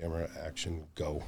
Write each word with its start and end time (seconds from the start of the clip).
Camera 0.00 0.28
action 0.44 0.84
go. 0.94 1.06
All 1.06 1.24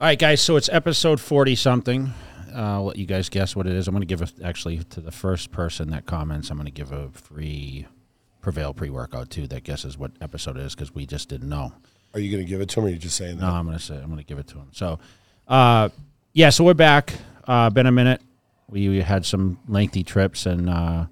right, 0.00 0.18
guys. 0.18 0.40
So 0.40 0.56
it's 0.56 0.68
episode 0.68 1.20
forty 1.20 1.54
something. 1.54 2.12
Uh, 2.54 2.58
I'll 2.58 2.84
let 2.84 2.96
you 2.96 3.06
guys 3.06 3.28
guess 3.28 3.56
what 3.56 3.66
it 3.66 3.72
is. 3.72 3.88
I'm 3.88 3.94
going 3.94 4.06
to 4.06 4.06
give 4.06 4.22
a, 4.22 4.46
actually 4.46 4.78
to 4.84 5.00
the 5.00 5.10
first 5.10 5.52
person 5.52 5.90
that 5.90 6.06
comments. 6.06 6.50
I'm 6.50 6.56
going 6.56 6.66
to 6.66 6.72
give 6.72 6.92
a 6.92 7.08
free 7.10 7.86
Prevail 8.42 8.74
pre 8.74 8.90
workout 8.90 9.30
too. 9.30 9.46
That 9.46 9.64
guesses 9.64 9.96
what 9.96 10.12
episode 10.20 10.56
it 10.56 10.62
is 10.64 10.74
because 10.74 10.94
we 10.94 11.06
just 11.06 11.28
didn't 11.28 11.48
know. 11.48 11.72
Are 12.14 12.20
you 12.20 12.30
going 12.30 12.44
to 12.44 12.48
give 12.48 12.60
it 12.60 12.68
to 12.70 12.80
him 12.80 12.84
or 12.84 12.88
are 12.88 12.90
you 12.90 12.98
just 12.98 13.16
saying 13.16 13.38
that? 13.38 13.42
No, 13.42 13.52
I'm 13.52 13.64
going 13.64 13.78
to 13.78 13.82
say 13.82 13.96
I'm 13.96 14.06
going 14.06 14.18
to 14.18 14.24
give 14.24 14.38
it 14.38 14.48
to 14.48 14.58
him. 14.58 14.68
So, 14.72 14.98
uh, 15.48 15.88
yeah. 16.32 16.50
So 16.50 16.64
we're 16.64 16.74
back. 16.74 17.14
Uh, 17.46 17.70
been 17.70 17.86
a 17.86 17.92
minute. 17.92 18.20
We, 18.68 18.88
we 18.88 19.00
had 19.00 19.24
some 19.24 19.58
lengthy 19.68 20.02
trips 20.02 20.44
and 20.46 20.68
uh, 20.68 21.06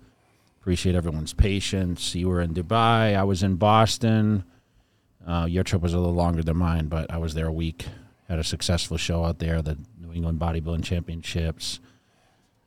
appreciate 0.61 0.95
everyone's 0.95 1.33
patience. 1.33 2.15
You 2.15 2.29
were 2.29 2.41
in 2.41 2.53
Dubai. 2.53 3.17
I 3.17 3.23
was 3.23 3.43
in 3.43 3.57
Boston. 3.57 4.45
Uh, 5.27 5.47
your 5.49 5.63
trip 5.65 5.83
was 5.83 5.95
a 5.95 5.99
little 5.99 6.15
longer 6.15 6.43
than 6.43 6.57
mine, 6.57 6.89
but 6.89 7.11
I 7.11 7.19
was 7.19 7.35
there 7.35 7.47
a 7.47 7.53
week. 7.53 7.87
Had 8.29 8.39
a 8.39 8.45
successful 8.45 8.97
show 8.97 9.25
out 9.25 9.39
there, 9.39 9.61
the 9.61 9.77
New 10.01 10.13
England 10.13 10.39
Bodybuilding 10.41 10.85
Championships. 10.85 11.81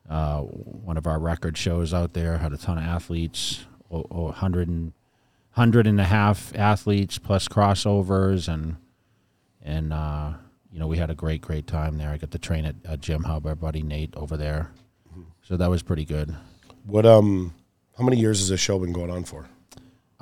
Uh, 0.08 0.40
one 0.40 0.96
of 0.96 1.06
our 1.06 1.18
record 1.18 1.56
shows 1.56 1.94
out 1.94 2.12
there 2.12 2.38
had 2.38 2.52
a 2.52 2.58
ton 2.58 2.76
of 2.78 2.84
athletes, 2.84 3.64
o- 3.90 4.06
o- 4.10 4.24
100 4.24 4.68
and, 4.68 4.92
100 5.54 5.86
and 5.86 6.00
a 6.00 6.04
half 6.04 6.54
athletes 6.54 7.16
plus 7.18 7.48
crossovers, 7.48 8.46
and 8.52 8.76
and 9.62 9.92
uh, 9.94 10.34
you 10.70 10.78
know 10.78 10.86
we 10.86 10.98
had 10.98 11.08
a 11.10 11.14
great 11.14 11.40
great 11.40 11.66
time 11.66 11.96
there. 11.96 12.10
I 12.10 12.18
got 12.18 12.30
to 12.32 12.38
train 12.38 12.66
at, 12.66 12.74
at 12.84 13.00
Gym 13.00 13.22
Hub, 13.22 13.46
our 13.46 13.54
buddy 13.54 13.82
Nate 13.82 14.14
over 14.14 14.36
there, 14.36 14.70
so 15.42 15.56
that 15.56 15.70
was 15.70 15.82
pretty 15.82 16.04
good. 16.04 16.34
What 16.84 17.06
um 17.06 17.54
how 17.96 18.04
many 18.04 18.18
years 18.18 18.40
has 18.40 18.50
this 18.50 18.60
show 18.60 18.78
been 18.78 18.92
going 18.92 19.10
on 19.10 19.24
for? 19.24 19.48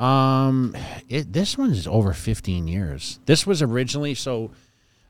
Um, 0.03 0.77
it, 1.09 1.33
this 1.33 1.57
one's 1.57 1.87
over 1.87 2.13
15 2.13 2.67
years. 2.67 3.21
This 3.27 3.47
was 3.47 3.63
originally 3.63 4.15
so. 4.15 4.51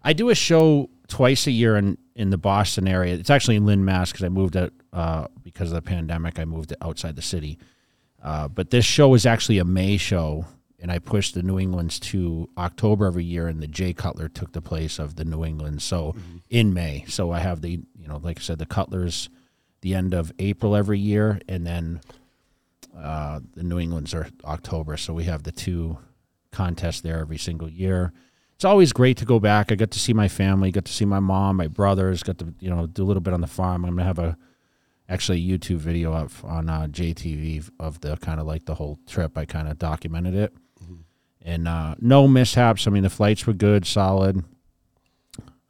I 0.02 0.12
do 0.12 0.28
a 0.28 0.34
show 0.34 0.90
twice 1.08 1.46
a 1.46 1.50
year 1.50 1.76
in 1.76 1.96
in 2.14 2.28
the 2.28 2.36
Boston 2.36 2.86
area. 2.86 3.14
It's 3.14 3.30
actually 3.30 3.56
in 3.56 3.64
Lynn, 3.64 3.86
Mass, 3.86 4.12
because 4.12 4.24
I 4.24 4.28
moved 4.28 4.54
it 4.54 4.70
uh, 4.92 5.28
because 5.42 5.70
of 5.70 5.76
the 5.76 5.82
pandemic. 5.82 6.38
I 6.38 6.44
moved 6.44 6.72
it 6.72 6.78
outside 6.82 7.16
the 7.16 7.22
city. 7.22 7.58
Uh, 8.22 8.48
but 8.48 8.70
this 8.70 8.84
show 8.84 9.14
is 9.14 9.24
actually 9.24 9.58
a 9.58 9.64
May 9.64 9.96
show, 9.96 10.44
and 10.78 10.92
I 10.92 10.98
pushed 10.98 11.34
the 11.34 11.42
New 11.42 11.58
England's 11.58 11.98
to 12.00 12.50
October 12.58 13.06
every 13.06 13.24
year, 13.24 13.48
and 13.48 13.62
the 13.62 13.66
Jay 13.66 13.94
Cutler 13.94 14.28
took 14.28 14.52
the 14.52 14.60
place 14.60 14.98
of 14.98 15.16
the 15.16 15.24
New 15.24 15.42
England. 15.42 15.80
So 15.80 16.14
in 16.50 16.74
May, 16.74 17.06
so 17.08 17.30
I 17.30 17.40
have 17.40 17.62
the 17.62 17.80
you 17.98 18.08
know 18.08 18.18
like 18.22 18.40
I 18.40 18.42
said 18.42 18.58
the 18.58 18.66
Cutlers 18.66 19.30
the 19.80 19.94
end 19.94 20.12
of 20.12 20.32
April 20.38 20.76
every 20.76 20.98
year, 20.98 21.40
and 21.48 21.66
then 21.66 22.02
uh, 22.96 23.40
the 23.54 23.62
New 23.62 23.78
England's 23.78 24.14
are 24.14 24.28
October, 24.44 24.96
so 24.96 25.12
we 25.14 25.24
have 25.24 25.42
the 25.42 25.52
two 25.52 25.98
contests 26.50 27.00
there 27.00 27.18
every 27.18 27.38
single 27.38 27.68
year. 27.68 28.12
It's 28.54 28.64
always 28.64 28.92
great 28.92 29.16
to 29.16 29.24
go 29.24 29.40
back. 29.40 29.72
I 29.72 29.74
got 29.74 29.90
to 29.92 29.98
see 29.98 30.12
my 30.12 30.28
family, 30.28 30.70
got 30.70 30.84
to 30.84 30.92
see 30.92 31.04
my 31.04 31.18
mom, 31.18 31.56
my 31.56 31.66
brothers, 31.66 32.22
got 32.22 32.38
to 32.38 32.54
you 32.60 32.70
know 32.70 32.86
do 32.86 33.02
a 33.02 33.06
little 33.06 33.20
bit 33.20 33.34
on 33.34 33.40
the 33.40 33.46
farm. 33.46 33.84
I'm 33.84 33.96
gonna 33.96 34.04
have 34.04 34.18
a 34.18 34.36
actually 35.08 35.38
a 35.38 35.58
YouTube 35.58 35.78
video 35.78 36.12
up 36.12 36.30
on 36.44 36.68
uh, 36.68 36.86
JTV 36.86 37.68
of 37.80 38.00
the 38.00 38.16
kind 38.18 38.38
of 38.38 38.46
like 38.46 38.66
the 38.66 38.74
whole 38.74 38.98
trip. 39.06 39.36
I 39.36 39.46
kind 39.46 39.68
of 39.68 39.78
documented 39.78 40.34
it, 40.34 40.52
and 41.40 41.66
uh, 41.66 41.96
no 41.98 42.28
mishaps. 42.28 42.86
I 42.86 42.90
mean, 42.90 43.02
the 43.02 43.10
flights 43.10 43.46
were 43.46 43.52
good, 43.52 43.86
solid. 43.86 44.44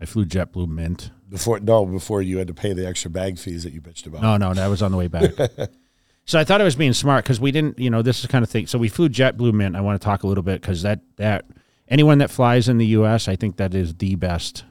I 0.01 0.05
flew 0.05 0.27
JetBlue 0.27 0.69
Mint. 0.69 1.13
Before 1.29 1.61
no, 1.61 1.87
before 1.87 2.21
you 2.21 2.39
had 2.39 2.49
to 2.49 2.55
pay 2.55 2.73
the 2.75 2.87
extra 2.87 3.11
bag 3.11 3.39
fees 3.39 3.63
that 3.63 3.73
you 3.73 3.81
bitched 3.81 4.05
about. 4.07 4.21
No, 4.21 4.37
no, 4.37 4.53
that 4.53 4.67
was 4.67 4.83
on 4.83 4.91
the 4.91 4.99
way 4.99 5.09
back. 5.09 5.31
so 6.25 6.39
I 6.39 6.45
thought 6.45 6.61
I 6.61 6.65
was 6.65 6.77
being 6.77 6.93
smart 6.93 7.25
because 7.25 7.41
we 7.41 7.51
didn't, 7.51 7.79
you 7.79 7.91
know, 7.91 8.03
this 8.03 8.21
is 8.21 8.27
kind 8.27 8.45
of 8.45 8.51
thing. 8.51 8.67
So 8.67 8.79
we 8.79 8.89
flew 8.89 9.09
JetBlue 9.09 9.53
Mint. 9.53 9.75
I 9.75 9.81
want 9.81 10.01
to 10.01 10.05
talk 10.05 10.23
a 10.23 10.27
little 10.27 10.45
bit 10.45 10.61
because 10.61 10.83
that 10.83 11.01
that 11.17 11.45
anyone 11.89 12.19
that 12.19 12.31
flies 12.31 12.69
in 12.69 12.79
the 12.79 12.87
U.S., 12.87 13.29
I 13.29 13.37
think 13.37 13.57
that 13.57 13.75
is 13.75 13.95
the 13.95 14.15
best 14.15 14.65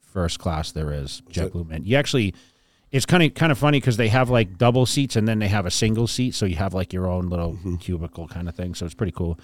first 0.00 0.38
class 0.38 0.72
there 0.72 0.92
is. 0.92 1.22
JetBlue 1.30 1.68
Mint. 1.68 1.86
You 1.86 1.96
actually, 1.96 2.34
it's 2.90 3.04
kind 3.04 3.22
of 3.22 3.34
kind 3.34 3.52
of 3.52 3.58
funny 3.58 3.78
because 3.78 3.98
they 3.98 4.08
have 4.08 4.30
like 4.30 4.56
double 4.56 4.86
seats 4.86 5.16
and 5.16 5.28
then 5.28 5.38
they 5.38 5.48
have 5.48 5.66
a 5.66 5.70
single 5.70 6.06
seat, 6.06 6.34
so 6.34 6.46
you 6.46 6.56
have 6.56 6.72
like 6.72 6.92
your 6.92 7.06
own 7.06 7.28
little 7.28 7.58
cubicle 7.80 8.26
kind 8.28 8.48
of 8.48 8.54
thing. 8.54 8.74
So 8.74 8.86
it's 8.86 8.94
pretty 8.94 9.12
cool. 9.12 9.38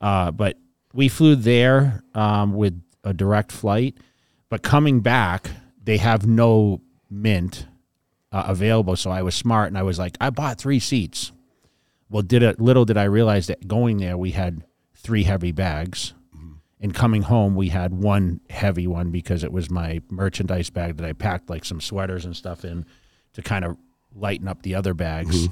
Uh, 0.00 0.30
but 0.30 0.58
we 0.92 1.08
flew 1.08 1.34
there 1.34 2.02
um, 2.14 2.54
with 2.54 2.80
a 3.02 3.12
direct 3.12 3.50
flight, 3.50 3.98
but 4.48 4.62
coming 4.62 5.00
back, 5.00 5.50
they 5.82 5.96
have 5.96 6.26
no 6.26 6.80
mint 7.10 7.66
uh, 8.34 8.42
available. 8.48 8.96
So 8.96 9.10
I 9.12 9.22
was 9.22 9.34
smart 9.36 9.68
and 9.68 9.78
I 9.78 9.84
was 9.84 9.96
like, 9.96 10.16
I 10.20 10.30
bought 10.30 10.58
three 10.58 10.80
seats. 10.80 11.30
Well, 12.10 12.22
did 12.22 12.42
it 12.42 12.60
little 12.60 12.84
did 12.84 12.96
I 12.96 13.04
realize 13.04 13.46
that 13.46 13.68
going 13.68 13.98
there 13.98 14.18
we 14.18 14.32
had 14.32 14.64
three 14.94 15.22
heavy 15.22 15.52
bags, 15.52 16.14
and 16.80 16.92
coming 16.94 17.22
home 17.22 17.54
we 17.54 17.68
had 17.68 17.94
one 17.94 18.40
heavy 18.50 18.86
one 18.86 19.10
because 19.10 19.44
it 19.44 19.52
was 19.52 19.70
my 19.70 20.00
merchandise 20.10 20.68
bag 20.68 20.96
that 20.96 21.06
I 21.06 21.12
packed 21.12 21.48
like 21.48 21.64
some 21.64 21.80
sweaters 21.80 22.24
and 22.24 22.36
stuff 22.36 22.64
in 22.64 22.84
to 23.34 23.42
kind 23.42 23.64
of 23.64 23.76
lighten 24.14 24.48
up 24.48 24.62
the 24.62 24.74
other 24.74 24.94
bags, 24.94 25.48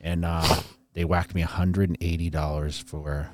and 0.00 0.24
uh, 0.24 0.60
they 0.92 1.04
whacked 1.04 1.34
me 1.34 1.40
hundred 1.40 1.88
and 1.88 1.98
eighty 2.00 2.28
dollars 2.30 2.78
for 2.78 3.30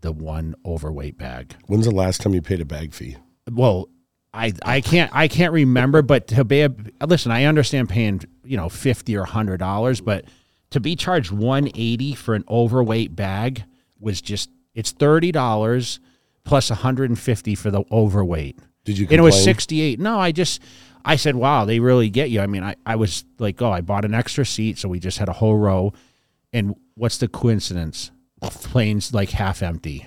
the 0.00 0.12
one 0.12 0.54
overweight 0.66 1.16
bag 1.16 1.54
When's 1.66 1.86
the 1.86 1.90
last 1.94 2.20
time 2.20 2.34
you 2.34 2.42
paid 2.42 2.60
a 2.60 2.64
bag 2.66 2.92
fee? 2.94 3.16
well 3.50 3.88
i 4.34 4.52
i 4.64 4.80
can't 4.80 5.10
i 5.14 5.28
can't 5.28 5.52
remember 5.52 6.02
but 6.02 6.26
to 6.26 6.44
be 6.44 6.60
a, 6.60 6.70
listen 7.06 7.32
i 7.32 7.44
understand 7.44 7.88
paying 7.88 8.20
you 8.44 8.56
know 8.56 8.68
50 8.68 9.16
or 9.16 9.20
100 9.20 9.56
dollars 9.58 10.00
but 10.00 10.24
to 10.70 10.80
be 10.80 10.96
charged 10.96 11.30
180 11.30 12.14
for 12.14 12.34
an 12.34 12.44
overweight 12.48 13.14
bag 13.14 13.62
was 14.00 14.20
just 14.20 14.50
it's 14.74 14.90
30 14.90 15.30
dollars 15.32 16.00
plus 16.44 16.68
150 16.68 17.54
for 17.54 17.70
the 17.70 17.84
overweight. 17.90 18.58
Did 18.84 18.98
you 18.98 19.06
and 19.10 19.18
it 19.18 19.22
was 19.22 19.36
complain? 19.36 19.54
68 19.54 20.00
no 20.00 20.18
i 20.18 20.32
just 20.32 20.60
i 21.04 21.16
said 21.16 21.36
wow 21.36 21.64
they 21.64 21.78
really 21.78 22.10
get 22.10 22.30
you. 22.30 22.40
I 22.40 22.46
mean 22.46 22.64
i, 22.64 22.74
I 22.84 22.96
was 22.96 23.24
like 23.38 23.62
oh 23.62 23.70
i 23.70 23.80
bought 23.80 24.04
an 24.04 24.14
extra 24.14 24.44
seat 24.44 24.78
so 24.78 24.88
we 24.88 24.98
just 24.98 25.18
had 25.18 25.28
a 25.28 25.34
whole 25.34 25.56
row. 25.56 25.92
And 26.52 26.76
what's 26.94 27.18
the 27.18 27.26
coincidence? 27.28 28.10
The 28.40 28.48
plane's 28.48 29.14
like 29.14 29.30
half 29.30 29.62
empty 29.62 30.06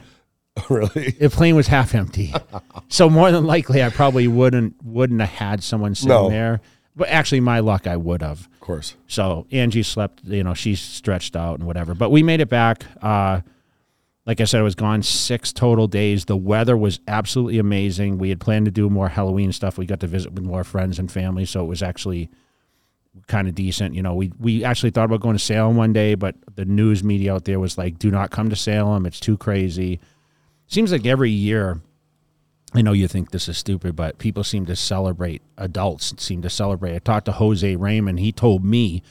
really? 0.69 1.11
the 1.11 1.29
plane 1.29 1.55
was 1.55 1.67
half 1.67 1.93
empty. 1.95 2.33
so 2.87 3.09
more 3.09 3.31
than 3.31 3.45
likely, 3.45 3.83
I 3.83 3.89
probably 3.89 4.27
wouldn't 4.27 4.75
wouldn't 4.83 5.19
have 5.21 5.29
had 5.29 5.63
someone 5.63 5.95
sitting 5.95 6.09
No. 6.09 6.29
there. 6.29 6.61
But 6.95 7.09
actually, 7.09 7.41
my 7.41 7.59
luck, 7.59 7.85
I 7.85 7.95
would 7.95 8.21
have. 8.23 8.47
Of 8.53 8.59
course. 8.59 8.95
So 9.07 9.45
Angie 9.51 9.83
slept. 9.83 10.23
You 10.23 10.43
know, 10.43 10.53
she's 10.55 10.81
stretched 10.81 11.35
out 11.35 11.59
and 11.59 11.67
whatever. 11.67 11.93
But 11.93 12.09
we 12.09 12.23
made 12.23 12.39
it 12.41 12.49
back. 12.49 12.85
Uh, 13.01 13.41
like 14.25 14.41
I 14.41 14.45
said, 14.45 14.59
I 14.59 14.63
was 14.63 14.75
gone 14.75 15.03
six 15.03 15.53
total 15.53 15.87
days. 15.87 16.25
The 16.25 16.35
weather 16.35 16.75
was 16.75 16.99
absolutely 17.07 17.59
amazing. 17.59 18.17
We 18.17 18.29
had 18.29 18.39
planned 18.39 18.65
to 18.65 18.71
do 18.71 18.89
more 18.89 19.07
Halloween 19.09 19.51
stuff. 19.51 19.77
We 19.77 19.85
got 19.85 19.99
to 20.01 20.07
visit 20.07 20.33
with 20.33 20.43
more 20.43 20.63
friends 20.63 20.99
and 20.99 21.09
family, 21.11 21.45
so 21.45 21.63
it 21.63 21.67
was 21.67 21.81
actually 21.83 22.29
kind 23.27 23.47
of 23.47 23.55
decent. 23.55 23.95
You 23.95 24.01
know, 24.01 24.15
we 24.15 24.31
we 24.39 24.63
actually 24.63 24.89
thought 24.89 25.05
about 25.05 25.21
going 25.21 25.35
to 25.37 25.43
Salem 25.43 25.77
one 25.77 25.93
day, 25.93 26.15
but 26.15 26.35
the 26.55 26.65
news 26.65 27.03
media 27.03 27.33
out 27.35 27.45
there 27.45 27.59
was 27.59 27.77
like, 27.77 27.99
"Do 27.99 28.09
not 28.11 28.31
come 28.31 28.49
to 28.49 28.55
Salem. 28.55 29.05
It's 29.05 29.19
too 29.19 29.37
crazy." 29.37 29.99
Seems 30.67 30.91
like 30.91 31.05
every 31.05 31.31
year. 31.31 31.81
I 32.73 32.81
know 32.81 32.91
you 32.91 33.07
think 33.07 33.31
this 33.31 33.47
is 33.47 33.57
stupid, 33.57 33.95
but 33.95 34.17
people 34.17 34.43
seem 34.43 34.65
to 34.65 34.75
celebrate. 34.75 35.41
Adults 35.57 36.13
seem 36.17 36.41
to 36.41 36.49
celebrate. 36.49 36.95
I 36.95 36.99
talked 36.99 37.25
to 37.25 37.31
Jose 37.31 37.75
Raymond. 37.75 38.19
He 38.19 38.31
told 38.31 38.63
me, 38.65 39.01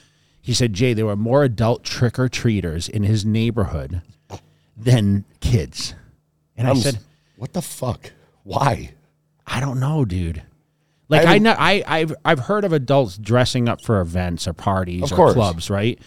he 0.41 0.53
said, 0.53 0.75
Jay, 0.75 0.93
there 0.93 1.06
were 1.06 1.16
more 1.16 1.43
adult 1.43 1.83
trick 1.83 2.19
or 2.19 2.28
treaters 2.28 2.89
in 2.89 3.03
his 3.03 3.25
neighborhood 3.25 4.03
than 4.77 5.25
kids. 5.41 5.95
And 6.56 6.69
I 6.69 6.75
said, 6.75 6.99
what 7.37 7.55
the 7.55 7.62
fuck? 7.62 8.12
Why? 8.45 8.93
I 9.47 9.61
don't 9.61 9.81
know, 9.81 10.05
dude. 10.05 10.43
Like 11.09 11.27
I 11.27 11.34
I, 11.37 11.39
know, 11.39 11.55
I 11.56 11.83
I've 11.87 12.15
I've 12.25 12.39
heard 12.41 12.65
of 12.65 12.72
adults 12.72 13.16
dressing 13.16 13.69
up 13.69 13.81
for 13.81 14.00
events 14.00 14.47
or 14.49 14.53
parties 14.53 15.12
or 15.12 15.16
course. 15.16 15.34
clubs, 15.34 15.71
right? 15.71 15.99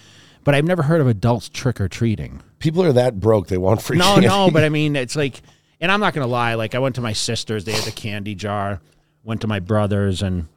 But 0.49 0.55
I've 0.55 0.65
never 0.65 0.81
heard 0.81 0.99
of 0.99 1.05
adults 1.05 1.47
trick 1.47 1.79
or 1.79 1.87
treating. 1.87 2.41
People 2.57 2.81
are 2.81 2.91
that 2.93 3.19
broke 3.19 3.49
they 3.49 3.59
want 3.59 3.83
free 3.83 3.99
No, 3.99 4.15
candy. 4.15 4.25
no, 4.29 4.47
no, 4.47 4.51
but 4.51 4.63
I 4.63 4.69
mean, 4.77 4.95
it's 4.95 5.15
like, 5.15 5.43
and 5.79 5.91
I'm 5.91 5.99
not 5.99 6.15
gonna 6.15 6.25
lie. 6.25 6.55
Like, 6.55 6.73
I 6.73 6.79
went 6.79 6.95
to 6.95 7.01
my 7.01 7.13
sisters; 7.13 7.65
they 7.65 7.71
had 7.71 7.83
the 7.83 7.91
candy 7.91 8.33
jar. 8.33 8.81
Went 9.23 9.41
to 9.41 9.47
my 9.47 9.59
brothers, 9.59 10.23
and 10.23 10.47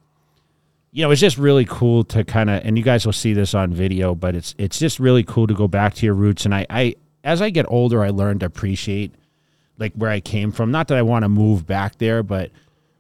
you 0.93 1.05
know, 1.05 1.11
it's 1.11 1.21
just 1.21 1.37
really 1.37 1.67
cool 1.67 2.05
to 2.05 2.25
kind 2.25 2.49
of. 2.49 2.65
And 2.65 2.79
you 2.79 2.83
guys 2.83 3.05
will 3.05 3.13
see 3.13 3.35
this 3.35 3.53
on 3.53 3.75
video, 3.75 4.15
but 4.15 4.35
it's 4.35 4.55
it's 4.57 4.79
just 4.79 4.99
really 4.99 5.25
cool 5.25 5.47
to 5.47 5.53
go 5.53 5.69
back 5.69 5.93
to 5.97 6.07
your 6.07 6.15
roots. 6.15 6.47
And 6.47 6.55
I, 6.55 6.65
I 6.71 6.95
as 7.23 7.43
I 7.43 7.51
get 7.51 7.67
older, 7.69 8.03
I 8.03 8.09
learn 8.09 8.39
to 8.39 8.47
appreciate 8.47 9.15
like 9.77 9.93
where 9.93 10.09
I 10.09 10.21
came 10.21 10.53
from. 10.53 10.71
Not 10.71 10.89
that 10.89 10.97
I 10.97 11.03
want 11.03 11.25
to 11.25 11.29
move 11.29 11.67
back 11.67 11.99
there, 11.99 12.23
but 12.23 12.51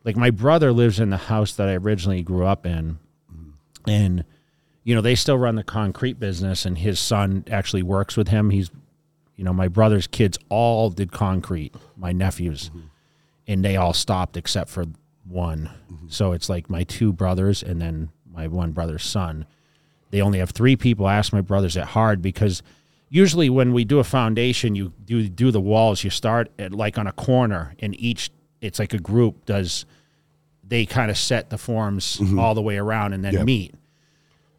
like 0.05 0.19
my 0.19 0.28
brother 0.28 0.72
lives 0.72 1.00
in 1.00 1.08
the 1.08 1.17
house 1.17 1.55
that 1.55 1.70
I 1.70 1.76
originally 1.76 2.22
grew 2.22 2.44
up 2.44 2.67
in, 2.67 2.99
and 3.87 4.26
you 4.84 4.94
know 4.94 5.00
they 5.00 5.14
still 5.14 5.38
run 5.38 5.55
the 5.55 5.64
concrete 5.64 6.19
business, 6.19 6.64
and 6.64 6.79
his 6.79 6.99
son 6.99 7.44
actually 7.50 7.82
works 7.82 8.17
with 8.17 8.29
him. 8.29 8.50
He's 8.50 8.70
you 9.37 9.44
know, 9.44 9.52
my 9.52 9.69
brother's 9.69 10.06
kids 10.06 10.38
all 10.50 10.90
did 10.90 11.11
concrete, 11.11 11.75
my 11.96 12.12
nephews, 12.12 12.70
and 13.46 13.64
they 13.64 13.76
all 13.76 13.93
stopped 13.93 14.37
except 14.37 14.70
for 14.70 14.84
one. 15.25 15.70
So 16.08 16.32
it's 16.32 16.49
like 16.49 16.69
my 16.69 16.84
two 16.84 17.12
brothers 17.12 17.62
and 17.62 17.81
then 17.81 18.11
my 18.31 18.46
one 18.46 18.73
brother's 18.73 19.05
son. 19.05 19.46
They 20.11 20.20
only 20.20 20.38
have 20.38 20.50
three 20.50 20.76
people. 20.76 21.06
I 21.06 21.17
asked 21.17 21.32
my 21.32 21.40
brothers 21.40 21.76
at 21.76 21.88
hard 21.88 22.20
because 22.20 22.62
usually 23.08 23.49
when 23.49 23.73
we 23.73 23.84
do 23.84 23.99
a 23.99 24.05
foundation, 24.05 24.75
you 24.75 24.93
do 25.05 25.29
do 25.29 25.50
the 25.50 25.61
walls. 25.61 26.05
You 26.05 26.11
start 26.11 26.52
at 26.58 26.73
like 26.73 26.99
on 26.99 27.06
a 27.06 27.12
corner, 27.12 27.75
and 27.79 27.99
each 28.00 28.31
it's 28.61 28.79
like 28.79 28.94
a 28.94 28.99
group 28.99 29.46
does. 29.46 29.87
They 30.62 30.87
kind 30.87 31.11
of 31.11 31.19
set 31.19 31.50
the 31.50 31.58
forms 31.58 32.19
mm-hmm. 32.19 32.38
all 32.38 32.55
the 32.55 32.62
way 32.62 32.79
around 32.79 33.12
and 33.12 33.25
then 33.25 33.34
Yeah. 33.34 33.44
meet. 33.44 33.75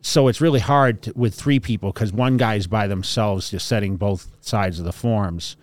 So 0.06 0.28
it's 0.28 0.42
really 0.42 0.60
hard 0.60 1.04
to, 1.04 1.14
with 1.16 1.34
three 1.34 1.62
people 1.62 1.94
because 1.94 2.12
one 2.12 2.36
guy's 2.36 2.68
by 2.68 2.88
themselves 2.88 3.50
just 3.50 3.68
setting 3.68 3.96
both 3.96 4.30
sides 4.42 4.78
of 4.78 4.86
the 4.86 4.92
forms. 4.92 5.56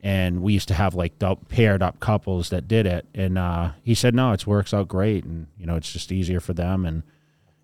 And 0.00 0.40
we 0.40 0.54
used 0.54 0.68
to 0.68 0.74
have 0.74 0.94
like 0.94 1.12
paired 1.48 1.82
up 1.82 2.00
couples 2.00 2.48
that 2.50 2.68
did 2.68 2.86
it, 2.86 3.06
and 3.14 3.36
uh, 3.36 3.72
he 3.82 3.94
said 3.94 4.14
no, 4.14 4.32
it 4.32 4.46
works 4.46 4.72
out 4.72 4.86
great, 4.86 5.24
and 5.24 5.48
you 5.58 5.66
know 5.66 5.74
it's 5.74 5.92
just 5.92 6.12
easier 6.12 6.38
for 6.38 6.52
them, 6.52 6.86
and 6.86 7.02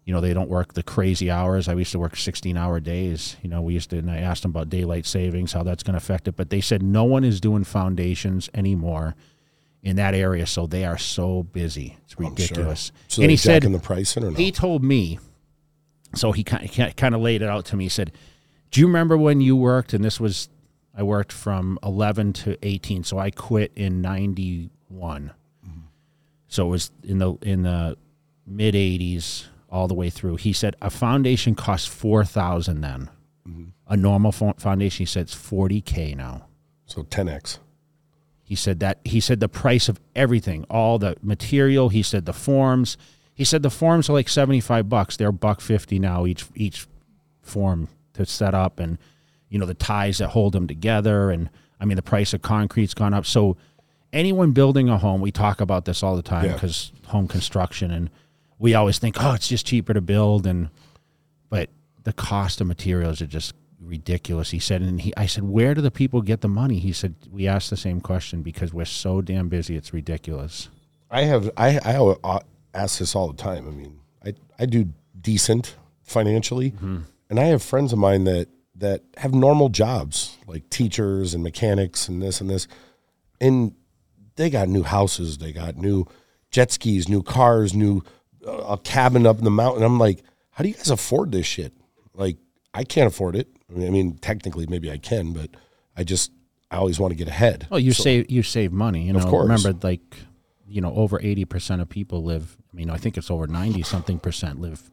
you 0.04 0.12
know 0.12 0.20
they 0.20 0.34
don't 0.34 0.48
work 0.48 0.74
the 0.74 0.82
crazy 0.82 1.30
hours. 1.30 1.68
I 1.68 1.74
used 1.74 1.92
to 1.92 2.00
work 2.00 2.16
sixteen 2.16 2.56
hour 2.56 2.80
days. 2.80 3.36
You 3.42 3.48
know 3.48 3.62
we 3.62 3.74
used 3.74 3.90
to, 3.90 3.98
and 3.98 4.10
I 4.10 4.18
asked 4.18 4.42
them 4.42 4.50
about 4.50 4.70
daylight 4.70 5.06
savings, 5.06 5.52
how 5.52 5.62
that's 5.62 5.84
going 5.84 5.92
to 5.92 5.98
affect 5.98 6.26
it, 6.26 6.34
but 6.34 6.50
they 6.50 6.60
said 6.60 6.82
no 6.82 7.04
one 7.04 7.22
is 7.22 7.40
doing 7.40 7.62
foundations 7.62 8.50
anymore 8.54 9.14
in 9.82 9.96
that 9.96 10.14
area, 10.14 10.46
so 10.46 10.66
they 10.66 10.84
are 10.84 10.98
so 10.98 11.44
busy. 11.44 11.96
It's 12.04 12.14
sure. 12.14 12.28
ridiculous. 12.28 12.92
So 13.06 13.22
and 13.22 13.30
he 13.30 13.36
said 13.36 13.62
the 13.62 13.78
price 13.78 14.16
in 14.16 14.24
or 14.24 14.30
no? 14.30 14.36
he 14.36 14.50
told 14.50 14.82
me, 14.82 15.20
so 16.14 16.32
he 16.32 16.44
kind 16.44 16.64
of, 16.64 16.96
kind 16.96 17.14
of 17.14 17.20
laid 17.20 17.42
it 17.42 17.48
out 17.48 17.64
to 17.66 17.76
me. 17.76 17.84
He 17.84 17.90
said, 17.90 18.12
"Do 18.70 18.80
you 18.80 18.86
remember 18.86 19.16
when 19.16 19.40
you 19.40 19.56
worked?" 19.56 19.92
And 19.92 20.04
this 20.04 20.20
was, 20.20 20.48
I 20.94 21.02
worked 21.02 21.32
from 21.32 21.78
eleven 21.82 22.32
to 22.34 22.56
eighteen, 22.62 23.04
so 23.04 23.18
I 23.18 23.30
quit 23.30 23.72
in 23.76 24.00
ninety 24.02 24.70
So 26.48 26.66
it 26.66 26.70
was 26.70 26.90
in 27.02 27.18
the 27.18 27.32
in 27.42 27.62
the 27.62 27.96
mid 28.46 28.74
'80s 28.74 29.46
all 29.70 29.88
the 29.88 29.94
way 29.94 30.10
through. 30.10 30.36
He 30.36 30.52
said 30.52 30.76
a 30.82 30.90
foundation 30.90 31.54
cost 31.54 31.88
four 31.88 32.24
thousand 32.24 32.82
then. 32.82 33.08
Mm-hmm. 33.48 33.64
A 33.88 33.96
normal 33.96 34.32
foundation, 34.32 34.98
he 35.02 35.06
said, 35.06 35.22
it's 35.22 35.34
forty 35.34 35.80
k 35.80 36.14
now. 36.14 36.46
so 36.86 37.02
10x. 37.02 37.58
He 38.44 38.54
said 38.54 38.80
that 38.80 38.98
he 39.04 39.18
said 39.18 39.40
the 39.40 39.48
price 39.48 39.88
of 39.88 39.98
everything, 40.14 40.64
all 40.68 40.98
the 40.98 41.16
material. 41.22 41.88
He 41.88 42.02
said 42.02 42.26
the 42.26 42.32
forms. 42.34 42.98
He 43.34 43.44
said 43.44 43.62
the 43.62 43.70
forms 43.70 44.08
are 44.08 44.12
like 44.12 44.28
seventy 44.28 44.60
five 44.60 44.88
bucks. 44.88 45.16
They're 45.16 45.32
buck 45.32 45.60
fifty 45.60 45.98
now 45.98 46.26
each 46.26 46.44
each 46.54 46.86
form 47.42 47.88
to 48.14 48.26
set 48.26 48.54
up, 48.54 48.78
and 48.78 48.98
you 49.48 49.58
know 49.58 49.66
the 49.66 49.74
ties 49.74 50.18
that 50.18 50.28
hold 50.28 50.52
them 50.52 50.66
together. 50.66 51.30
And 51.30 51.48
I 51.80 51.84
mean 51.84 51.96
the 51.96 52.02
price 52.02 52.32
of 52.34 52.42
concrete's 52.42 52.94
gone 52.94 53.14
up. 53.14 53.26
So 53.26 53.56
anyone 54.12 54.52
building 54.52 54.88
a 54.88 54.98
home, 54.98 55.20
we 55.20 55.32
talk 55.32 55.60
about 55.60 55.84
this 55.86 56.02
all 56.02 56.16
the 56.16 56.22
time 56.22 56.44
Yeah. 56.44 56.54
because 56.54 56.92
home 57.06 57.26
construction, 57.28 57.90
and 57.90 58.10
we 58.58 58.74
always 58.74 58.98
think, 58.98 59.16
oh, 59.18 59.32
it's 59.32 59.48
just 59.48 59.66
cheaper 59.66 59.94
to 59.94 60.00
build, 60.00 60.46
and 60.46 60.68
but 61.48 61.68
the 62.04 62.12
cost 62.12 62.60
of 62.60 62.66
materials 62.66 63.22
are 63.22 63.26
just 63.26 63.54
ridiculous. 63.80 64.50
He 64.50 64.58
said, 64.58 64.80
and 64.82 65.00
he, 65.00 65.12
I 65.16 65.26
said, 65.26 65.44
where 65.44 65.74
do 65.74 65.80
the 65.80 65.90
people 65.90 66.22
get 66.22 66.40
the 66.40 66.48
money? 66.48 66.78
He 66.78 66.92
said, 66.92 67.14
we 67.30 67.48
asked 67.48 67.70
the 67.70 67.76
same 67.76 68.00
question 68.00 68.42
because 68.42 68.72
we're 68.72 68.84
so 68.84 69.20
damn 69.20 69.48
busy. 69.48 69.76
It's 69.76 69.92
ridiculous. 69.92 70.68
I 71.10 71.22
have 71.22 71.50
I 71.56 71.78
I 71.84 71.96
uh, 71.96 72.38
ask 72.74 72.98
this 72.98 73.14
all 73.14 73.28
the 73.28 73.42
time. 73.42 73.66
I 73.68 73.70
mean, 73.70 74.00
I 74.24 74.34
I 74.58 74.66
do 74.66 74.88
decent 75.20 75.76
financially, 76.02 76.72
Mm-hmm. 76.72 76.98
and 77.30 77.40
I 77.40 77.44
have 77.44 77.62
friends 77.62 77.92
of 77.92 77.98
mine 77.98 78.24
that 78.24 78.48
that 78.76 79.02
have 79.18 79.34
normal 79.34 79.68
jobs 79.68 80.36
like 80.46 80.68
teachers 80.70 81.34
and 81.34 81.42
mechanics 81.42 82.08
and 82.08 82.20
this 82.22 82.40
and 82.40 82.48
this, 82.50 82.66
and 83.40 83.74
they 84.36 84.50
got 84.50 84.68
new 84.68 84.82
houses, 84.82 85.38
they 85.38 85.52
got 85.52 85.76
new 85.76 86.06
jet 86.50 86.70
skis, 86.72 87.08
new 87.08 87.22
cars, 87.22 87.74
new 87.74 88.02
uh, 88.46 88.50
a 88.74 88.78
cabin 88.78 89.26
up 89.26 89.38
in 89.38 89.44
the 89.44 89.50
mountain. 89.50 89.82
I'm 89.84 89.98
like, 89.98 90.22
how 90.50 90.62
do 90.64 90.68
you 90.68 90.74
guys 90.74 90.90
afford 90.90 91.32
this 91.32 91.46
shit? 91.46 91.72
Like, 92.14 92.36
I 92.74 92.84
can't 92.84 93.06
afford 93.06 93.36
it. 93.36 93.48
I 93.70 93.74
mean, 93.78 93.86
I 93.86 93.90
mean 93.90 94.16
technically, 94.18 94.66
maybe 94.66 94.90
I 94.90 94.98
can, 94.98 95.32
but 95.32 95.50
I 95.96 96.02
just 96.04 96.32
I 96.70 96.76
always 96.78 96.98
want 96.98 97.12
to 97.12 97.16
get 97.16 97.28
ahead. 97.28 97.66
Well, 97.70 97.78
you 97.80 97.92
So- 97.92 98.02
save 98.02 98.30
you 98.30 98.42
save 98.42 98.72
money. 98.72 99.06
You 99.06 99.12
know, 99.12 99.18
Of 99.20 99.26
course. 99.26 99.42
remember 99.48 99.86
like, 99.86 100.00
you 100.66 100.80
know, 100.80 100.94
over 100.94 101.20
eighty 101.22 101.44
percent 101.44 101.82
of 101.82 101.88
people 101.88 102.22
live. 102.22 102.56
I 102.72 102.76
mean, 102.76 102.90
I 102.90 102.96
think 102.96 103.16
it's 103.16 103.30
over 103.30 103.46
ninety 103.46 103.82
something 103.82 104.18
percent 104.18 104.60
live. 104.60 104.90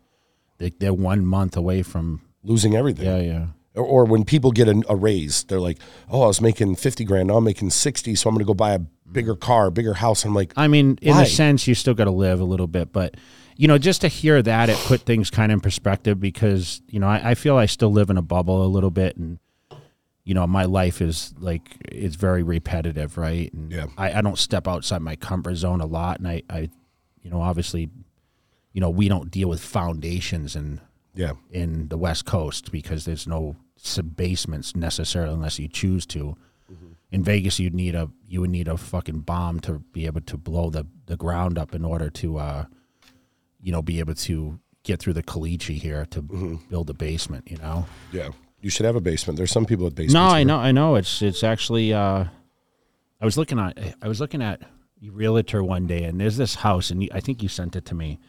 They, 0.58 0.72
they're 0.72 0.94
one 0.94 1.26
month 1.26 1.56
away 1.56 1.84
from. 1.84 2.22
losing 2.44 2.76
everything. 2.76 3.06
Yeah, 3.06 3.20
yeah. 3.20 3.46
or, 3.76 3.86
or 3.86 4.06
when 4.06 4.26
people 4.26 4.52
get 4.52 4.68
a, 4.68 4.84
a 4.90 4.96
raise, 4.96 5.44
they're 5.44 5.60
like, 5.60 5.78
"Oh, 6.10 6.24
I 6.24 6.28
was 6.28 6.42
making 6.42 6.76
fifty 6.76 7.06
grand, 7.06 7.28
now 7.28 7.38
I'm 7.38 7.44
making 7.44 7.70
sixty, 7.70 8.16
so 8.16 8.30
I'm 8.30 8.36
going 8.36 8.46
to 8.46 8.48
go 8.48 8.54
buy 8.54 8.74
a 8.74 8.80
bigger 8.80 9.36
mm. 9.36 9.40
car, 9.40 9.72
bigger 9.72 9.94
house." 9.94 10.26
I'm 10.26 10.36
like, 10.36 10.54
I 10.58 10.68
mean, 10.68 10.98
in 11.02 11.16
Why? 11.16 11.24
a 11.24 11.26
sense, 11.26 11.68
you 11.68 11.76
still 11.76 11.94
got 11.94 12.06
to 12.06 12.12
live 12.12 12.42
a 12.42 12.46
little 12.46 12.68
bit, 12.68 12.92
but 12.92 13.16
you 13.56 13.68
know, 13.68 13.78
just 13.78 14.02
to 14.02 14.08
hear 14.08 14.42
that, 14.42 14.70
it 14.70 14.78
put 14.86 15.02
things 15.02 15.30
kind 15.30 15.52
of 15.52 15.58
in 15.58 15.60
perspective 15.62 16.20
because 16.20 16.82
you 16.88 17.00
know, 17.00 17.08
I, 17.08 17.32
I 17.32 17.36
feel 17.36 17.58
I 17.58 17.66
still 17.66 17.92
live 17.92 18.10
in 18.10 18.18
a 18.18 18.22
bubble 18.22 18.66
a 18.66 18.68
little 18.68 18.92
bit, 18.92 19.18
and 19.18 19.40
you 20.30 20.36
know, 20.36 20.46
my 20.46 20.66
life 20.66 21.02
is 21.02 21.34
like 21.40 21.76
it's 21.92 22.16
very 22.16 22.44
repetitive, 22.44 23.18
right? 23.18 23.52
And 23.52 23.72
Yeah. 23.72 23.88
I, 23.98 24.20
I 24.20 24.22
don't 24.22 24.38
step 24.38 24.68
outside 24.68 25.02
my 25.02 25.16
comfort 25.16 25.56
zone 25.56 25.82
a 25.82 25.88
lot, 25.88 26.20
and 26.20 26.28
I, 26.28 26.44
I, 26.48 26.70
you 27.24 27.32
know, 27.32 27.42
obviously, 27.42 27.90
you 28.72 28.80
know, 28.80 28.92
we 28.92 29.10
don't 29.10 29.32
deal 29.32 29.50
with 29.50 29.60
foundations 29.60 30.56
and 30.56 30.82
"Yeah, 31.16 31.32
in 31.50 31.88
the 31.88 31.98
West 31.98 32.26
Coast 32.26 32.72
because 32.72 33.06
there's 33.06 33.26
no 33.26 33.56
sub 33.76 34.16
basements 34.16 34.76
necessarily 34.76 35.34
unless 35.34 35.58
you 35.58 35.68
choose 35.68 36.06
to. 36.06 36.38
In 37.12 37.24
Vegas, 37.24 37.60
you'd 37.60 37.74
need 37.74 37.96
a 37.96 38.12
you 38.28 38.42
would 38.42 38.52
need 38.52 38.68
a 38.68 38.78
fucking 38.78 39.22
bomb 39.22 39.60
to 39.62 39.80
be 39.80 40.06
able 40.06 40.22
to 40.22 40.38
blow 40.38 40.70
the, 40.70 40.86
the 41.08 41.18
ground 41.18 41.58
up 41.58 41.74
in 41.74 41.84
order 41.84 42.12
to, 42.12 42.38
uh, 42.38 42.66
you 43.64 43.72
know, 43.72 43.82
be 43.82 43.98
able 43.98 44.14
to 44.14 44.60
get 44.84 45.00
through 45.00 45.14
the 45.14 45.24
caliche 45.24 45.74
here 45.82 46.06
to 46.12 46.22
build 46.70 46.88
a 46.92 46.94
basement. 46.94 47.50
You 47.50 47.58
know. 47.58 47.88
yeah, 48.12 48.30
you 48.62 48.70
should 48.70 48.86
have 48.86 48.96
a 48.96 49.02
basement." 49.02 49.38
There's 49.38 49.52
some 49.52 49.66
people 49.66 49.86
with 49.86 49.96
basements. 49.96 50.14
No, 50.14 50.24
I 50.24 50.40
here. 50.40 50.48
know, 50.48 50.58
I 50.58 50.72
know. 50.72 50.96
It's 50.96 51.22
it's 51.22 51.44
actually. 51.44 51.94
Uh, 51.94 52.26
I 53.22 53.26
was 53.26 53.38
looking 53.38 53.60
at 53.60 53.78
I 54.02 54.08
was 54.08 54.20
looking 54.20 54.42
at 54.42 54.62
realtor 55.02 55.64
one 55.64 55.88
day, 55.88 56.04
and 56.04 56.20
there's 56.20 56.38
this 56.38 56.56
house, 56.56 56.90
and 56.90 57.04
you, 57.04 57.10
I 57.12 57.20
think 57.20 57.44
you 57.44 57.50
sent 57.50 57.76
it 57.76 57.86
to 57.86 57.96
me. 57.96 58.20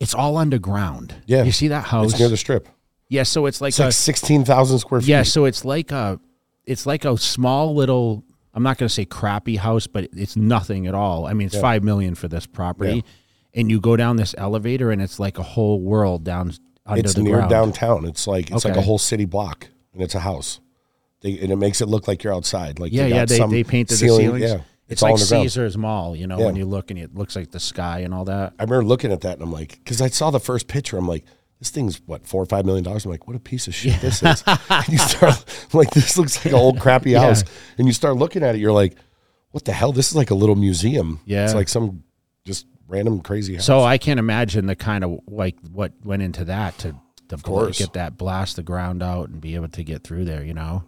It's 0.00 0.14
all 0.14 0.36
underground. 0.36 1.14
Yeah. 1.26 1.44
you 1.44 1.52
see 1.52 1.68
that 1.68 1.84
house? 1.84 2.10
It's 2.10 2.20
near 2.20 2.28
the 2.28 2.36
strip. 2.36 2.68
yeah, 3.08 3.22
so 3.22 3.46
it's 3.46 3.60
like 3.60 3.70
It's 3.70 3.78
a, 3.80 3.84
like 3.84 3.92
sixteen 3.92 4.44
thousand 4.44 4.78
square 4.80 5.00
feet. 5.00 5.08
Yeah, 5.08 5.22
so 5.22 5.44
it's 5.44 5.64
like 5.64 5.92
a 5.92 6.18
it's 6.64 6.86
like 6.86 7.04
a 7.04 7.16
small 7.16 7.74
little 7.74 8.24
I'm 8.54 8.62
not 8.62 8.78
going 8.78 8.88
to 8.88 8.94
say 8.94 9.04
crappy 9.04 9.56
house, 9.56 9.86
but 9.86 10.08
it's 10.12 10.36
nothing 10.36 10.86
at 10.86 10.94
all. 10.94 11.26
I 11.26 11.32
mean, 11.32 11.46
it's 11.46 11.58
5 11.58 11.82
million 11.82 12.14
for 12.14 12.28
this 12.28 12.46
property. 12.46 13.04
And 13.54 13.70
you 13.70 13.80
go 13.80 13.96
down 13.96 14.16
this 14.16 14.34
elevator 14.36 14.90
and 14.90 15.00
it's 15.00 15.18
like 15.18 15.38
a 15.38 15.42
whole 15.42 15.80
world 15.80 16.24
down 16.24 16.52
it's 16.90 17.16
near 17.16 17.36
ground. 17.36 17.50
downtown. 17.50 18.04
It's 18.04 18.26
like 18.26 18.50
it's 18.50 18.64
like 18.64 18.76
a 18.76 18.82
whole 18.82 18.98
city 18.98 19.24
block, 19.24 19.68
and 19.92 20.02
it's 20.02 20.14
a 20.14 20.20
house. 20.20 20.60
They, 21.20 21.38
and 21.38 21.52
it 21.52 21.56
makes 21.56 21.80
it 21.80 21.86
look 21.86 22.08
like 22.08 22.24
you're 22.24 22.34
outside. 22.34 22.78
Like 22.80 22.92
Yeah, 22.92 23.06
yeah, 23.06 23.24
they, 23.24 23.38
they 23.38 23.62
painted 23.64 23.96
ceiling- 23.96 24.18
the 24.18 24.38
ceilings. 24.40 24.42
Yeah, 24.52 24.60
It's, 24.88 25.02
all 25.04 25.10
like. 25.12 25.20
Caesar's 25.20 25.78
Mall, 25.78 26.16
you 26.16 26.26
know, 26.26 26.38
Yeah. 26.38 26.46
when 26.46 26.56
you 26.56 26.64
look 26.64 26.90
and 26.90 26.98
it 26.98 27.14
looks 27.14 27.36
like 27.36 27.52
the 27.52 27.60
sky 27.60 28.00
and 28.00 28.12
all 28.12 28.24
that. 28.24 28.54
I 28.58 28.64
remember 28.64 28.84
looking 28.84 29.12
at 29.12 29.20
that 29.20 29.34
and 29.34 29.42
I'm 29.42 29.52
like, 29.52 29.78
because 29.78 30.00
I 30.02 30.08
saw 30.08 30.30
the 30.32 30.40
first 30.40 30.66
picture, 30.66 30.98
I'm 30.98 31.06
like, 31.06 31.24
this 31.60 31.70
thing's 31.70 32.00
what 32.06 32.26
four 32.26 32.42
or 32.42 32.46
five 32.46 32.64
million 32.66 32.82
dollars. 32.82 33.04
I'm 33.04 33.12
like, 33.12 33.28
what 33.28 33.36
a 33.36 33.40
piece 33.40 33.68
of 33.68 33.74
shit 33.74 34.00
this 34.00 34.20
is. 34.20 34.42
you 34.88 34.98
start 34.98 35.44
like, 35.72 35.90
this 35.92 36.18
looks 36.18 36.44
like 36.44 36.52
an 36.52 36.58
old 36.58 36.80
crappy 36.80 37.12
house, 37.16 37.44
and 37.78 37.86
you 37.86 37.92
start 37.92 38.16
looking 38.16 38.42
at 38.42 38.56
it, 38.56 38.58
you're 38.58 38.72
like, 38.72 38.96
what 39.52 39.64
the 39.64 39.72
hell? 39.72 39.92
This 39.92 40.08
is 40.10 40.16
like 40.16 40.30
a 40.30 40.34
little 40.34 40.56
museum. 40.56 41.20
Yeah. 41.24 41.44
it's 41.44 41.54
like 41.54 41.68
some 41.68 42.02
just 42.44 42.66
random 42.88 43.20
crazy 43.20 43.54
house. 43.56 43.64
So 43.64 43.82
I 43.82 43.98
can't 43.98 44.18
imagine 44.20 44.66
the 44.66 44.76
kind 44.76 45.04
of 45.04 45.20
like 45.26 45.56
what 45.72 45.92
went 46.04 46.22
into 46.22 46.44
that 46.46 46.76
to, 46.78 46.94
to 47.28 47.36
bl- 47.36 47.42
course. 47.42 47.78
get 47.78 47.92
that 47.94 48.16
blast 48.16 48.56
the 48.56 48.62
ground 48.62 49.02
out 49.02 49.28
and 49.28 49.40
be 49.40 49.54
able 49.54 49.68
to 49.68 49.84
get 49.84 50.04
through 50.04 50.24
there. 50.24 50.42
You 50.44 50.54
know, 50.54 50.84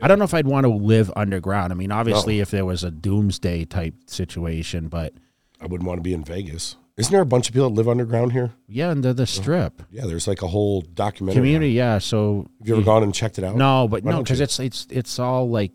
I 0.00 0.08
don't 0.08 0.18
know 0.18 0.24
if 0.24 0.34
I'd 0.34 0.46
want 0.46 0.64
to 0.64 0.70
live 0.72 1.10
underground. 1.16 1.72
I 1.72 1.76
mean, 1.76 1.90
obviously, 1.92 2.40
if 2.40 2.50
there 2.50 2.64
was 2.64 2.84
a 2.84 2.90
doomsday 2.90 3.64
type 3.64 3.94
situation, 4.06 4.88
but 4.88 5.14
I 5.60 5.66
wouldn't 5.66 5.86
want 5.88 5.98
to 5.98 6.02
be 6.02 6.14
in 6.14 6.24
Vegas. 6.24 6.76
Isn't 6.96 7.12
there 7.12 7.22
a 7.22 7.26
bunch 7.26 7.46
of 7.48 7.54
people 7.54 7.68
that 7.70 7.76
live 7.76 7.88
underground 7.88 8.32
here? 8.32 8.50
yeah, 8.66 8.88
under 8.88 9.12
the 9.12 9.24
strip 9.24 9.82
Yeah, 9.92 10.06
there's 10.06 10.26
like 10.26 10.42
a 10.42 10.48
whole 10.48 10.80
documentary. 10.80 11.38
community, 11.38 11.70
yeah. 11.72 11.98
So 11.98 12.48
Have 12.58 12.66
you 12.68 12.74
ever 12.74 12.84
gone 12.84 13.04
and 13.04 13.14
checked 13.14 13.38
it 13.38 13.44
out? 13.44 13.54
no, 13.54 13.86
but 13.86 14.02
Why 14.02 14.10
no, 14.12 14.22
because 14.24 14.40
it's 14.40 14.58
it's 14.58 14.84
it's 14.90 15.18
all 15.20 15.48
like 15.48 15.70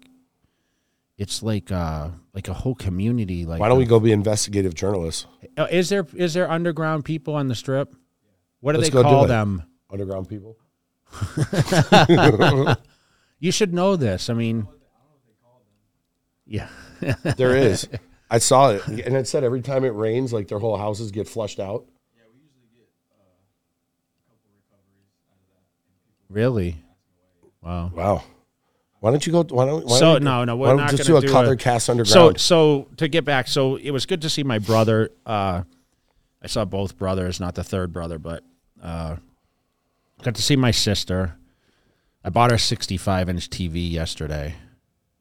it's 1.24 1.42
like 1.42 1.72
uh 1.72 2.10
like 2.34 2.50
a 2.50 2.54
whole 2.54 2.76
community. 2.76 3.46
Like, 3.46 3.60
Why 3.62 3.70
don't 3.70 3.78
we 3.78 3.86
go 3.86 4.00
be 4.00 4.12
investigative 4.12 4.74
journalists? 4.76 5.26
Uh, 5.58 5.68
is 5.72 5.88
there 5.90 6.06
is 6.14 6.34
there 6.34 6.52
underground 6.52 7.06
people 7.06 7.36
on 7.36 7.48
the 7.48 7.56
strip? 7.56 7.96
What 8.60 8.74
do 8.74 8.80
Let's 8.80 8.90
they 8.90 8.94
go 8.94 9.04
do 9.04 9.10
call 9.10 9.26
it. 9.26 9.30
them? 9.30 9.64
Underground 9.90 10.28
people. 10.30 10.58
You 13.44 13.52
should 13.52 13.74
know 13.74 13.98
this. 13.98 14.30
I 14.30 14.36
mean, 14.36 14.70
yeah. 16.46 16.70
There 17.36 17.58
is. 17.58 17.90
I 18.30 18.38
saw 18.38 18.70
it, 18.70 18.88
and 18.88 19.18
it 19.18 19.28
said 19.28 19.44
every 19.44 19.62
time 19.62 19.84
it 19.84 19.90
rains, 19.90 20.32
like 20.32 20.48
their 20.48 20.60
whole 20.60 20.78
houses 20.78 21.12
get 21.12 21.28
flushed 21.28 21.60
out. 21.60 21.84
Really? 26.30 26.78
Wow. 27.62 27.92
Wow. 27.94 28.24
Why 29.04 29.12
don't 29.12 29.26
you 29.28 29.34
go? 29.34 29.44
Why 29.44 29.66
don't? 29.66 29.86
Why 29.86 29.98
So, 30.00 30.06
don't 30.14 30.22
we- 30.22 30.26
no, 30.26 30.44
no, 30.46 30.56
we're 30.56 30.62
why 30.68 30.68
don't 30.70 30.78
not 30.78 30.92
just 30.92 31.04
do 31.06 31.18
a 31.18 31.22
do 31.22 31.28
color 31.28 31.52
a- 31.52 31.58
cast 31.58 31.90
underground. 31.90 32.40
so 32.40 32.84
so 32.86 32.88
to 32.96 33.10
get 33.10 33.26
back, 33.26 33.50
so 33.50 33.76
it 33.76 33.92
was 33.92 34.06
good 34.06 34.22
to 34.22 34.30
see 34.30 34.44
my 34.44 34.60
brother. 34.60 35.10
Uh, 35.26 35.64
I 36.42 36.48
saw 36.48 36.64
both 36.64 36.98
brothers, 36.98 37.38
not 37.42 37.54
the 37.56 37.66
third 37.66 37.92
brother, 37.92 38.18
but 38.18 38.46
uh, 38.82 39.18
got 40.22 40.36
to 40.36 40.42
see 40.42 40.56
my 40.56 40.72
sister. 40.72 41.36
I 42.24 42.30
bought 42.30 42.52
her 42.52 42.58
65 42.58 43.28
inch 43.28 43.50
TV 43.50 43.92
yesterday 43.92 44.56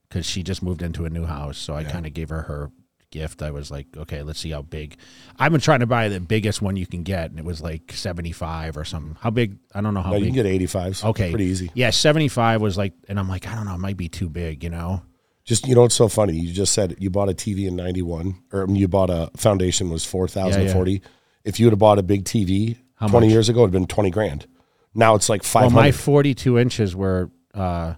because 0.09 0.27
she 0.27 0.45
just 0.45 0.63
moved 0.63 0.81
into 0.81 1.05
a 1.05 1.11
new 1.11 1.25
house. 1.27 1.59
So 1.59 1.75
I 1.75 1.83
kind 1.83 2.07
of 2.07 2.15
gave 2.15 2.29
her 2.29 2.43
her 2.43 2.71
gift. 3.13 3.41
I 3.43 3.53
was 3.53 3.71
like, 3.71 3.87
okay, 3.97 4.25
let's 4.25 4.41
see 4.41 4.51
how 4.51 4.63
big. 4.63 4.97
I've 5.39 5.53
been 5.53 5.61
trying 5.61 5.81
to 5.81 5.87
buy 5.87 6.09
the 6.09 6.19
biggest 6.19 6.61
one 6.61 6.75
you 6.77 6.87
can 6.87 7.05
get, 7.05 7.31
and 7.31 7.39
it 7.39 7.45
was 7.45 7.61
like 7.61 7.93
75 7.93 8.77
or 8.77 8.85
something. 8.85 9.17
How 9.21 9.31
big? 9.31 9.59
I 9.73 9.81
don't 9.81 9.95
know 9.95 10.03
how 10.03 10.11
No, 10.11 10.17
big. 10.19 10.35
you 10.35 10.43
can 10.43 10.43
get 10.43 10.69
85s. 10.69 11.05
okay, 11.05 11.31
Pretty 11.31 11.45
easy. 11.45 11.71
Yeah, 11.75 11.91
75 11.91 12.61
was 12.61 12.77
like, 12.77 12.95
and 13.09 13.21
I'm 13.21 13.29
like, 13.29 13.47
I 13.47 13.55
don't 13.55 13.67
know, 13.67 13.75
it 13.75 13.79
might 13.79 13.97
be 13.97 14.09
too 14.09 14.29
big, 14.29 14.65
you 14.65 14.71
know. 14.71 15.03
Just 15.45 15.67
you 15.67 15.75
know 15.75 15.85
it's 15.85 15.95
so 15.95 16.07
funny? 16.09 16.35
You 16.35 16.53
just 16.53 16.73
said 16.73 16.95
you 17.01 17.11
bought 17.11 17.29
a 17.29 17.35
TV 17.35 17.67
in 17.67 17.75
'91, 17.75 18.37
or 18.53 18.65
you 18.69 18.87
bought 18.87 19.11
a 19.11 19.29
foundation 19.37 19.91
was 19.91 20.05
four 20.05 20.29
thousand 20.29 20.71
forty. 20.71 21.03
If 21.45 21.59
you 21.59 21.67
would 21.67 21.73
have 21.73 21.81
bought 21.81 21.99
a 21.99 22.03
big 22.05 22.25
TV 22.25 22.77
twenty 23.09 23.27
much? 23.27 23.33
years 23.33 23.49
ago, 23.49 23.63
it'd 23.63 23.73
been 23.73 23.89
twenty 23.89 24.11
grand. 24.11 24.47
Now 24.95 25.17
it's 25.17 25.29
like 25.29 25.43
five. 25.43 25.63
Well, 25.63 25.71
five 25.71 25.77
my 25.77 25.91
42 25.91 26.59
inches 26.61 26.95
were 26.95 27.29
uh, 27.55 27.95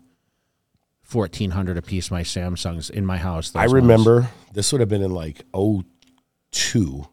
1400 1.11 1.77
a 1.79 1.83
piece. 1.83 2.11
My 2.11 2.23
Samsungs 2.23 2.91
in 2.91 3.05
my 3.07 3.17
house. 3.19 3.55
I 3.55 3.65
remember 3.65 4.31
this 4.53 4.73
would 4.73 4.81
have 4.81 4.89
been 4.89 5.03
in 5.03 5.13
like 5.13 5.45
02. 6.53 7.07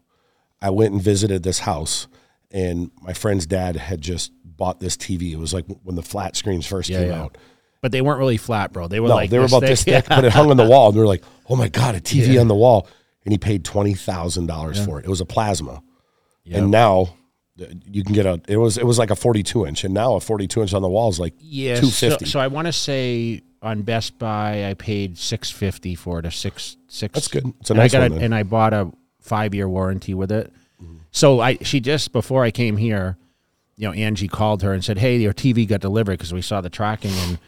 I 0.60 0.70
went 0.70 0.92
and 0.92 1.02
visited 1.02 1.42
this 1.42 1.60
house, 1.60 2.06
and 2.50 2.90
my 3.00 3.12
friend's 3.12 3.46
dad 3.46 3.76
had 3.76 4.00
just 4.00 4.32
bought 4.44 4.78
this 4.80 4.96
TV. 4.96 5.32
It 5.32 5.38
was 5.38 5.52
like 5.52 5.64
when 5.82 5.96
the 5.96 6.02
flat 6.02 6.36
screens 6.36 6.66
first 6.66 6.88
Yeah, 6.88 7.00
came 7.00 7.08
yeah. 7.10 7.22
out. 7.22 7.38
but 7.80 7.90
they 7.90 8.00
weren't 8.00 8.18
really 8.20 8.36
flat, 8.36 8.72
bro. 8.72 8.86
They 8.86 9.00
were 9.00 9.08
No, 9.08 9.16
like 9.16 9.30
they 9.30 9.38
were 9.40 9.46
about 9.46 9.62
this 9.62 9.82
thick, 9.84 10.06
but 10.08 10.24
it 10.24 10.32
hung 10.38 10.50
on 10.50 10.56
the 10.56 10.66
wall. 10.68 10.88
And 10.88 10.96
they 10.96 11.00
were 11.00 11.06
like, 11.06 11.24
"Oh 11.48 11.56
my 11.56 11.68
god, 11.68 11.94
a 11.96 12.00
TV 12.00 12.40
on 12.40 12.46
the 12.48 12.54
wall!" 12.54 12.86
And 13.24 13.32
he 13.32 13.38
paid 13.38 13.64
twenty 13.64 13.94
thousand 13.94 14.46
dollars 14.46 14.84
for 14.84 14.98
it. 15.00 15.04
It 15.04 15.08
was 15.08 15.20
a 15.20 15.26
plasma, 15.26 15.82
and 16.50 16.70
now 16.70 17.14
Uh, 17.60 17.66
you 17.90 18.02
can 18.02 18.14
get 18.14 18.24
a. 18.26 18.40
It 18.48 18.56
was 18.56 18.78
it 18.78 18.86
was 18.86 18.98
like 18.98 19.10
a 19.10 19.16
forty-two 19.16 19.66
inch, 19.66 19.84
and 19.84 19.92
now 19.92 20.14
a 20.14 20.20
forty-two 20.20 20.62
inch 20.62 20.72
on 20.72 20.80
the 20.82 20.88
wall 20.88 21.08
is 21.10 21.20
like 21.20 21.34
Yeah, 21.38 21.76
two 21.76 21.86
so, 21.86 22.16
so 22.18 22.40
I 22.40 22.46
want 22.46 22.66
to 22.66 22.72
say 22.72 23.42
on 23.60 23.82
Best 23.82 24.18
Buy, 24.18 24.68
I 24.70 24.74
paid 24.74 25.18
six 25.18 25.50
fifty 25.50 25.94
for 25.94 26.18
it. 26.18 26.26
A 26.26 26.30
six 26.30 26.76
six. 26.88 27.12
That's 27.12 27.28
good. 27.28 27.52
It's 27.60 27.70
a 27.70 27.74
and 27.74 27.80
I 27.80 27.84
nice 27.84 27.92
got 27.92 28.10
one 28.10 28.20
a- 28.20 28.24
and 28.24 28.34
I 28.34 28.42
bought 28.42 28.72
a 28.72 28.90
five 29.20 29.54
year 29.54 29.68
warranty 29.68 30.14
with 30.14 30.32
it. 30.32 30.52
So 31.10 31.40
I 31.40 31.56
she 31.58 31.78
just 31.80 32.12
before 32.12 32.42
I 32.42 32.50
came 32.50 32.78
here, 32.78 33.18
you 33.76 33.86
know, 33.86 33.92
Angie 33.92 34.28
called 34.28 34.62
her 34.62 34.72
and 34.72 34.82
said, 34.82 34.96
"Hey, 34.96 35.18
your 35.18 35.34
TV 35.34 35.68
got 35.68 35.80
delivered 35.80 36.12
because 36.18 36.32
we 36.32 36.42
saw 36.42 36.60
the 36.60 36.70
tracking 36.70 37.12
and." 37.12 37.38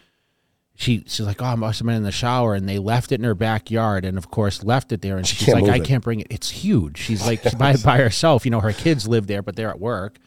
She, 0.77 1.05
she's 1.07 1.21
like, 1.21 1.41
oh, 1.41 1.45
I 1.47 1.55
must 1.55 1.79
have 1.79 1.87
been 1.87 1.95
in 1.95 2.03
the 2.03 2.11
shower, 2.11 2.55
and 2.55 2.69
they 2.69 2.79
left 2.81 3.13
it 3.13 3.17
in 3.17 3.25
her 3.25 3.35
backyard, 3.37 4.05
and 4.05 4.19
of 4.19 4.29
course 4.31 4.65
left 4.65 4.91
it 4.91 5.03
there. 5.03 5.17
And 5.17 5.25
she's 5.27 5.47
can't 5.47 5.63
like, 5.63 5.71
I 5.73 5.77
it. 5.77 5.85
can't 5.85 6.03
bring 6.03 6.19
it. 6.21 6.27
It's 6.31 6.51
huge. 6.51 6.99
She's 6.99 7.25
like 7.27 7.57
by 7.59 7.77
by 7.77 7.99
herself. 7.99 8.45
You 8.45 8.51
know, 8.51 8.61
her 8.61 8.73
kids 8.73 9.07
live 9.07 9.27
there, 9.29 9.41
but 9.43 9.55
they're 9.55 9.71
at 9.71 9.79
work. 9.79 10.19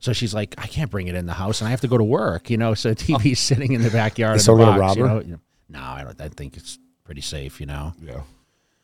So 0.00 0.12
she's 0.12 0.34
like, 0.34 0.54
I 0.58 0.66
can't 0.66 0.90
bring 0.90 1.06
it 1.06 1.14
in 1.14 1.24
the 1.24 1.32
house, 1.32 1.62
and 1.62 1.68
I 1.68 1.70
have 1.70 1.80
to 1.80 1.88
go 1.88 1.96
to 1.96 2.04
work. 2.04 2.50
You 2.50 2.58
know, 2.58 2.74
so 2.74 2.90
the 2.90 2.96
TV's 2.96 3.38
sitting 3.40 3.72
in 3.72 3.80
the 3.82 3.88
backyard. 3.90 4.36
Is 4.36 4.44
someone 4.44 4.78
box, 4.78 4.96
you 4.96 5.04
rob 5.04 5.10
know? 5.10 5.16
her? 5.20 5.22
You 5.24 5.32
know? 5.32 5.40
No, 5.70 5.80
I 5.82 6.04
don't. 6.04 6.20
I 6.20 6.28
think 6.28 6.58
it's 6.58 6.78
pretty 7.04 7.22
safe. 7.22 7.58
You 7.58 7.66
know. 7.66 7.94
yeah, 8.02 8.20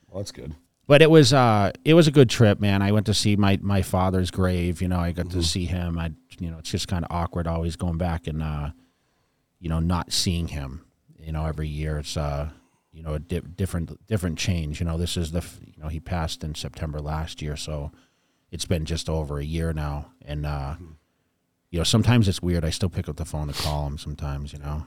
well, 0.09 0.23
that's 0.23 0.33
good. 0.33 0.55
But 0.87 1.03
it 1.03 1.11
was 1.11 1.33
uh 1.35 1.71
it 1.85 1.93
was 1.95 2.09
a 2.09 2.11
good 2.11 2.31
trip, 2.31 2.59
man. 2.61 2.81
I 2.81 2.93
went 2.93 3.05
to 3.07 3.15
see 3.15 3.37
my 3.37 3.59
my 3.61 3.83
father's 3.83 4.31
grave. 4.31 4.81
You 4.81 4.89
know, 4.89 4.99
I 4.99 5.12
got 5.12 5.27
Mm-hmm. 5.27 5.39
to 5.41 5.47
see 5.47 5.67
him. 5.67 5.99
I 5.99 6.12
you 6.39 6.50
know, 6.50 6.57
it's 6.59 6.71
just 6.71 6.89
kind 6.89 7.05
of 7.05 7.11
awkward 7.15 7.47
always 7.47 7.77
going 7.77 7.99
back 7.99 8.27
and 8.27 8.43
uh, 8.43 8.71
you 9.61 9.69
know, 9.69 9.81
not 9.81 10.11
seeing 10.12 10.49
him. 10.49 10.87
You 11.23 11.33
know, 11.33 11.45
every 11.47 11.69
year 11.69 11.99
it's 11.99 12.17
uh, 12.17 12.50
you 12.93 13.03
know, 13.03 13.15
a 13.15 13.19
di- 13.19 13.41
different 13.41 14.07
different 14.07 14.39
change. 14.39 14.81
You 14.81 14.87
know, 14.87 14.97
this 14.99 15.17
is 15.17 15.33
the 15.33 15.39
f- 15.39 15.61
you 15.65 15.83
know 15.83 15.89
he 15.89 16.00
passed 16.00 16.43
in 16.45 16.55
September 16.55 17.00
last 17.00 17.41
year, 17.43 17.57
so 17.57 17.93
it's 18.50 18.65
been 18.65 18.85
just 18.85 19.09
over 19.09 19.39
a 19.39 19.45
year 19.45 19.73
now. 19.73 20.12
And 20.25 20.47
uh, 20.47 20.75
Mm-hmm. 20.75 20.93
you 21.71 21.79
know, 21.79 21.85
sometimes 21.85 22.27
it's 22.29 22.43
weird. 22.43 22.65
I 22.65 22.71
still 22.71 22.89
pick 22.89 23.09
up 23.09 23.17
the 23.17 23.25
phone 23.25 23.49
to 23.49 23.62
call 23.62 23.87
him. 23.87 23.99
Sometimes, 23.99 24.53
you 24.53 24.59
know, 24.59 24.85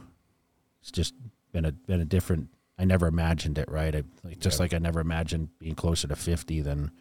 it's 0.81 0.91
just 0.91 1.13
been 1.51 1.65
a 1.65 1.71
been 1.71 2.01
a 2.01 2.05
different. 2.05 2.49
I 2.77 2.85
never 2.85 3.05
imagined 3.07 3.57
it, 3.59 3.69
right? 3.69 3.95
I 3.95 4.03
like, 4.23 4.39
just 4.39 4.59
like 4.59 4.73
I 4.73 4.79
never 4.79 4.99
imagined 4.99 5.49
being 5.59 5.75
closer 5.75 6.07
to 6.07 6.15
fifty 6.15 6.61
than. 6.61 6.91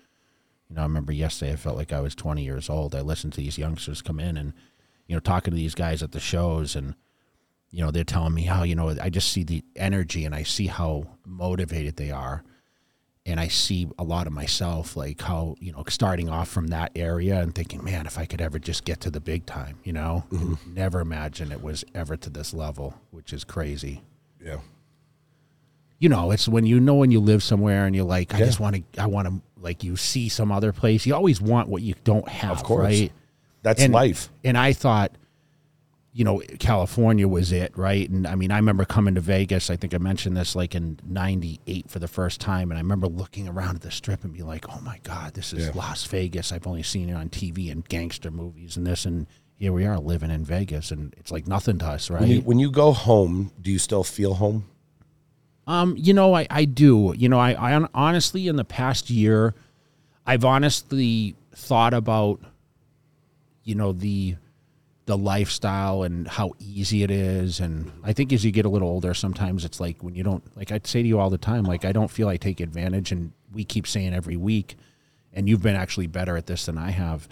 You 0.68 0.76
know, 0.76 0.82
I 0.82 0.84
remember 0.84 1.12
yesterday. 1.12 1.52
I 1.52 1.56
felt 1.56 1.76
like 1.76 1.92
I 1.92 2.00
was 2.00 2.14
twenty 2.14 2.44
years 2.44 2.70
old. 2.70 2.94
I 2.94 3.00
listened 3.00 3.32
to 3.34 3.40
these 3.40 3.58
youngsters 3.58 4.00
come 4.02 4.20
in 4.20 4.36
and, 4.36 4.52
you 5.06 5.14
know, 5.16 5.20
talking 5.20 5.50
to 5.52 5.56
these 5.56 5.74
guys 5.74 6.02
at 6.02 6.12
the 6.12 6.20
shows, 6.20 6.76
and 6.76 6.94
you 7.72 7.82
know, 7.84 7.90
they're 7.90 8.04
telling 8.04 8.34
me 8.34 8.42
how 8.42 8.62
you 8.62 8.74
know 8.76 8.94
I 9.02 9.10
just 9.10 9.32
see 9.32 9.42
the 9.42 9.64
energy 9.74 10.24
and 10.24 10.34
I 10.34 10.44
see 10.44 10.66
how 10.68 11.06
motivated 11.26 11.96
they 11.96 12.10
are, 12.10 12.44
and 13.26 13.40
I 13.40 13.48
see 13.48 13.88
a 13.98 14.04
lot 14.04 14.26
of 14.26 14.32
myself, 14.32 14.96
like 14.96 15.20
how 15.22 15.56
you 15.58 15.72
know, 15.72 15.82
starting 15.88 16.28
off 16.28 16.48
from 16.48 16.68
that 16.68 16.92
area 16.94 17.40
and 17.40 17.54
thinking, 17.54 17.82
man, 17.82 18.06
if 18.06 18.18
I 18.18 18.26
could 18.26 18.40
ever 18.40 18.58
just 18.58 18.84
get 18.84 19.00
to 19.00 19.10
the 19.10 19.20
big 19.20 19.46
time, 19.46 19.78
you 19.82 19.92
know, 19.92 20.24
mm-hmm. 20.30 20.54
and 20.64 20.74
never 20.74 21.00
imagine 21.00 21.50
it 21.50 21.62
was 21.62 21.84
ever 21.94 22.16
to 22.18 22.30
this 22.30 22.52
level, 22.54 22.94
which 23.10 23.32
is 23.32 23.42
crazy 23.44 24.02
Yeah, 24.40 24.58
you 25.98 26.08
know, 26.08 26.32
it's 26.32 26.48
when 26.48 26.66
you 26.66 26.80
know 26.80 26.94
when 26.96 27.12
you 27.12 27.20
live 27.20 27.42
somewhere 27.44 27.86
and 27.86 27.94
you're 27.94 28.04
like, 28.04 28.34
I 28.34 28.38
just 28.38 28.58
want 28.58 28.74
to, 28.92 29.00
I 29.00 29.06
want 29.06 29.28
to, 29.28 29.40
like, 29.60 29.84
you 29.84 29.94
see 29.96 30.28
some 30.28 30.50
other 30.50 30.72
place. 30.72 31.06
You 31.06 31.14
always 31.14 31.40
want 31.40 31.68
what 31.68 31.80
you 31.82 31.94
don't 32.02 32.28
have, 32.28 32.50
Of 32.58 32.64
course. 32.64 32.82
right? 32.84 33.12
that's 33.62 33.80
And- 33.80 33.94
life. 33.94 34.28
And 34.42 34.58
I 34.58 34.72
thought, 34.72 35.12
you 36.14 36.24
know, 36.24 36.42
California 36.58 37.26
was 37.26 37.52
it, 37.52 37.76
right? 37.76 38.08
And 38.10 38.26
I 38.26 38.34
mean, 38.34 38.50
I 38.50 38.56
remember 38.56 38.84
coming 38.84 39.14
to 39.14 39.20
Vegas. 39.22 39.70
I 39.70 39.76
think 39.76 39.94
I 39.94 39.98
mentioned 39.98 40.36
this 40.36 40.54
like 40.54 40.74
in 40.74 40.98
'98 41.06 41.90
for 41.90 41.98
the 41.98 42.08
first 42.08 42.40
time, 42.40 42.70
and 42.70 42.78
I 42.78 42.82
remember 42.82 43.06
looking 43.06 43.48
around 43.48 43.76
at 43.76 43.80
the 43.82 43.90
strip 43.90 44.22
and 44.22 44.32
being 44.32 44.46
like, 44.46 44.66
"Oh 44.68 44.80
my 44.82 44.98
God, 45.04 45.32
this 45.34 45.52
is 45.54 45.66
Yeah. 45.66 45.72
Las 45.74 46.04
Vegas. 46.04 46.52
I've 46.52 46.66
only 46.66 46.82
seen 46.82 47.08
it 47.08 47.14
on 47.14 47.30
TV 47.30 47.70
and 47.70 47.88
gangster 47.88 48.30
movies 48.30 48.76
and 48.76 48.86
this, 48.86 49.06
and 49.06 49.26
here 49.56 49.72
we 49.72 49.86
are 49.86 49.98
living 49.98 50.30
in 50.30 50.44
Vegas, 50.44 50.90
and 50.90 51.14
it's 51.16 51.30
like 51.32 51.46
nothing 51.46 51.78
to 51.78 51.86
us, 51.86 52.10
right?" 52.10 52.20
When 52.20 52.30
you, 52.30 52.40
when 52.42 52.58
you 52.58 52.70
go 52.70 52.92
home, 52.92 53.50
do 53.60 53.70
you 53.70 53.78
still 53.78 54.04
feel 54.04 54.34
home? 54.34 54.66
Um, 55.66 55.94
you 55.96 56.12
know, 56.12 56.34
I, 56.34 56.46
I 56.50 56.64
do. 56.66 57.14
You 57.16 57.28
know, 57.30 57.38
I, 57.38 57.52
I 57.52 57.86
honestly, 57.94 58.48
in 58.48 58.56
the 58.56 58.64
past 58.64 59.08
year, 59.08 59.54
I've 60.26 60.44
honestly 60.44 61.36
thought 61.54 61.94
about, 61.94 62.40
you 63.64 63.74
know, 63.76 63.92
the 63.92 64.36
the 65.06 65.18
lifestyle 65.18 66.02
and 66.04 66.28
how 66.28 66.52
easy 66.58 67.02
it 67.02 67.10
is. 67.10 67.60
And 67.60 67.90
I 68.04 68.12
think 68.12 68.32
as 68.32 68.44
you 68.44 68.52
get 68.52 68.64
a 68.64 68.68
little 68.68 68.88
older, 68.88 69.14
sometimes 69.14 69.64
it's 69.64 69.80
like 69.80 70.02
when 70.02 70.14
you 70.14 70.22
don't, 70.22 70.44
like 70.56 70.70
I 70.70 70.80
say 70.84 71.02
to 71.02 71.08
you 71.08 71.18
all 71.18 71.30
the 71.30 71.38
time, 71.38 71.64
like 71.64 71.84
I 71.84 71.92
don't 71.92 72.10
feel 72.10 72.28
I 72.28 72.36
take 72.36 72.60
advantage. 72.60 73.10
And 73.10 73.32
we 73.52 73.64
keep 73.64 73.86
saying 73.86 74.14
every 74.14 74.36
week, 74.36 74.76
and 75.32 75.48
you've 75.48 75.62
been 75.62 75.76
actually 75.76 76.06
better 76.06 76.36
at 76.36 76.46
this 76.46 76.66
than 76.66 76.78
I 76.78 76.90
have. 76.90 77.28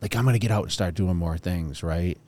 Like 0.00 0.16
I'm 0.16 0.24
going 0.24 0.34
to 0.34 0.38
get 0.38 0.50
out 0.50 0.62
and 0.62 0.72
start 0.72 0.94
doing 0.94 1.16
more 1.16 1.38
things, 1.38 1.82
right? 1.82 2.18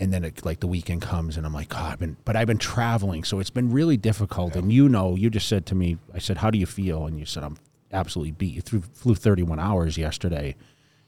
and 0.00 0.12
then 0.12 0.24
it, 0.24 0.44
like 0.44 0.60
the 0.60 0.66
weekend 0.66 1.02
comes 1.02 1.36
and 1.36 1.44
I'm 1.44 1.52
like, 1.52 1.68
God, 1.68 1.92
I've 1.92 1.98
been, 1.98 2.16
but 2.24 2.34
I've 2.34 2.46
been 2.46 2.58
traveling, 2.58 3.22
so 3.22 3.38
it's 3.38 3.50
been 3.50 3.70
really 3.70 3.98
difficult. 3.98 4.56
And 4.56 4.72
you 4.72 4.88
know, 4.88 5.14
you 5.14 5.28
just 5.28 5.46
said 5.46 5.66
to 5.66 5.74
me, 5.74 5.98
I 6.14 6.18
said, 6.18 6.38
how 6.38 6.50
do 6.50 6.58
you 6.58 6.64
feel? 6.64 7.06
And 7.06 7.18
you 7.18 7.26
said, 7.26 7.44
I'm 7.44 7.58
absolutely 7.92 8.32
beat. 8.32 8.72
You 8.72 8.80
flew 8.80 9.14
31 9.14 9.60
hours 9.60 9.98
yesterday. 9.98 10.56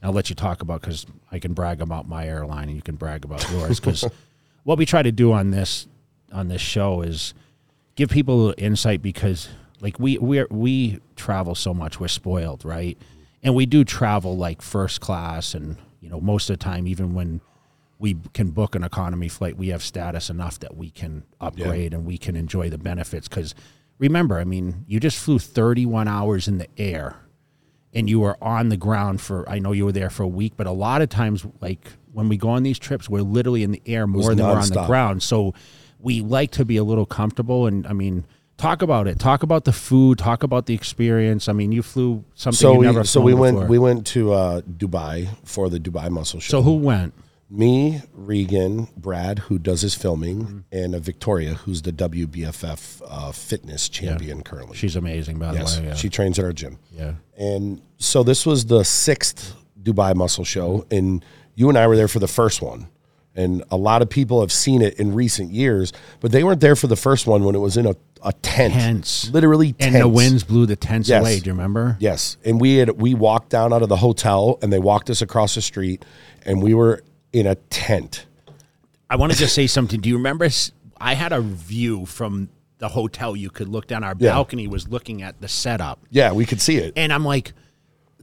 I'll 0.02 0.12
let 0.12 0.28
you 0.28 0.34
talk 0.34 0.62
about 0.62 0.80
because 0.80 1.06
I 1.30 1.38
can 1.38 1.54
brag 1.54 1.80
about 1.80 2.08
my 2.08 2.26
airline 2.26 2.68
and 2.68 2.76
you 2.76 2.82
can 2.82 2.96
brag 2.96 3.24
about 3.24 3.48
yours. 3.50 3.78
Because 3.78 4.04
what 4.64 4.78
we 4.78 4.86
try 4.86 5.02
to 5.02 5.12
do 5.12 5.32
on 5.32 5.50
this 5.50 5.86
on 6.32 6.48
this 6.48 6.60
show 6.60 7.02
is 7.02 7.34
give 7.94 8.10
people 8.10 8.34
a 8.34 8.38
little 8.38 8.64
insight 8.64 9.02
because 9.02 9.48
like 9.80 9.98
we 9.98 10.18
we 10.18 10.44
we 10.50 11.00
travel 11.16 11.54
so 11.54 11.72
much, 11.74 12.00
we're 12.00 12.08
spoiled, 12.08 12.64
right? 12.64 12.98
And 13.42 13.54
we 13.54 13.66
do 13.66 13.84
travel 13.84 14.36
like 14.36 14.62
first 14.62 15.00
class, 15.00 15.54
and 15.54 15.76
you 16.00 16.08
know 16.08 16.20
most 16.20 16.48
of 16.50 16.58
the 16.58 16.64
time, 16.64 16.86
even 16.86 17.14
when 17.14 17.40
we 17.98 18.16
can 18.34 18.50
book 18.50 18.74
an 18.74 18.82
economy 18.82 19.28
flight, 19.28 19.56
we 19.56 19.68
have 19.68 19.82
status 19.82 20.28
enough 20.28 20.58
that 20.60 20.76
we 20.76 20.90
can 20.90 21.22
upgrade 21.40 21.94
and 21.94 22.04
we 22.04 22.18
can 22.18 22.34
enjoy 22.34 22.68
the 22.68 22.78
benefits. 22.78 23.28
Because 23.28 23.54
remember, 23.98 24.38
I 24.38 24.44
mean, 24.44 24.84
you 24.88 24.98
just 24.98 25.18
flew 25.18 25.38
31 25.38 26.08
hours 26.08 26.48
in 26.48 26.58
the 26.58 26.66
air 26.76 27.16
and 27.94 28.08
you 28.08 28.20
were 28.20 28.42
on 28.42 28.68
the 28.68 28.76
ground 28.76 29.20
for, 29.20 29.48
I 29.48 29.58
know 29.58 29.72
you 29.72 29.84
were 29.84 29.92
there 29.92 30.10
for 30.10 30.22
a 30.22 30.28
week, 30.28 30.54
but 30.56 30.66
a 30.66 30.72
lot 30.72 31.02
of 31.02 31.08
times, 31.08 31.44
like 31.60 31.92
when 32.12 32.28
we 32.28 32.36
go 32.36 32.48
on 32.50 32.62
these 32.62 32.78
trips, 32.78 33.08
we're 33.08 33.22
literally 33.22 33.62
in 33.62 33.70
the 33.70 33.82
air 33.86 34.06
more 34.06 34.34
than 34.34 34.46
we're 34.46 34.52
on 34.52 34.68
the 34.68 34.86
ground. 34.86 35.22
So 35.22 35.54
we 35.98 36.20
like 36.20 36.50
to 36.52 36.64
be 36.64 36.76
a 36.76 36.84
little 36.84 37.06
comfortable. 37.06 37.66
And 37.66 37.86
I 37.86 37.92
mean, 37.92 38.24
talk 38.56 38.82
about 38.82 39.06
it. 39.06 39.18
Talk 39.18 39.42
about 39.42 39.64
the 39.64 39.72
food. 39.72 40.18
Talk 40.18 40.42
about 40.42 40.66
the 40.66 40.74
experience. 40.74 41.48
I 41.48 41.52
mean, 41.52 41.72
you 41.72 41.82
flew 41.82 42.24
something 42.34 42.56
So 42.56 42.72
you 42.72 42.78
we 42.80 42.86
never 42.86 43.04
so 43.04 43.20
we 43.20 43.34
went 43.34 43.68
we 43.68 43.78
went 43.78 44.06
to 44.08 44.32
uh, 44.32 44.60
Dubai 44.62 45.28
for 45.44 45.68
the 45.68 45.78
Dubai 45.78 46.10
Muscle 46.10 46.40
Show. 46.40 46.50
so 46.50 46.62
who 46.62 46.76
went? 46.76 47.14
Me, 47.52 48.00
Regan, 48.14 48.88
Brad, 48.96 49.38
who 49.40 49.58
does 49.58 49.82
his 49.82 49.94
filming, 49.94 50.40
Mm-hmm. 50.42 50.58
and 50.72 50.96
Victoria, 50.96 51.54
who's 51.54 51.82
the 51.82 51.92
WBFF 51.92 53.02
uh, 53.06 53.32
fitness 53.32 53.88
champion 53.88 54.42
currently. 54.42 54.76
She's 54.76 54.96
amazing, 54.96 55.38
by 55.38 55.52
yes, 55.52 55.76
the 55.76 55.82
way. 55.82 55.88
Yeah. 55.88 55.94
she 55.94 56.08
trains 56.08 56.38
at 56.38 56.44
our 56.44 56.52
gym. 56.52 56.78
yeah. 56.90 57.14
And 57.36 57.82
so 57.98 58.22
this 58.22 58.46
was 58.46 58.66
the 58.66 58.84
sixth 58.84 59.54
Dubai 59.82 60.14
Muscle 60.14 60.44
Show, 60.44 60.86
and 60.90 61.24
you 61.54 61.68
and 61.68 61.76
I 61.76 61.86
were 61.86 61.96
there 61.96 62.08
for 62.08 62.18
the 62.20 62.28
first 62.28 62.62
one. 62.62 62.88
And 63.34 63.64
a 63.70 63.76
lot 63.76 64.02
of 64.02 64.10
people 64.10 64.40
have 64.42 64.52
seen 64.52 64.82
it 64.82 64.98
in 65.00 65.14
recent 65.14 65.50
years, 65.52 65.92
but 66.20 66.32
they 66.32 66.44
weren't 66.44 66.60
there 66.60 66.76
for 66.76 66.86
the 66.86 66.96
first 66.96 67.26
one 67.26 67.44
when 67.44 67.54
it 67.54 67.58
was 67.60 67.76
in 67.78 67.86
a, 67.86 67.94
a 68.22 68.32
tent, 68.34 68.74
Tents. 68.74 69.30
literally 69.30 69.74
And 69.80 69.94
the 69.94 70.06
winds 70.08 70.44
blew 70.44 70.66
the 70.66 70.76
tents 70.76 71.08
Yes. 71.08 71.22
away. 71.22 71.40
Do 71.40 71.46
you 71.46 71.52
remember? 71.52 71.96
Yes, 71.98 72.36
and 72.44 72.60
we 72.60 72.76
had 72.76 72.90
we 73.00 73.14
walked 73.14 73.48
down 73.50 73.72
out 73.72 73.82
of 73.82 73.88
the 73.88 73.96
hotel, 73.96 74.58
and 74.62 74.70
they 74.72 74.78
walked 74.78 75.08
us 75.10 75.22
across 75.22 75.54
the 75.54 75.62
street, 75.62 76.04
and 76.44 76.62
we 76.62 76.74
were 76.74 77.02
in 77.32 77.46
a 77.46 77.54
tent. 77.54 78.26
I 79.10 79.16
want 79.16 79.32
to 79.32 79.38
just 79.38 79.54
say 79.54 79.66
something. 79.66 80.00
Do 80.00 80.08
you 80.08 80.16
remember? 80.16 80.48
I 81.00 81.14
had 81.14 81.32
a 81.32 81.40
view 81.40 82.06
from 82.06 82.48
the 82.78 82.88
hotel. 82.88 83.36
You 83.36 83.50
could 83.50 83.68
look 83.68 83.86
down. 83.86 84.04
Our 84.04 84.14
Yeah. 84.18 84.32
balcony 84.32 84.66
was 84.66 84.88
looking 84.88 85.22
at 85.22 85.40
the 85.40 85.48
setup, 85.48 86.00
Yeah, 86.10 86.32
we 86.32 86.46
could 86.46 86.60
see 86.60 86.76
it. 86.78 86.92
and 86.96 87.12
I'm 87.12 87.24
like, 87.24 87.52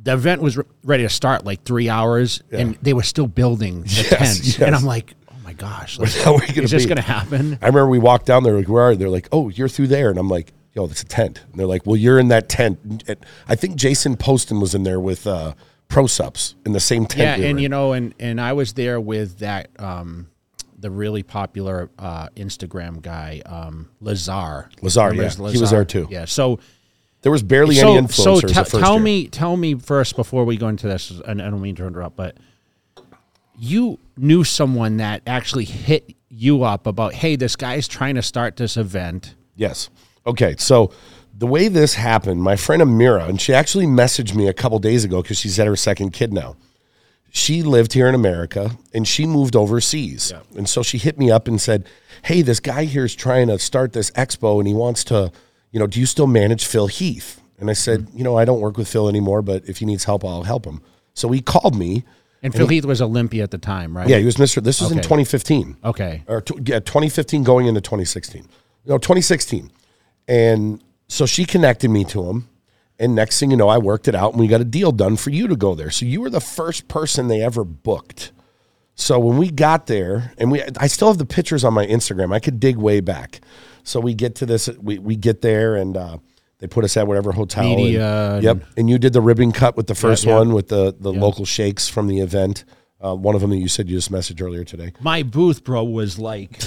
the 0.02 0.14
event 0.14 0.42
was 0.42 0.58
re- 0.58 0.64
ready 0.84 1.04
to 1.04 1.10
start 1.10 1.46
like 1.46 1.64
three 1.64 1.90
hours, 1.90 2.42
and 2.52 2.78
they 2.82 2.94
were 2.94 3.04
still 3.04 3.28
building 3.28 3.82
the 3.84 3.90
Yes, 3.90 4.10
tents, 4.10 4.48
yes. 4.48 4.62
and 4.62 4.76
I'm 4.76 4.86
like, 4.86 5.14
oh 5.30 5.36
my 5.44 5.54
gosh, 5.54 6.00
like, 6.00 6.14
How 6.14 6.36
are 6.36 6.40
we 6.40 6.48
gonna 6.48 6.64
is 6.64 6.72
this 6.72 6.86
going 6.86 6.96
to 6.98 7.02
happen? 7.02 7.54
I 7.62 7.68
remember 7.68 7.88
we 7.90 8.00
walked 8.00 8.26
down 8.26 8.44
there, 8.44 8.54
like, 8.56 8.70
where 8.70 8.84
are 8.84 8.92
you? 8.94 8.98
They're 8.98 9.10
like, 9.10 9.28
oh, 9.32 9.50
you're 9.50 9.68
through 9.68 9.88
there. 9.88 10.10
And 10.10 10.18
I'm 10.18 10.30
like, 10.30 10.54
yo, 10.74 10.88
that's 10.88 11.02
a 11.02 11.06
tent. 11.06 11.42
And 11.52 11.60
they're 11.60 11.68
like, 11.68 11.86
well, 11.86 11.98
you're 11.98 12.18
in 12.20 12.30
that 12.30 12.48
tent. 12.48 12.80
And 13.08 13.18
I 13.48 13.56
think 13.56 13.76
Jason 13.76 14.16
Poston 14.16 14.62
was 14.62 14.74
in 14.74 14.84
there 14.84 15.00
with 15.02 15.28
uh, 15.28 15.54
ProSupps 15.90 16.56
in 16.66 16.72
the 16.72 16.80
same 16.80 17.06
tent. 17.06 17.22
Yeah, 17.22 17.38
we 17.38 17.50
and 17.50 17.58
in. 17.58 17.64
you 17.64 17.70
know, 17.70 17.94
and 17.94 18.14
and 18.20 18.40
I 18.40 18.54
was 18.54 18.74
there 18.74 19.00
with 19.02 19.40
that 19.40 19.70
um, 19.80 20.30
the 20.78 20.92
really 20.92 21.24
popular 21.24 21.90
uh, 21.98 22.30
Instagram 22.36 23.02
guy, 23.02 23.42
um, 23.46 23.90
Lazar. 24.00 24.70
Lazar, 24.82 25.14
yeah. 25.14 25.24
his 25.24 25.36
He 25.38 25.60
was 25.60 25.72
there 25.72 25.86
too. 25.86 26.08
Yeah, 26.10 26.26
so 26.26 26.60
there 27.22 27.32
was 27.32 27.44
barely 27.44 27.76
so 27.76 27.96
any 27.96 28.08
so 28.08 28.36
influencers 28.36 28.54
the 28.54 28.66
first 28.66 28.84
tell 28.84 28.96
year. 28.96 29.04
me 29.04 29.28
tell 29.28 29.58
me 29.58 29.76
first 29.76 30.16
before 30.16 30.46
we 30.46 30.58
go 30.58 30.68
into 30.68 30.88
this, 30.88 31.12
and 31.28 31.42
I 31.42 31.50
don't 31.50 31.62
mean 31.62 31.76
to 31.76 31.88
interrupt, 31.88 32.16
but 32.16 32.38
you 33.58 34.00
knew 34.16 34.44
someone 34.44 34.98
that 34.98 35.22
actually 35.28 35.66
hit 35.66 36.16
you 36.30 36.64
up 36.64 36.88
about, 36.88 37.14
hey, 37.14 37.36
this 37.36 37.56
guy's 37.56 37.88
trying 37.88 38.16
to 38.16 38.22
start 38.22 38.56
this 38.56 38.78
event. 38.78 39.36
Yes. 39.56 39.90
Okay. 40.26 40.56
So 40.58 40.92
the 41.40 41.48
way 41.48 41.70
this 41.70 41.94
happened, 41.94 42.44
my 42.44 42.58
friend 42.58 42.82
Amira, 42.82 43.28
and 43.30 43.40
she 43.40 43.54
actually 43.54 43.86
messaged 43.86 44.36
me 44.36 44.48
a 44.48 44.54
couple 44.54 44.78
days 44.78 45.06
ago 45.06 45.22
because 45.22 45.38
she's 45.38 45.56
had 45.56 45.68
her 45.68 45.76
second 45.78 46.12
kid 46.12 46.34
now. 46.34 46.58
She 47.32 47.64
lived 47.64 47.94
here 47.94 48.08
in 48.10 48.16
America 48.16 48.72
and 48.94 49.08
she 49.08 49.26
moved 49.26 49.56
overseas. 49.56 50.34
And 50.58 50.68
so 50.68 50.84
she 50.84 50.98
hit 50.98 51.18
me 51.18 51.32
up 51.32 51.48
and 51.48 51.62
said, 51.62 51.88
Hey, 52.24 52.42
this 52.42 52.60
guy 52.60 52.84
here 52.84 53.06
is 53.06 53.16
trying 53.16 53.48
to 53.48 53.58
start 53.58 53.94
this 53.94 54.12
expo 54.12 54.60
and 54.60 54.68
he 54.68 54.74
wants 54.74 55.06
to, 55.06 55.32
you 55.72 55.80
know, 55.80 55.88
do 55.88 56.00
you 56.00 56.06
still 56.06 56.28
manage 56.28 56.66
Phil 56.66 56.88
Heath? 56.88 57.40
And 57.58 57.70
I 57.70 57.74
said, 57.74 58.02
mm-hmm. 58.02 58.18
You 58.18 58.24
know, 58.26 58.38
I 58.38 58.44
don't 58.44 58.60
work 58.60 58.78
with 58.78 58.90
Phil 58.90 59.08
anymore, 59.08 59.42
but 59.42 59.64
if 59.70 59.78
he 59.78 59.86
needs 59.86 60.04
help, 60.04 60.26
I'll 60.26 60.44
help 60.44 60.66
him. 60.66 60.82
So 61.14 61.30
he 61.30 61.40
called 61.40 61.78
me. 61.78 62.04
And 62.44 62.54
Phil 62.54 62.68
Heath 62.68 62.86
was 62.86 63.02
Olympia 63.02 63.44
at 63.44 63.52
the 63.52 63.58
time, 63.58 63.96
right? 63.96 64.10
Yeah, 64.10 64.18
he 64.18 64.26
was 64.26 64.36
Mr. 64.36 64.62
This 64.62 64.82
was 64.82 64.92
in 64.92 64.98
2015 64.98 65.78
Okay. 65.86 66.24
or 66.28 66.44
yeah, 66.66 66.80
2015 66.80 67.44
going 67.44 67.68
into 67.68 67.80
2016. 67.80 68.46
No, 68.86 68.98
2016. 68.98 69.72
And 70.28 70.82
so 71.10 71.26
she 71.26 71.44
connected 71.44 71.90
me 71.90 72.06
to 72.06 72.30
him. 72.30 72.48
And 72.98 73.16
next 73.16 73.40
thing 73.40 73.52
you 73.52 73.58
know, 73.58 73.68
I 73.68 73.78
worked 73.78 74.08
it 74.08 74.16
out 74.16 74.32
and 74.32 74.40
we 74.40 74.48
got 74.48 74.62
a 74.62 74.66
deal 74.66 74.92
done 74.92 75.18
for 75.18 75.30
you 75.30 75.48
to 75.48 75.56
go 75.56 75.74
there. 75.74 75.90
So 75.90 76.06
you 76.06 76.22
were 76.22 76.30
the 76.30 76.42
first 76.42 76.88
person 76.88 77.28
they 77.28 77.42
ever 77.42 77.64
booked. 77.64 78.32
So 78.96 79.18
when 79.18 79.38
we 79.38 79.50
got 79.50 79.88
there, 79.88 80.34
and 80.38 80.52
we, 80.52 80.62
I 80.78 80.88
still 80.88 81.08
have 81.08 81.18
the 81.18 81.26
pictures 81.26 81.64
on 81.64 81.74
my 81.74 81.86
Instagram. 81.88 82.34
I 82.34 82.40
could 82.40 82.60
dig 82.60 82.76
way 82.76 83.00
back. 83.00 83.40
So 83.84 84.02
we 84.02 84.14
get 84.14 84.36
to 84.36 84.46
this, 84.46 84.70
we, 84.82 85.00
we 85.00 85.16
get 85.16 85.42
there, 85.42 85.78
and 85.78 85.96
uh, 85.96 86.18
they 86.60 86.68
put 86.68 86.84
us 86.84 86.98
at 86.98 87.08
whatever 87.08 87.32
hotel. 87.32 87.64
Media 87.64 88.34
and- 88.36 88.44
yep. 88.44 88.64
And 88.76 88.90
you 88.90 89.00
did 89.00 89.14
the 89.14 89.22
ribbon 89.22 89.54
cut 89.54 89.78
with 89.78 89.88
the 89.88 89.96
first 89.96 90.26
yeah. 90.26 90.36
one 90.36 90.54
with 90.54 90.68
the 90.68 90.94
the 91.00 91.14
local 91.14 91.46
sheikhs 91.46 91.88
from 91.88 92.08
the 92.08 92.20
event. 92.20 92.66
Uh, 93.02 93.16
one 93.16 93.34
of 93.34 93.42
them 93.42 93.50
that 93.52 93.58
you 93.58 93.70
said 93.70 93.90
you 93.90 93.96
just 93.96 94.12
messaged 94.12 94.44
earlier 94.44 94.66
today. 94.66 94.92
My 95.00 95.24
booth, 95.24 95.64
bro, 95.64 95.86
was 95.86 96.20
like, 96.20 96.62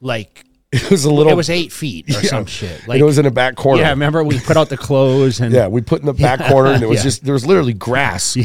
like 0.00 0.44
It 0.84 0.90
was 0.90 1.04
a 1.04 1.12
little. 1.12 1.30
it 1.32 1.36
was 1.36 1.50
eight 1.50 1.72
feet 1.72 2.08
or 2.10 2.22
some 2.24 2.46
shit. 2.46 2.78
and 2.80 2.88
Like, 2.88 3.00
it 3.00 3.04
was 3.04 3.18
in 3.18 3.26
a 3.26 3.30
back 3.30 3.54
corner. 3.56 3.82
yeah, 3.82 3.90
remember 3.90 4.22
we 4.24 4.40
put 4.40 4.56
out 4.56 4.68
the 4.68 4.76
clothes 4.88 5.40
and 5.40 5.52
Yeah, 5.52 5.68
we 5.68 5.80
put 5.82 6.00
in 6.00 6.06
the 6.06 6.12
back 6.14 6.40
corner, 6.40 6.70
and 6.72 6.82
it 6.82 6.88
was 6.88 6.98
Yeah. 6.98 7.02
just 7.04 7.24
there 7.24 7.34
was 7.34 7.46
literally 7.46 7.74
grass, 7.74 8.36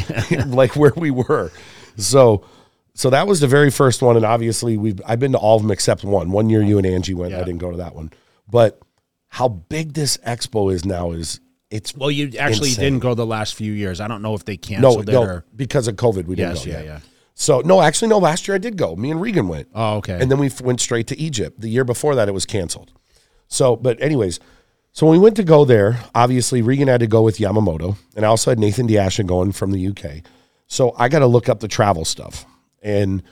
like 0.46 0.76
where 0.76 0.92
we 0.96 1.10
were. 1.10 1.50
So, 1.96 2.44
so 2.94 3.10
that 3.10 3.26
was 3.26 3.40
the 3.40 3.46
very 3.48 3.70
first 3.70 4.00
one, 4.02 4.16
and 4.16 4.24
obviously 4.24 4.76
we 4.76 4.90
have 4.90 5.02
I've 5.06 5.18
been 5.20 5.32
to 5.32 5.38
all 5.38 5.56
of 5.56 5.62
them 5.62 5.70
except 5.70 6.04
one. 6.04 6.30
One 6.30 6.48
year 6.50 6.62
you 6.62 6.78
and 6.78 6.86
Angie 6.86 7.14
went, 7.14 7.34
I 7.34 7.38
didn't 7.40 7.58
go 7.58 7.70
to 7.70 7.76
that 7.78 7.94
one. 7.94 8.12
But 8.48 8.80
how 9.28 9.48
big 9.48 9.92
this 9.94 10.16
expo 10.18 10.72
is 10.72 10.84
now 10.84 11.12
is 11.12 11.40
it's 11.70 11.94
Well, 11.96 12.10
you 12.10 12.36
actually 12.38 12.70
Insane. 12.70 12.84
didn't 12.84 12.98
go 13.00 13.14
the 13.14 13.26
last 13.26 13.54
few 13.54 13.72
years. 13.72 14.00
I 14.00 14.08
don't 14.08 14.22
know 14.22 14.34
if 14.34 14.44
they 14.44 14.54
no 14.54 14.58
canceled 14.58 15.08
it 15.08 15.12
no 15.12 15.22
or 15.22 15.44
because 15.54 15.86
of 15.88 15.94
COVID 15.96 16.24
we 16.26 16.34
didn't 16.34 16.56
yes, 16.56 16.64
go. 16.64 16.70
yeah, 16.72 16.82
yeah. 16.82 17.00
So 17.40 17.62
no, 17.62 17.80
actually 17.80 18.08
no. 18.08 18.18
Last 18.18 18.46
year 18.46 18.54
I 18.54 18.58
did 18.58 18.76
go. 18.76 18.94
Me 18.96 19.10
and 19.10 19.18
Regan 19.18 19.48
went. 19.48 19.68
Oh, 19.74 19.96
okay. 19.96 20.20
And 20.20 20.30
then 20.30 20.38
we 20.38 20.48
f- 20.48 20.60
went 20.60 20.78
straight 20.78 21.06
to 21.06 21.18
Egypt. 21.18 21.58
The 21.58 21.70
year 21.70 21.84
before 21.84 22.14
that, 22.14 22.28
it 22.28 22.32
was 22.32 22.44
canceled. 22.44 22.92
So, 23.48 23.76
but 23.76 23.98
anyways, 24.02 24.40
so 24.92 25.06
when 25.06 25.18
we 25.18 25.22
went 25.24 25.36
to 25.36 25.42
go 25.42 25.64
there, 25.64 26.00
obviously 26.14 26.60
Regan 26.60 26.88
had 26.88 27.00
to 27.00 27.06
go 27.06 27.22
with 27.22 27.38
Yamamoto, 27.38 27.96
and 28.14 28.26
I 28.26 28.28
also 28.28 28.50
had 28.50 28.58
Nathan 28.58 28.86
De 28.86 28.94
Asha 28.96 29.26
going 29.26 29.52
from 29.52 29.70
the 29.70 29.88
UK. 29.88 30.22
So 30.66 30.94
I 30.98 31.08
got 31.08 31.20
to 31.20 31.26
look 31.26 31.48
up 31.48 31.60
the 31.60 31.66
travel 31.66 32.04
stuff, 32.04 32.44
and 32.82 33.22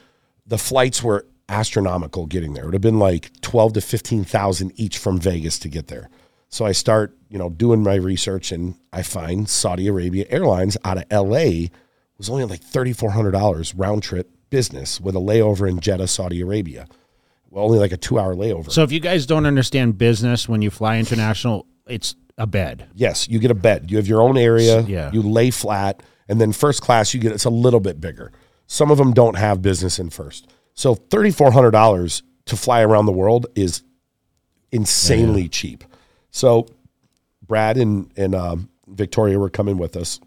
the 0.47 0.57
flights 0.57 1.03
were 1.03 1.27
astronomical 1.47 2.25
getting 2.25 2.55
there. 2.55 2.63
It 2.63 2.67
would 2.67 2.73
have 2.73 2.81
been 2.81 2.97
like 2.97 3.29
twelve 3.41 3.73
to 3.73 3.81
fifteen 3.81 4.23
thousand 4.23 4.71
each 4.75 4.97
from 4.97 5.19
Vegas 5.19 5.59
to 5.59 5.69
get 5.69 5.87
there. 5.87 6.09
So 6.49 6.65
I 6.65 6.71
start, 6.71 7.15
you 7.29 7.37
know, 7.37 7.51
doing 7.51 7.83
my 7.83 7.93
research, 7.93 8.51
and 8.51 8.73
I 8.91 9.03
find 9.03 9.47
Saudi 9.47 9.87
Arabia 9.87 10.25
Airlines 10.29 10.77
out 10.83 10.97
of 10.97 11.05
LA 11.11 11.67
was 12.19 12.29
only 12.29 12.45
like 12.45 12.61
thirty 12.61 12.93
four 12.93 13.09
hundred 13.11 13.31
dollars 13.31 13.73
round 13.73 14.03
trip 14.03 14.29
business 14.51 15.01
with 15.01 15.15
a 15.15 15.19
layover 15.19 15.67
in 15.67 15.79
Jeddah, 15.79 16.07
Saudi 16.07 16.41
Arabia. 16.41 16.87
Well, 17.49 17.65
only 17.65 17.79
like 17.79 17.91
a 17.91 17.97
two 17.97 18.19
hour 18.19 18.35
layover. 18.35 18.71
so 18.71 18.83
if 18.83 18.91
you 18.91 18.99
guys 18.99 19.25
don't 19.25 19.47
understand 19.47 19.97
business 19.97 20.47
when 20.47 20.61
you 20.61 20.69
fly 20.69 20.99
international, 20.99 21.65
it's 21.87 22.13
a 22.37 22.45
bed. 22.45 22.87
yes, 22.93 23.27
you 23.27 23.39
get 23.39 23.49
a 23.51 23.55
bed. 23.55 23.89
You 23.89 23.97
have 23.97 24.05
your 24.07 24.21
own 24.21 24.37
area. 24.37 24.81
Yeah. 24.81 25.11
You 25.11 25.23
lay 25.23 25.49
flat, 25.49 26.03
and 26.27 26.39
then 26.39 26.51
first 26.53 26.81
class 26.83 27.13
you 27.13 27.19
get 27.19 27.31
it's 27.31 27.45
a 27.45 27.49
little 27.49 27.79
bit 27.79 27.99
bigger. 27.99 28.31
Some 28.67 28.91
of 28.91 28.97
them 28.99 29.13
don't 29.13 29.35
have 29.35 29.61
business 29.63 29.97
in 29.97 30.09
first. 30.11 30.47
So 30.75 30.93
thirty 30.95 31.31
four 31.31 31.51
hundred 31.51 31.71
dollars 31.71 32.21
to 32.45 32.55
fly 32.55 32.81
around 32.81 33.05
the 33.07 33.11
world 33.11 33.47
is 33.55 33.81
insanely 34.71 35.47
cheap. 35.49 35.83
So 36.31 36.67
Brad 37.47 37.77
and 37.77 38.11
and 38.15 38.35
um, 38.35 38.69
Victoria 38.87 39.39
were 39.39 39.49
coming 39.49 39.77
with 39.77 39.95
us. 39.95 40.19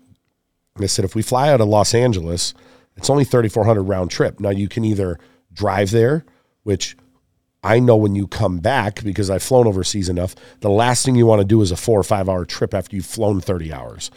I 0.78 0.87
said, 0.87 1.04
if 1.04 1.14
we 1.14 1.22
fly 1.22 1.50
out 1.50 1.61
of 1.61 1.68
Los 1.68 1.94
Angeles, 1.94 2.54
it's 2.96 3.11
only 3.11 3.24
thirty 3.24 3.48
four 3.48 3.64
hundred 3.64 3.82
round 3.85 4.11
trip. 4.11 4.40
Now 4.40 4.50
you 4.50 4.68
can 4.68 4.85
either 4.85 5.18
drive 5.52 5.90
there, 5.90 6.24
which 6.62 6.96
I 7.62 7.78
know 7.78 7.96
when 7.96 8.14
you 8.14 8.26
come 8.26 8.58
back 8.58 9.02
because 9.04 9.30
I've 9.30 9.42
flown 9.42 9.66
overseas 9.66 10.08
enough. 10.08 10.35
The 10.61 10.70
last 10.70 11.04
thing 11.04 11.14
you 11.14 11.26
want 11.26 11.40
to 11.40 11.46
do 11.46 11.62
is 11.62 11.70
a 11.70 11.76
four 11.76 11.98
or 11.98 12.04
five 12.04 12.28
hour 12.28 12.44
trip 12.44 12.74
after 12.74 12.96
you've 12.96 13.06
flown 13.06 13.40
thirty 13.40 13.72
hours. 13.72 14.11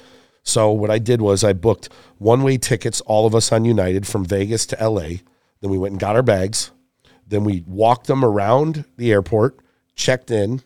So 0.43 0.71
what 0.71 0.91
I 0.91 0.99
did 0.99 1.21
was 1.21 1.43
I 1.43 1.53
booked 1.53 1.89
one 2.17 2.43
way 2.43 2.57
tickets, 2.57 3.01
all 3.01 3.25
of 3.25 3.33
us 3.35 3.51
on 3.51 3.65
United 3.65 4.05
from 4.05 4.25
Vegas 4.25 4.65
to 4.67 4.89
LA. 4.89 5.17
Then 5.61 5.71
we 5.71 5.77
went 5.77 5.93
and 5.93 5.99
got 5.99 6.15
our 6.15 6.23
bags. 6.23 6.71
Then 7.27 7.43
we 7.43 7.63
walked 7.65 8.07
them 8.07 8.23
around 8.23 8.85
the 8.97 9.11
airport, 9.11 9.59
checked 9.95 10.29
in, 10.29 10.61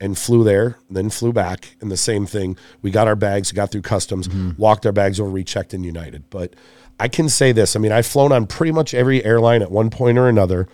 and 0.00 0.16
flew 0.16 0.44
there, 0.44 0.78
then 0.88 1.10
flew 1.10 1.32
back. 1.32 1.76
And 1.80 1.90
the 1.90 1.96
same 1.96 2.26
thing. 2.26 2.56
We 2.82 2.90
got 2.90 3.08
our 3.08 3.16
bags, 3.16 3.52
got 3.52 3.72
through 3.72 3.82
customs, 3.82 4.28
mm-hmm. 4.28 4.50
walked 4.56 4.86
our 4.86 4.92
bags 4.92 5.18
over, 5.20 5.30
rechecked 5.30 5.74
in 5.74 5.82
United. 5.84 6.30
But 6.30 6.54
I 7.00 7.08
can 7.08 7.28
say 7.28 7.52
this 7.52 7.76
I 7.76 7.78
mean, 7.78 7.92
I've 7.92 8.06
flown 8.06 8.32
on 8.32 8.46
pretty 8.46 8.72
much 8.72 8.94
every 8.94 9.24
airline 9.24 9.62
at 9.62 9.70
one 9.70 9.90
point 9.90 10.18
or 10.18 10.28
another. 10.28 10.68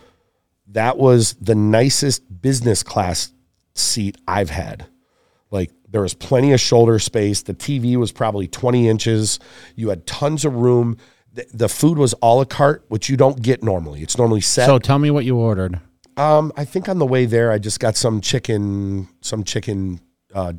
That 0.69 0.97
was 0.97 1.35
the 1.35 1.55
nicest 1.55 2.23
business 2.43 2.83
class 2.83 3.33
seat 3.75 4.17
I've 4.27 4.51
had. 4.51 4.87
Like 5.51 5.71
there 5.89 6.03
was 6.03 6.15
plenty 6.15 6.53
of 6.53 6.61
shoulder 6.61 6.99
space. 6.99 7.43
The 7.43 7.55
TV 7.55 7.97
was 7.97 8.13
probably 8.13 8.49
20 8.49 8.89
inches. 8.89 9.39
You 9.77 9.91
had 9.91 10.07
tons 10.07 10.45
of 10.45 10.55
room. 10.55 10.97
The, 11.33 11.47
the 11.53 11.69
food 11.69 11.99
was 11.99 12.15
a 12.23 12.27
la 12.27 12.45
carte, 12.45 12.85
which 12.89 13.09
you 13.09 13.17
don't 13.17 13.41
get 13.41 13.63
normally. 13.63 14.03
It's 14.03 14.19
normally 14.19 14.41
set. 14.41 14.67
So 14.67 14.79
tell 14.79 14.99
me 14.99 15.11
what 15.11 15.25
you 15.25 15.37
ordered. 15.37 15.81
Um, 16.17 16.53
I 16.57 16.65
think 16.65 16.89
on 16.89 16.99
the 16.99 17.07
way 17.07 17.27
there, 17.27 17.51
I 17.51 17.59
just 17.59 17.81
got 17.81 17.97
some 17.97 18.21
chicken, 18.21 19.09
some 19.21 19.45
chicken. 19.45 20.01
Uh, 20.35 20.55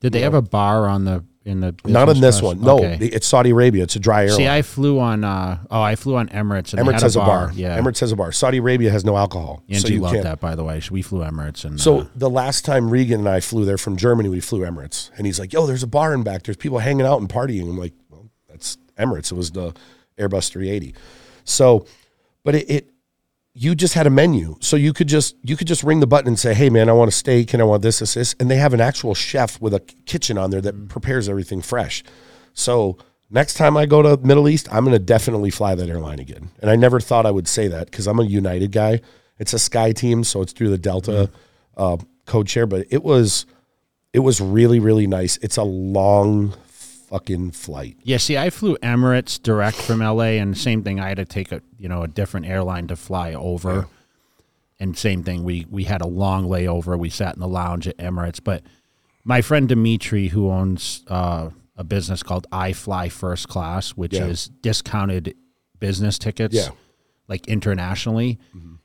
Did 0.00 0.12
they 0.12 0.20
have 0.20 0.34
a 0.34 0.42
bar 0.42 0.86
on 0.88 1.04
the 1.04 1.24
in 1.44 1.60
the 1.60 1.74
not 1.86 2.08
in 2.10 2.20
this 2.20 2.40
class? 2.40 2.54
one. 2.56 2.60
No, 2.60 2.76
Okay. 2.78 2.98
it's 3.06 3.26
Saudi 3.26 3.50
Arabia. 3.50 3.82
It's 3.82 3.96
a 3.96 3.98
dry 3.98 4.24
airline. 4.24 4.36
See, 4.36 4.46
I 4.48 4.62
flew 4.62 5.00
on. 5.00 5.24
Uh, 5.24 5.58
oh, 5.70 5.80
I 5.80 5.96
flew 5.96 6.16
on 6.16 6.28
Emirates. 6.28 6.74
Emirates 6.78 7.00
has 7.00 7.16
a 7.16 7.20
bar. 7.20 7.50
Yeah, 7.54 7.78
Emirates 7.80 8.00
has 8.00 8.12
a 8.12 8.16
bar. 8.16 8.30
Saudi 8.30 8.58
Arabia 8.58 8.90
has 8.90 9.04
no 9.04 9.16
alcohol, 9.16 9.62
so 9.72 9.88
you 9.88 10.00
loved 10.00 10.14
can't. 10.14 10.24
that, 10.24 10.38
by 10.38 10.54
the 10.54 10.62
way. 10.64 10.80
We 10.90 11.02
flew 11.02 11.20
Emirates, 11.20 11.64
and 11.64 11.80
So 11.80 12.00
uh, 12.00 12.06
the 12.14 12.30
last 12.30 12.64
time 12.64 12.90
Regan 12.90 13.20
and 13.20 13.28
I 13.28 13.40
flew 13.40 13.64
there 13.64 13.78
from 13.78 13.96
Germany, 13.96 14.28
we 14.28 14.40
flew 14.40 14.60
Emirates, 14.60 15.10
and 15.16 15.26
he's 15.26 15.40
like, 15.40 15.52
"Yo, 15.52 15.66
there's 15.66 15.82
a 15.82 15.86
bar 15.88 16.12
in 16.14 16.22
back. 16.22 16.42
There's 16.44 16.56
people 16.58 16.78
hanging 16.78 17.06
out 17.06 17.20
and 17.20 17.28
partying." 17.28 17.62
I'm 17.62 17.78
like, 17.78 17.94
"Well, 18.10 18.28
that's 18.48 18.76
Emirates. 18.98 19.32
It 19.32 19.36
was 19.36 19.50
the 19.50 19.72
Airbus 20.18 20.50
380." 20.50 20.94
So, 21.44 21.86
but 22.44 22.54
it, 22.54 22.70
it 22.70 22.90
you 23.54 23.74
just 23.74 23.94
had 23.94 24.06
a 24.06 24.10
menu, 24.10 24.56
so 24.60 24.76
you 24.76 24.92
could 24.92 25.08
just 25.08 25.36
you 25.42 25.56
could 25.56 25.66
just 25.66 25.82
ring 25.82 26.00
the 26.00 26.06
button 26.06 26.28
and 26.28 26.38
say, 26.38 26.54
"Hey, 26.54 26.70
man, 26.70 26.88
I 26.88 26.92
want 26.92 27.08
a 27.08 27.12
steak 27.12 27.52
and 27.52 27.60
I 27.60 27.64
want 27.64 27.82
this, 27.82 27.98
this, 27.98 28.14
this," 28.14 28.34
and 28.38 28.50
they 28.50 28.56
have 28.56 28.74
an 28.74 28.80
actual 28.80 29.14
chef 29.14 29.60
with 29.60 29.74
a 29.74 29.80
kitchen 29.80 30.38
on 30.38 30.50
there 30.50 30.60
that 30.60 30.88
prepares 30.88 31.28
everything 31.28 31.60
fresh. 31.60 32.04
So 32.54 32.96
next 33.28 33.54
time 33.54 33.76
I 33.76 33.86
go 33.86 34.02
to 34.02 34.16
Middle 34.24 34.48
East, 34.48 34.68
I'm 34.72 34.84
going 34.84 34.96
to 34.96 35.04
definitely 35.04 35.50
fly 35.50 35.74
that 35.74 35.88
airline 35.88 36.20
again. 36.20 36.50
And 36.60 36.70
I 36.70 36.76
never 36.76 37.00
thought 37.00 37.26
I 37.26 37.30
would 37.30 37.48
say 37.48 37.66
that 37.68 37.90
because 37.90 38.06
I'm 38.06 38.20
a 38.20 38.24
United 38.24 38.70
guy. 38.70 39.00
It's 39.38 39.52
a 39.52 39.56
SkyTeam, 39.56 40.24
so 40.24 40.42
it's 40.42 40.52
through 40.52 40.70
the 40.70 40.78
Delta 40.78 41.30
uh, 41.76 41.96
code 42.26 42.48
share. 42.48 42.66
But 42.66 42.86
it 42.90 43.02
was 43.02 43.46
it 44.12 44.20
was 44.20 44.40
really 44.40 44.78
really 44.78 45.08
nice. 45.08 45.38
It's 45.38 45.56
a 45.56 45.64
long 45.64 46.54
fucking 47.10 47.50
flight. 47.50 47.96
yeah. 48.02 48.16
See, 48.16 48.38
I 48.38 48.50
flew 48.50 48.76
Emirates 48.82 49.40
direct 49.42 49.76
from 49.76 49.98
LA, 50.00 50.38
and 50.40 50.56
same 50.56 50.82
thing. 50.82 51.00
I 51.00 51.08
had 51.08 51.16
to 51.18 51.24
take 51.24 51.52
a 51.52 51.60
you 51.78 51.88
know 51.88 52.02
a 52.02 52.08
different 52.08 52.46
airline 52.46 52.86
to 52.88 52.96
fly 52.96 53.34
over, 53.34 53.86
and 54.78 54.96
same 54.96 55.22
thing. 55.22 55.42
We 55.44 55.66
we 55.68 55.84
had 55.84 56.00
a 56.00 56.06
long 56.06 56.46
layover. 56.46 56.98
We 56.98 57.10
sat 57.10 57.34
in 57.34 57.40
the 57.40 57.48
lounge 57.48 57.86
at 57.88 57.96
Emirates, 57.98 58.40
but 58.42 58.62
my 59.24 59.42
friend 59.42 59.68
Dimitri, 59.68 60.28
who 60.28 60.50
owns 60.50 61.04
uh, 61.08 61.50
a 61.76 61.84
business 61.84 62.22
called 62.22 62.46
I 62.52 62.72
Fly 62.72 63.08
First 63.10 63.48
Class, 63.48 63.90
which 63.90 64.14
Yeah. 64.14 64.26
is 64.26 64.46
discounted 64.62 65.34
business 65.78 66.18
tickets, 66.18 66.54
Yeah. 66.54 66.68
Like 67.30 67.46
internationally. 67.48 68.38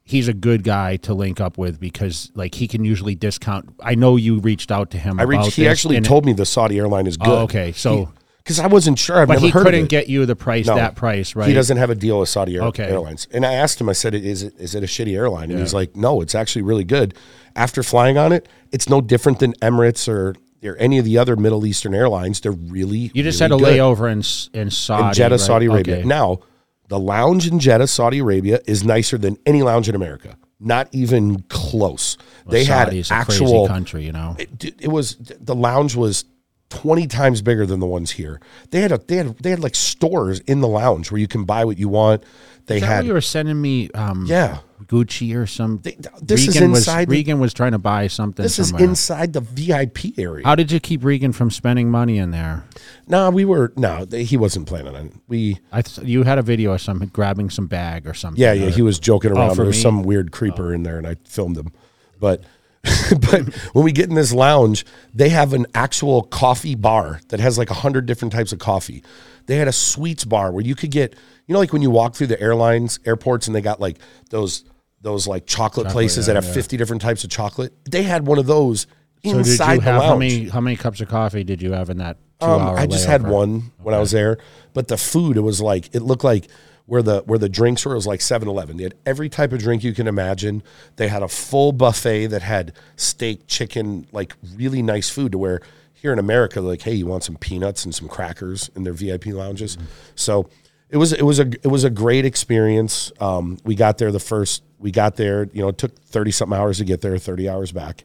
He's 0.07 0.27
a 0.27 0.33
good 0.33 0.63
guy 0.63 0.97
to 0.97 1.15
link 1.15 1.41
up 1.41 1.57
with 1.57 1.79
because 1.79 2.31
like 2.35 2.53
he 2.55 2.67
can 2.67 2.85
usually 2.85 3.15
discount. 3.15 3.73
I 3.83 3.95
know 3.95 4.15
you 4.17 4.37
reached 4.39 4.71
out 4.71 4.91
to 4.91 4.99
him. 4.99 5.19
I 5.19 5.23
reached. 5.23 5.55
He 5.55 5.67
actually 5.67 5.99
told 5.99 6.25
me 6.25 6.31
the 6.33 6.45
Saudi 6.45 6.77
airline 6.77 7.07
is 7.07 7.17
good. 7.17 7.27
Oh, 7.27 7.37
okay, 7.45 7.71
so 7.71 8.13
because 8.37 8.59
I 8.59 8.67
wasn't 8.67 8.99
sure. 8.99 9.17
I've 9.21 9.27
but 9.27 9.33
never 9.35 9.45
he 9.47 9.49
heard 9.51 9.65
couldn't 9.65 9.85
it. 9.85 9.89
get 9.89 10.07
you 10.07 10.27
the 10.27 10.35
price 10.35 10.67
No. 10.67 10.75
that 10.75 10.95
price, 10.95 11.35
right? 11.35 11.47
He 11.47 11.55
doesn't 11.55 11.77
have 11.77 11.89
a 11.89 11.95
deal 11.95 12.19
with 12.19 12.29
Saudi 12.29 12.55
Air- 12.57 12.61
Okay. 12.65 12.83
Airlines. 12.83 13.27
And 13.31 13.43
I 13.43 13.53
asked 13.55 13.81
him, 13.81 13.89
I 13.89 13.93
said, 13.93 14.13
is 14.13 14.43
it, 14.43 14.53
is 14.59 14.75
it 14.75 14.83
a 14.83 14.85
shitty 14.85 15.15
airline? 15.17 15.49
And 15.49 15.59
he's 15.59 15.73
like, 15.73 15.95
no, 15.95 16.21
it's 16.21 16.35
actually 16.35 16.61
really 16.61 16.83
good. 16.83 17.15
After 17.55 17.81
flying 17.81 18.19
on 18.19 18.31
it, 18.31 18.47
it's 18.71 18.87
no 18.87 19.01
different 19.01 19.39
than 19.39 19.53
Emirates 19.53 20.07
or, 20.07 20.35
or 20.63 20.75
any 20.77 20.99
of 20.99 21.05
the 21.05 21.17
other 21.17 21.35
Middle 21.35 21.65
Eastern 21.65 21.95
airlines. 21.95 22.41
They're 22.41 22.51
really, 22.51 23.09
You 23.15 23.23
just 23.23 23.41
really 23.41 23.51
had 23.51 23.51
a 23.53 23.57
good. 23.57 23.79
layover 23.79 24.11
in 24.11 24.19
in 24.61 24.69
Saudi, 24.69 25.07
in 25.07 25.13
Jeddah, 25.15 25.33
right? 25.33 25.39
Saudi 25.39 25.65
Arabia. 25.65 25.95
Okay. 25.97 26.07
Now, 26.07 26.41
the 26.87 26.99
lounge 26.99 27.47
in 27.47 27.59
Jeddah, 27.59 27.87
Saudi 27.87 28.19
Arabia 28.19 28.59
is 28.65 28.83
nicer 28.83 29.17
than 29.17 29.37
any 29.45 29.63
lounge 29.63 29.89
in 29.89 29.95
America. 29.95 30.37
Not 30.59 30.87
even 30.91 31.41
close. 31.43 32.17
they 32.47 32.63
had 32.63 32.85
Saudi's 32.85 33.11
a 33.11 33.13
actual 33.13 33.47
crazy 33.47 33.67
country, 33.67 34.05
you 34.05 34.11
know. 34.11 34.35
it, 34.39 34.81
it 34.81 34.87
was 34.87 35.15
the 35.17 35.55
lounge 35.55 35.95
was 35.95 36.25
20 36.69 37.07
times 37.07 37.41
bigger 37.41 37.65
than 37.65 37.79
the 37.79 37.85
ones 37.85 38.11
here. 38.11 38.39
They 38.71 38.81
had 38.81 38.91
a 38.91 38.97
they 38.97 39.17
had 39.17 39.37
they 39.39 39.49
had 39.49 39.59
like 39.59 39.75
stores 39.75 40.39
in 40.41 40.61
the 40.61 40.67
lounge 40.67 41.11
where 41.11 41.19
you 41.19 41.27
can 41.27 41.43
buy 41.43 41.65
what 41.65 41.77
you 41.77 41.89
want. 41.89 42.23
They 42.65 42.79
had 42.79 43.05
you 43.05 43.13
were 43.13 43.21
sending 43.21 43.61
me 43.61 43.89
um, 43.91 44.25
yeah. 44.25 44.59
Gucci 44.87 45.35
or 45.35 45.47
some. 45.47 45.79
They- 45.83 45.97
this 46.21 46.47
is 46.47 46.55
Regan 46.55 46.71
was, 46.71 46.79
inside 46.81 47.07
the- 47.07 47.11
Regan 47.11 47.39
was 47.39 47.53
trying 47.53 47.71
to 47.73 47.77
buy 47.79 48.07
something. 48.07 48.43
This 48.43 48.59
is 48.59 48.71
inside 48.71 49.33
the 49.33 49.41
VIP 49.41 50.17
area. 50.17 50.45
How 50.45 50.55
did 50.55 50.71
you 50.71 50.79
keep 50.79 51.03
Regan 51.03 51.31
from 51.31 51.51
spending 51.51 51.89
money 51.89 52.17
in 52.17 52.31
there? 52.31 52.65
no, 53.07 53.29
we 53.29 53.45
were 53.45 53.73
no, 53.75 54.05
he 54.11 54.37
wasn't 54.37 54.67
planning 54.67 54.95
on 54.95 55.07
it. 55.07 55.13
We 55.27 55.59
I 55.71 55.81
th- 55.81 56.07
you 56.07 56.23
had 56.23 56.37
a 56.37 56.41
video 56.41 56.71
of 56.73 56.81
some 56.81 56.99
grabbing 57.07 57.49
some 57.49 57.67
bag 57.67 58.07
or 58.07 58.13
something. 58.13 58.41
yeah, 58.41 58.53
yeah, 58.53 58.69
he 58.69 58.81
was 58.81 58.99
joking 58.99 59.31
oh, 59.31 59.35
around. 59.35 59.51
Oh, 59.51 59.55
there 59.55 59.65
was 59.65 59.77
me? 59.77 59.81
some 59.81 60.03
weird 60.03 60.31
creeper 60.31 60.73
in 60.73 60.83
there 60.83 60.97
and 60.97 61.07
I 61.07 61.15
filmed 61.25 61.57
him. 61.57 61.71
But 62.19 62.43
but 63.31 63.53
when 63.73 63.83
we 63.83 63.91
get 63.91 64.09
in 64.09 64.15
this 64.15 64.33
lounge, 64.33 64.85
they 65.13 65.29
have 65.29 65.53
an 65.53 65.65
actual 65.73 66.23
coffee 66.23 66.75
bar 66.75 67.19
that 67.29 67.39
has 67.39 67.57
like 67.57 67.69
a 67.69 67.75
hundred 67.75 68.05
different 68.05 68.31
types 68.31 68.51
of 68.51 68.59
coffee. 68.59 69.03
They 69.47 69.57
had 69.57 69.67
a 69.67 69.73
sweets 69.73 70.25
bar 70.25 70.51
where 70.51 70.63
you 70.63 70.75
could 70.75 70.91
get, 70.91 71.15
you 71.47 71.53
know, 71.53 71.59
like 71.59 71.73
when 71.73 71.81
you 71.81 71.89
walk 71.89 72.15
through 72.15 72.27
the 72.27 72.39
airlines, 72.39 72.99
airports, 73.05 73.47
and 73.47 73.55
they 73.55 73.61
got 73.61 73.79
like 73.79 73.97
those 74.29 74.63
those 75.05 75.27
like 75.27 75.45
chocolate, 75.45 75.87
places 75.87 76.27
yeah, 76.27 76.33
that 76.33 76.43
have 76.43 76.49
yeah. 76.49 76.53
fifty 76.53 76.75
different 76.75 77.01
types 77.01 77.23
of 77.23 77.29
chocolate. 77.29 77.71
They 77.89 78.03
had 78.03 78.25
one 78.27 78.39
of 78.39 78.47
those 78.47 78.87
So 79.23 79.31
did 79.31 79.37
inside 79.37 79.73
you 79.75 79.79
the 79.79 79.85
have 79.85 80.01
lounge. 80.01 80.09
how 80.09 80.17
many 80.17 80.49
how 80.49 80.59
many 80.61 80.75
cups 80.75 80.99
of 80.99 81.07
coffee 81.07 81.43
did 81.43 81.61
you 81.61 81.71
have 81.71 81.89
in 81.89 81.97
that 81.99 82.17
two 82.41 82.47
Um? 82.47 82.75
I 82.75 82.87
just 82.87 83.05
had 83.05 83.21
layover? 83.21 83.31
one 83.31 83.71
when 83.81 83.95
I 83.95 83.99
was 83.99 84.11
there, 84.11 84.37
but 84.73 84.89
the 84.89 84.97
food 84.97 85.37
it 85.37 85.41
was 85.41 85.61
like 85.61 85.93
it 85.95 86.01
looked 86.01 86.23
like 86.23 86.47
where 86.87 87.01
the 87.01 87.21
where 87.21 87.39
the 87.39 87.49
drinks 87.49 87.85
were 87.85 87.93
it 87.93 87.95
was 87.95 88.07
like 88.07 88.19
7-Eleven. 88.19 88.77
They 88.77 88.83
had 88.83 88.95
every 89.05 89.29
type 89.29 89.53
of 89.53 89.59
drink 89.59 89.83
you 89.83 89.93
can 89.93 90.07
imagine. 90.07 90.61
They 90.97 91.07
had 91.07 91.23
a 91.23 91.27
full 91.27 91.71
buffet 91.71 92.27
that 92.27 92.41
had 92.41 92.73
steak, 92.95 93.47
chicken, 93.47 94.07
like 94.11 94.35
really 94.55 94.81
nice 94.81 95.09
food 95.09 95.31
to 95.31 95.37
where 95.37 95.61
here 95.93 96.13
in 96.13 96.19
America 96.19 96.61
like 96.61 96.81
hey, 96.81 96.93
you 96.93 97.07
want 97.07 97.23
some 97.23 97.37
peanuts 97.37 97.85
and 97.85 97.93
some 97.93 98.07
crackers 98.07 98.69
in 98.75 98.83
their 98.83 98.93
VIP 98.93 99.27
lounges. 99.27 99.77
So 100.15 100.49
it 100.89 100.97
was 100.97 101.11
it 101.13 101.23
was 101.23 101.39
a 101.39 101.47
it 101.47 101.67
was 101.67 101.83
a 101.83 101.89
great 101.89 102.25
experience. 102.25 103.11
Um, 103.19 103.57
we 103.63 103.75
got 103.75 103.97
there 103.97 104.11
the 104.11 104.19
first 104.19 104.61
we 104.85 104.91
got 104.91 105.15
there, 105.15 105.49
you 105.51 105.63
know, 105.63 105.69
it 105.69 105.79
took 105.79 105.97
30 105.99 106.29
something 106.29 106.55
hours 106.55 106.77
to 106.77 106.85
get 106.85 107.01
there, 107.01 107.17
30 107.17 107.49
hours 107.49 107.71
back. 107.71 108.03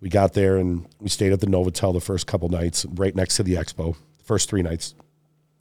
We 0.00 0.08
got 0.08 0.32
there 0.32 0.58
and 0.58 0.86
we 1.00 1.08
stayed 1.08 1.32
at 1.32 1.40
the 1.40 1.48
Novotel 1.48 1.92
the 1.92 2.00
first 2.00 2.28
couple 2.28 2.48
nights, 2.48 2.86
right 2.94 3.12
next 3.16 3.34
to 3.38 3.42
the 3.42 3.54
expo, 3.54 3.96
The 4.18 4.22
first 4.24 4.48
three 4.48 4.62
nights. 4.62 4.94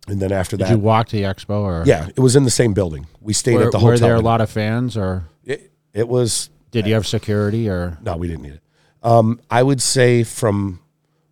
And 0.07 0.21
then 0.21 0.31
after 0.31 0.55
Did 0.55 0.67
that, 0.67 0.71
you 0.73 0.77
walk 0.77 1.07
to 1.07 1.15
the 1.15 1.23
expo 1.23 1.61
or 1.63 1.83
yeah, 1.87 2.07
it 2.15 2.19
was 2.19 2.35
in 2.35 2.43
the 2.43 2.51
same 2.51 2.73
building. 2.73 3.07
We 3.19 3.33
stayed 3.33 3.55
Were, 3.55 3.63
at 3.63 3.71
the 3.71 3.79
hotel. 3.79 3.93
were 3.93 3.97
there 3.97 4.15
a 4.15 4.21
lot 4.21 4.41
of 4.41 4.49
fans 4.51 4.95
or 4.95 5.23
it, 5.43 5.71
it 5.91 6.07
was 6.07 6.51
did 6.69 6.85
you 6.85 6.93
have 6.93 7.07
security 7.07 7.67
or 7.67 7.97
no, 8.03 8.15
we 8.17 8.27
didn't 8.27 8.43
need 8.43 8.53
it. 8.53 8.61
Um, 9.01 9.39
I 9.49 9.63
would 9.63 9.81
say 9.81 10.23
from 10.23 10.81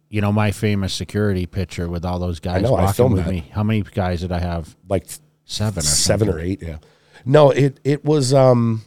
you 0.10 0.20
know 0.22 0.32
my 0.32 0.50
famous 0.50 0.96
security 0.96 1.46
picture 1.46 1.88
with 1.88 2.06
all 2.06 2.18
those 2.18 2.40
guys 2.40 2.58
I 2.58 2.62
know, 2.62 2.74
I 2.76 2.82
walking 2.86 2.94
filmed 2.96 3.16
with 3.18 3.26
that. 3.26 3.32
me? 3.32 3.52
How 3.52 3.62
many 3.62 3.84
guys 3.84 4.22
did 4.22 4.32
I 4.32 4.40
have? 4.40 4.76
like 4.90 5.06
Seven 5.46 5.78
or 5.80 5.82
seven 5.84 6.28
something. 6.28 6.44
or 6.44 6.44
eight. 6.44 6.64
Yeah, 6.64 6.78
no, 7.24 7.52
it 7.52 7.80
it 7.84 8.04
was 8.04 8.34
um, 8.34 8.82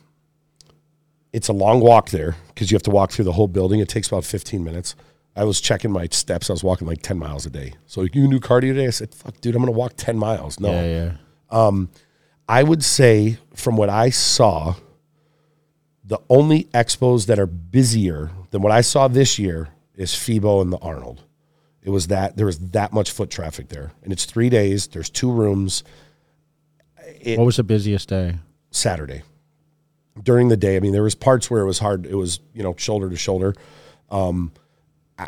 it's 1.34 1.48
a 1.48 1.52
long 1.52 1.80
walk 1.80 2.10
there 2.10 2.36
because 2.48 2.70
you 2.70 2.76
have 2.76 2.82
to 2.84 2.90
walk 2.90 3.10
through 3.10 3.24
the 3.26 3.32
whole 3.32 3.48
building. 3.48 3.80
It 3.80 3.88
takes 3.88 4.08
about 4.08 4.24
fifteen 4.24 4.62
minutes. 4.64 4.94
I 5.36 5.42
was 5.44 5.60
checking 5.60 5.90
my 5.90 6.06
steps. 6.12 6.48
I 6.48 6.52
was 6.52 6.62
walking 6.62 6.86
like 6.86 7.02
ten 7.02 7.18
miles 7.18 7.44
a 7.44 7.50
day. 7.50 7.74
So 7.86 8.02
you 8.02 8.08
can 8.10 8.30
do 8.30 8.38
cardio 8.38 8.72
today? 8.72 8.86
I 8.86 8.90
said, 8.90 9.12
"Fuck, 9.14 9.40
dude, 9.40 9.56
I'm 9.56 9.62
gonna 9.62 9.72
walk 9.72 9.94
ten 9.96 10.16
miles." 10.16 10.60
No, 10.60 10.70
Yeah, 10.70 10.84
yeah. 10.86 11.12
Um, 11.50 11.88
I 12.48 12.62
would 12.62 12.84
say 12.84 13.38
from 13.54 13.76
what 13.76 13.88
I 13.90 14.10
saw, 14.10 14.74
the 16.04 16.18
only 16.30 16.64
expos 16.72 17.26
that 17.26 17.38
are 17.38 17.46
busier 17.46 18.30
than 18.50 18.62
what 18.62 18.70
I 18.72 18.80
saw 18.82 19.08
this 19.08 19.38
year 19.38 19.68
is 19.96 20.12
FIBO 20.12 20.62
and 20.62 20.72
the 20.72 20.78
Arnold. 20.78 21.22
It 21.82 21.90
was 21.90 22.06
that 22.08 22.36
there 22.36 22.46
was 22.46 22.58
that 22.70 22.92
much 22.92 23.10
foot 23.10 23.30
traffic 23.30 23.68
there, 23.68 23.92
and 24.02 24.12
it's 24.12 24.24
three 24.24 24.48
days. 24.50 24.86
There's 24.86 25.10
two 25.10 25.32
rooms. 25.32 25.82
It- 27.20 27.38
What 27.38 27.44
was 27.46 27.56
the 27.56 27.64
busiest 27.64 28.08
day? 28.08 28.36
Saturday 28.70 29.22
during 30.22 30.48
the 30.48 30.56
day. 30.56 30.76
I 30.76 30.80
mean, 30.80 30.92
there 30.92 31.02
was 31.02 31.14
parts 31.14 31.50
where 31.50 31.62
it 31.62 31.66
was 31.66 31.78
hard. 31.78 32.06
It 32.06 32.14
was 32.14 32.40
you 32.52 32.62
know 32.62 32.74
shoulder 32.76 33.10
to 33.10 33.16
shoulder. 33.16 33.54
Um, 34.10 34.52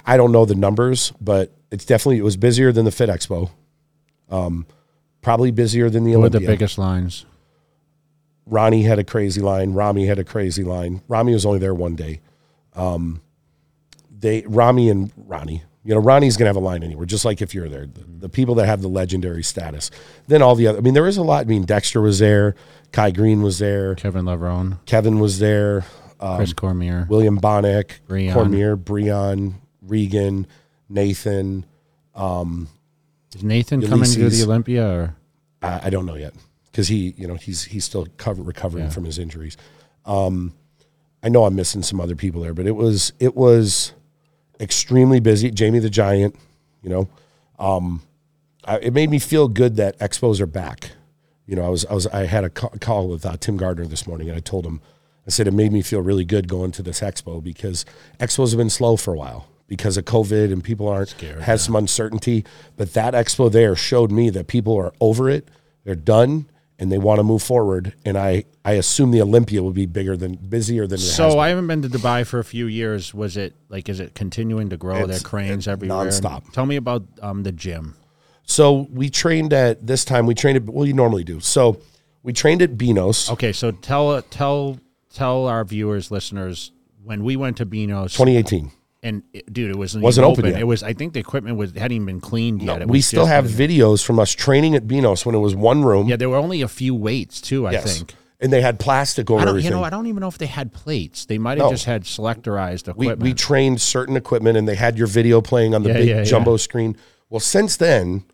I 0.04 0.16
don't 0.16 0.32
know 0.32 0.44
the 0.44 0.54
numbers, 0.54 1.12
but 1.20 1.52
it's 1.70 1.84
definitely 1.84 2.18
it 2.18 2.24
was 2.24 2.36
busier 2.36 2.72
than 2.72 2.84
the 2.84 2.90
Fit 2.90 3.08
Expo. 3.08 3.50
Um, 4.28 4.66
probably 5.20 5.50
busier 5.50 5.90
than 5.90 6.04
the 6.04 6.16
What 6.16 6.32
were 6.32 6.40
the 6.40 6.46
biggest 6.46 6.78
lines? 6.78 7.24
Ronnie 8.46 8.82
had 8.82 8.98
a 8.98 9.04
crazy 9.04 9.40
line. 9.40 9.72
Ramy 9.74 10.06
had 10.06 10.18
a 10.18 10.24
crazy 10.24 10.62
line. 10.62 11.02
Ramy 11.08 11.32
was 11.32 11.44
only 11.44 11.58
there 11.58 11.74
one 11.74 11.96
day. 11.96 12.20
Um, 12.74 13.20
they 14.10 14.44
Ramy 14.46 14.88
and 14.88 15.12
Ronnie. 15.16 15.62
You 15.86 15.94
know, 15.94 16.00
Ronnie's 16.00 16.36
gonna 16.36 16.48
have 16.48 16.56
a 16.56 16.60
line 16.60 16.82
anywhere, 16.82 17.06
just 17.06 17.24
like 17.24 17.40
if 17.40 17.54
you're 17.54 17.68
there. 17.68 17.86
The, 17.86 18.04
the 18.18 18.28
people 18.28 18.54
that 18.56 18.66
have 18.66 18.82
the 18.82 18.88
legendary 18.88 19.42
status. 19.42 19.90
Then 20.26 20.42
all 20.42 20.54
the 20.54 20.66
other. 20.66 20.78
I 20.78 20.80
mean, 20.80 20.94
there 20.94 21.06
is 21.06 21.16
a 21.16 21.22
lot. 21.22 21.42
I 21.42 21.48
mean, 21.48 21.64
Dexter 21.64 22.00
was 22.00 22.18
there. 22.18 22.54
Kai 22.92 23.10
Greene 23.10 23.42
was 23.42 23.58
there. 23.58 23.94
Kevin 23.94 24.24
Levrone, 24.24 24.84
Kevin 24.86 25.20
was 25.20 25.38
there. 25.38 25.84
Um, 26.18 26.36
Chris 26.36 26.52
Cormier. 26.52 27.06
William 27.08 27.38
Bonac, 27.40 28.00
Breon. 28.08 28.32
Cormier, 28.32 28.76
Breon, 28.76 29.54
Regan, 29.82 30.46
Nathan. 30.88 31.64
Is 33.34 33.44
Nathan 33.44 33.86
coming 33.86 34.10
to 34.10 34.30
the 34.30 34.42
Olympia 34.44 34.88
or 34.88 35.16
I, 35.60 35.80
I 35.84 35.90
don't 35.90 36.06
know 36.06 36.14
yet 36.14 36.32
because 36.70 36.88
he, 36.88 37.14
you 37.16 37.26
know, 37.26 37.34
he's 37.34 37.64
he's 37.64 37.84
still 37.84 38.06
cover, 38.16 38.42
recovering 38.42 38.90
from 38.90 39.04
his 39.04 39.18
injuries. 39.18 39.56
Um, 40.04 40.54
I 41.22 41.28
know 41.28 41.44
I'm 41.44 41.54
missing 41.54 41.82
some 41.82 42.00
other 42.00 42.14
people 42.14 42.40
there, 42.40 42.54
but 42.54 42.66
it 42.66 42.76
was 42.76 43.12
it 43.18 43.36
was 43.36 43.92
extremely 44.60 45.20
busy. 45.20 45.50
Jamie 45.50 45.78
the 45.78 45.90
Giant, 45.90 46.36
you 46.82 46.90
know, 46.90 47.08
um, 47.58 48.02
I, 48.64 48.78
it 48.78 48.92
made 48.92 49.10
me 49.10 49.18
feel 49.18 49.48
good 49.48 49.76
that 49.76 49.98
expos 49.98 50.40
are 50.40 50.46
back. 50.46 50.92
You 51.46 51.56
know, 51.56 51.64
I 51.64 51.68
was 51.68 51.84
I 51.86 51.94
was 51.94 52.06
I 52.08 52.26
had 52.26 52.44
a 52.44 52.50
call 52.50 53.08
with 53.08 53.24
uh, 53.24 53.36
Tim 53.38 53.56
Gardner 53.56 53.86
this 53.86 54.06
morning, 54.06 54.28
and 54.28 54.36
I 54.36 54.40
told 54.40 54.66
him, 54.66 54.80
I 55.26 55.30
said 55.30 55.46
it 55.46 55.52
made 55.54 55.72
me 55.72 55.82
feel 55.82 56.00
really 56.00 56.24
good 56.24 56.48
going 56.48 56.72
to 56.72 56.82
this 56.82 57.00
expo 57.00 57.42
because 57.42 57.84
expos 58.18 58.50
have 58.50 58.58
been 58.58 58.70
slow 58.70 58.96
for 58.96 59.14
a 59.14 59.16
while 59.16 59.46
because 59.68 59.96
of 59.96 60.04
COVID 60.04 60.52
and 60.52 60.62
people 60.62 60.88
aren't 60.88 61.10
Scared, 61.10 61.42
has 61.42 61.62
some 61.64 61.76
uncertainty. 61.76 62.44
But 62.76 62.94
that 62.94 63.14
expo 63.14 63.50
there 63.50 63.76
showed 63.76 64.10
me 64.10 64.30
that 64.30 64.46
people 64.46 64.76
are 64.76 64.92
over 65.00 65.30
it, 65.30 65.48
they're 65.84 65.94
done, 65.94 66.46
and 66.78 66.92
they 66.92 66.98
want 66.98 67.18
to 67.18 67.22
move 67.22 67.42
forward. 67.42 67.94
And 68.04 68.18
I 68.18 68.44
I 68.64 68.72
assume 68.72 69.10
the 69.10 69.22
Olympia 69.22 69.62
will 69.62 69.72
be 69.72 69.86
bigger 69.86 70.16
than 70.16 70.34
busier 70.36 70.86
than 70.86 70.98
So. 70.98 71.38
I 71.38 71.48
haven't 71.48 71.66
been 71.66 71.82
to 71.82 71.88
Dubai 71.88 72.26
for 72.26 72.38
a 72.38 72.44
few 72.44 72.66
years. 72.66 73.14
Was 73.14 73.36
it 73.36 73.54
like 73.68 73.88
is 73.88 74.00
it 74.00 74.14
continuing 74.14 74.68
to 74.70 74.76
grow? 74.76 74.96
It's- 74.96 75.08
there 75.08 75.28
cranes 75.28 75.66
it's 75.66 75.68
everywhere. 75.68 76.06
nonstop. 76.06 76.52
Tell 76.52 76.66
me 76.66 76.76
about 76.76 77.04
um, 77.22 77.42
the 77.42 77.52
gym. 77.52 77.94
So 78.44 78.86
we 78.92 79.10
trained 79.10 79.52
at 79.52 79.86
this 79.86 80.04
time. 80.04 80.26
We 80.26 80.34
trained 80.34 80.56
at 80.56 80.64
well, 80.64 80.86
you 80.86 80.94
normally 80.94 81.24
do. 81.24 81.40
So 81.40 81.80
we 82.22 82.32
trained 82.32 82.62
at 82.62 82.76
Benos. 82.76 83.30
Okay, 83.32 83.52
so 83.52 83.70
tell 83.70 84.22
tell 84.22 84.78
tell 85.12 85.46
our 85.46 85.64
viewers, 85.64 86.10
listeners, 86.10 86.72
when 87.02 87.24
we 87.24 87.36
went 87.36 87.56
to 87.58 87.66
Beano's, 87.66 88.12
2018. 88.12 88.70
And 89.06 89.22
it, 89.32 89.52
dude, 89.52 89.70
it 89.70 89.76
wasn't, 89.76 90.02
Wasn't 90.04 90.24
even 90.24 90.32
open 90.32 90.50
yet. 90.52 90.60
It 90.60 90.64
was. 90.64 90.82
I 90.82 90.92
think 90.92 91.12
the 91.12 91.20
equipment 91.20 91.56
was 91.56 91.72
hadn't 91.72 91.92
even 91.92 92.06
been 92.06 92.20
cleaned 92.20 92.62
yet. 92.62 92.82
It 92.82 92.88
we 92.88 92.98
was 92.98 93.06
still 93.06 93.22
just- 93.26 93.32
have 93.32 93.44
videos 93.46 94.04
from 94.04 94.18
us 94.18 94.32
training 94.32 94.74
at 94.74 94.86
Benos 94.86 95.24
when 95.24 95.34
it 95.34 95.38
was 95.38 95.54
one 95.54 95.82
room. 95.84 96.08
Yeah, 96.08 96.16
there 96.16 96.28
were 96.28 96.36
only 96.36 96.60
a 96.62 96.68
few 96.68 96.94
weights 96.94 97.40
too. 97.40 97.66
I 97.66 97.72
Yes. 97.72 97.98
think. 97.98 98.14
And 98.38 98.52
they 98.52 98.60
had 98.60 98.78
plastic 98.78 99.30
over 99.30 99.40
I 99.40 99.44
don't. 99.44 99.48
everything. 99.52 99.70
You 99.72 99.76
know, 99.78 99.82
I 99.84 99.88
don't 99.88 100.06
even 100.08 100.20
know 100.20 100.28
if 100.28 100.36
they 100.36 100.44
had 100.46 100.72
plates. 100.74 101.24
They 101.24 101.38
might 101.38 101.56
have 101.56 101.68
No. 101.68 101.70
just 101.70 101.86
had 101.86 102.02
selectorized 102.02 102.86
we, 102.94 103.06
equipment. 103.06 103.22
we 103.22 103.32
trained 103.32 103.80
certain 103.80 104.14
equipment 104.16 104.58
and 104.58 104.68
they 104.68 104.74
had 104.74 104.98
your 104.98 105.06
video 105.06 105.40
playing 105.40 105.74
on 105.74 105.82
the 105.84 105.88
Yeah, 105.88 105.94
big 105.94 106.08
yeah, 106.08 106.16
yeah. 106.16 106.24
jumbo 106.24 106.58
screen. 106.58 106.96
Well, 107.30 107.40
since 107.40 107.76
then, 107.78 108.24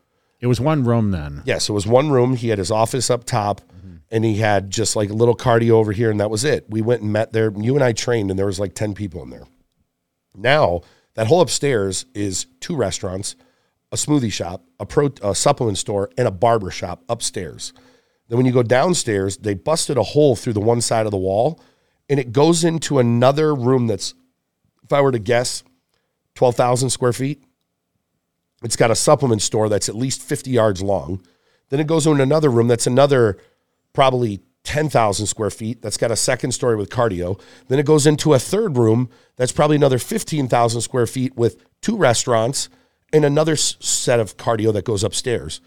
It 0.41 0.49
was 0.49 0.61
one 0.61 0.83
room 0.83 1.13
then. 1.13 1.43
Yes, 1.45 1.69
it 1.69 1.73
was 1.73 1.87
one 1.87 2.11
room. 2.11 2.35
He 2.35 2.49
had 2.49 2.59
his 2.59 2.71
office 2.73 3.11
up 3.11 3.23
top, 3.25 3.61
mm-hmm. 3.61 3.99
and 4.11 4.25
he 4.25 4.37
had 4.39 4.71
just 4.71 4.97
like 4.97 5.09
a 5.09 5.13
little 5.15 5.37
cardio 5.37 5.71
over 5.73 5.93
here, 5.93 6.11
and 6.11 6.19
that 6.19 6.31
was 6.31 6.43
it. 6.45 6.65
We 6.69 6.83
went 6.83 7.03
and 7.03 7.13
met 7.13 7.33
there. 7.33 7.53
You 7.57 7.77
and 7.77 7.85
I 7.85 7.93
trained, 7.93 8.29
and 8.31 8.37
there 8.37 8.47
was 8.47 8.59
like 8.59 8.75
ten 8.75 8.95
people 8.95 9.23
in 9.23 9.31
there. 9.31 9.45
Now 10.35 10.83
that 11.15 11.27
whole 11.27 11.41
upstairs 11.41 12.07
is 12.15 12.47
two 12.61 12.77
restaurants, 12.77 13.37
a 13.91 13.97
smoothie 13.97 14.33
shop, 14.33 14.65
a 14.81 14.87
pro 14.87 15.11
a 15.23 15.35
supplement 15.35 15.79
store, 15.79 16.11
and 16.17 16.27
a 16.27 16.33
barber 16.33 16.71
shop 16.71 17.03
upstairs. 17.09 17.73
Then 18.29 18.39
when 18.39 18.47
you 18.47 18.53
go 18.53 18.63
downstairs, 18.63 19.37
they 19.37 19.55
busted 19.55 19.99
a 19.99 20.03
hole 20.03 20.37
through 20.37 20.55
the 20.55 20.61
one 20.61 20.81
side 20.81 21.07
of 21.07 21.13
the 21.13 21.19
wall, 21.19 21.61
and 22.09 22.19
it 22.19 22.33
goes 22.33 22.65
into 22.65 22.99
another 22.99 23.55
room 23.55 23.87
that's, 23.87 24.15
if 24.83 24.93
I 24.93 25.01
were 25.03 25.13
to 25.13 25.19
guess, 25.19 25.63
twelve 26.35 26.57
thousand 26.57 26.91
square 26.91 27.13
feet. 27.13 27.45
It's 28.65 28.77
got 28.77 28.91
a 28.91 28.97
supplement 28.97 29.43
store 29.43 29.69
that's 29.69 29.89
at 29.89 29.97
least 29.97 30.23
50 30.23 30.51
yards 30.51 30.83
long. 30.83 31.21
Then 31.69 31.81
it 31.81 31.87
goes 31.87 32.07
into 32.07 32.23
another 32.23 32.49
room 32.49 32.69
that's 32.69 32.87
another 32.87 33.39
probably 33.93 34.41
10,000 34.65 35.27
square 35.27 35.51
feet 35.51 35.83
that's 35.83 35.97
got 35.97 36.11
a 36.11 36.17
second 36.17 36.53
story 36.53 36.77
with 36.77 36.89
cardio. 36.89 37.41
Then 37.69 37.79
it 37.79 37.87
goes 37.87 38.07
into 38.07 38.35
a 38.35 38.39
third 38.39 38.77
room 38.77 39.09
that's 39.37 39.53
probably 39.53 39.77
another 39.77 39.99
15,000 39.99 40.81
square 40.81 41.07
feet 41.07 41.37
with 41.37 41.65
two 41.81 41.97
restaurants 41.97 42.69
and 43.13 43.25
another 43.25 43.57
set 43.57 44.21
of 44.21 44.37
cardio 44.37 44.73
that 44.73 44.85
goes 44.85 45.05
upstairs. 45.05 45.61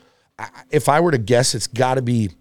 If 0.70 0.90
I 0.90 1.00
were 1.00 1.12
to 1.12 1.18
guess, 1.18 1.54
it's 1.54 1.68
got 1.68 1.96
to 1.96 2.02
be 2.02 2.32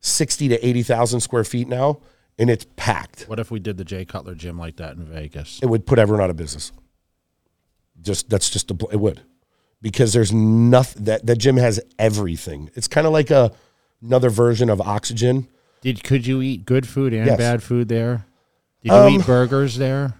60 0.00 0.48
to 0.48 0.66
80,000 0.66 1.20
square 1.20 1.44
feet 1.44 1.68
now, 1.68 2.00
and 2.38 2.50
it's 2.50 2.66
packed. 2.76 3.24
What 3.28 3.38
if 3.38 3.50
we 3.50 3.58
did 3.58 3.76
the 3.76 3.84
Jay 3.84 4.04
Cutler 4.04 4.34
gym 4.34 4.58
like 4.58 4.76
that 4.76 4.96
in 4.96 5.04
Vegas? 5.04 5.60
It 5.62 5.66
would 5.66 5.86
put 5.86 5.98
everyone 5.98 6.22
out 6.22 6.30
of 6.30 6.36
business. 6.36 6.72
Just 8.00 8.30
that's 8.30 8.48
just 8.48 8.70
a, 8.70 8.76
it 8.92 9.00
would 9.00 9.22
because 9.82 10.12
there's 10.12 10.32
nothing 10.32 11.04
that 11.04 11.26
that 11.26 11.36
gym 11.36 11.56
has 11.56 11.80
everything. 11.98 12.70
It's 12.74 12.86
kind 12.86 13.06
of 13.06 13.12
like 13.12 13.30
a 13.30 13.52
another 14.02 14.30
version 14.30 14.70
of 14.70 14.80
oxygen. 14.80 15.48
Did 15.80 16.02
could 16.04 16.26
you 16.26 16.42
eat 16.42 16.64
good 16.64 16.86
food 16.86 17.12
and 17.12 17.26
Yes. 17.26 17.34
Um, 17.34 17.38
bad 17.38 17.62
food 17.62 17.88
there? 17.88 18.26
Did 18.82 18.92
you 18.92 19.20
eat 19.20 19.26
burgers 19.26 19.76
there? 19.76 20.14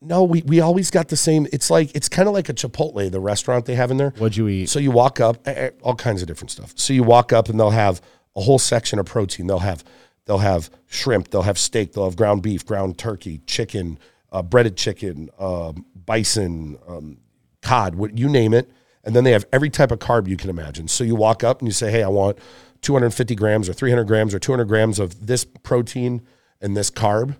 No, 0.00 0.22
we 0.22 0.42
we 0.42 0.60
always 0.60 0.90
got 0.90 1.08
the 1.08 1.16
same. 1.16 1.46
It's 1.52 1.70
like 1.70 1.94
it's 1.94 2.08
kind 2.08 2.28
of 2.28 2.34
like 2.34 2.48
a 2.48 2.54
Chipotle, 2.54 3.10
the 3.10 3.20
restaurant 3.20 3.64
they 3.64 3.74
have 3.74 3.90
in 3.90 3.96
there. 3.96 4.10
What'd 4.18 4.36
you 4.36 4.48
eat? 4.48 4.68
So 4.68 4.78
you 4.78 4.90
walk 4.90 5.20
up, 5.20 5.46
all 5.82 5.94
kinds 5.94 6.22
of 6.22 6.28
different 6.28 6.50
stuff. 6.50 6.72
So 6.76 6.92
you 6.92 7.02
walk 7.02 7.32
up 7.32 7.48
and 7.48 7.58
they'll 7.58 7.70
have 7.70 8.00
a 8.36 8.42
whole 8.42 8.58
section 8.58 8.98
of 8.98 9.06
protein. 9.06 9.46
They'll 9.46 9.60
have 9.60 9.82
they'll 10.26 10.38
have 10.38 10.70
shrimp, 10.86 11.30
they'll 11.30 11.42
have 11.42 11.58
steak, 11.58 11.92
they'll 11.92 12.04
have 12.04 12.16
ground 12.16 12.42
beef, 12.42 12.66
ground 12.66 12.98
turkey, 12.98 13.40
chicken, 13.46 13.98
uh, 14.30 14.42
breaded 14.42 14.76
chicken, 14.76 15.30
um, 15.38 15.86
bison, 16.04 16.78
um, 16.86 17.18
cod, 17.62 17.94
what 17.94 18.18
you 18.18 18.28
name 18.28 18.52
it. 18.52 18.70
And 19.02 19.14
then 19.14 19.24
they 19.24 19.32
have 19.32 19.46
every 19.52 19.70
type 19.70 19.92
of 19.92 20.00
carb 20.00 20.28
you 20.28 20.36
can 20.36 20.50
imagine. 20.50 20.88
So 20.88 21.04
you 21.04 21.14
walk 21.14 21.42
up 21.42 21.60
and 21.60 21.68
you 21.68 21.72
say, 21.72 21.90
"Hey, 21.90 22.02
I 22.02 22.08
want 22.08 22.38
250 22.82 23.34
grams 23.34 23.68
or 23.68 23.72
300 23.72 24.04
grams 24.04 24.34
or 24.34 24.38
200 24.38 24.64
grams 24.66 24.98
of 24.98 25.26
this 25.26 25.44
protein 25.44 26.22
and 26.60 26.76
this 26.76 26.90
carb." 26.90 27.36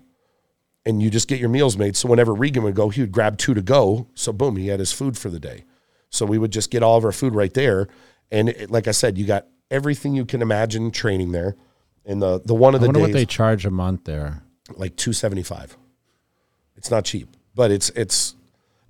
and 0.85 1.03
you 1.03 1.09
just 1.09 1.27
get 1.27 1.37
your 1.37 1.49
meals 1.49 1.75
made. 1.77 1.97
So 1.97 2.07
whenever 2.07 2.33
Regan 2.33 2.63
would 2.63 2.73
go, 2.73 2.87
he 2.87 3.01
would 3.01 3.11
grab 3.11 3.37
two 3.37 3.53
to 3.53 3.61
go. 3.61 4.07
So 4.15 4.31
boom, 4.31 4.55
he 4.55 4.69
had 4.69 4.79
his 4.79 4.93
food 4.93 5.17
for 5.17 5.29
the 5.29 5.37
day. 5.37 5.65
So 6.09 6.25
we 6.25 6.37
would 6.37 6.51
just 6.51 6.71
get 6.71 6.81
all 6.81 6.95
of 6.95 7.03
our 7.03 7.11
food 7.11 7.35
right 7.35 7.53
there. 7.53 7.89
And 8.31 8.47
it, 8.47 8.71
like 8.71 8.87
I 8.87 8.91
said, 8.91 9.17
you 9.17 9.25
got 9.25 9.47
everything 9.69 10.15
you 10.15 10.23
can 10.23 10.41
imagine 10.41 10.91
training 10.91 11.33
there. 11.33 11.57
And 12.05 12.21
the 12.21 12.39
the 12.39 12.55
one 12.55 12.73
of 12.73 12.79
I 12.79 12.83
the 12.83 12.87
wonder 12.87 12.99
days 13.01 13.07
what 13.09 13.13
they 13.13 13.25
charge 13.25 13.65
a 13.65 13.69
month 13.69 14.05
there. 14.05 14.43
like 14.77 14.95
two 14.95 15.11
seventy 15.11 15.43
five. 15.43 15.75
It's 16.77 16.89
not 16.89 17.03
cheap, 17.03 17.27
but 17.53 17.69
it's 17.69 17.89
it's 17.89 18.35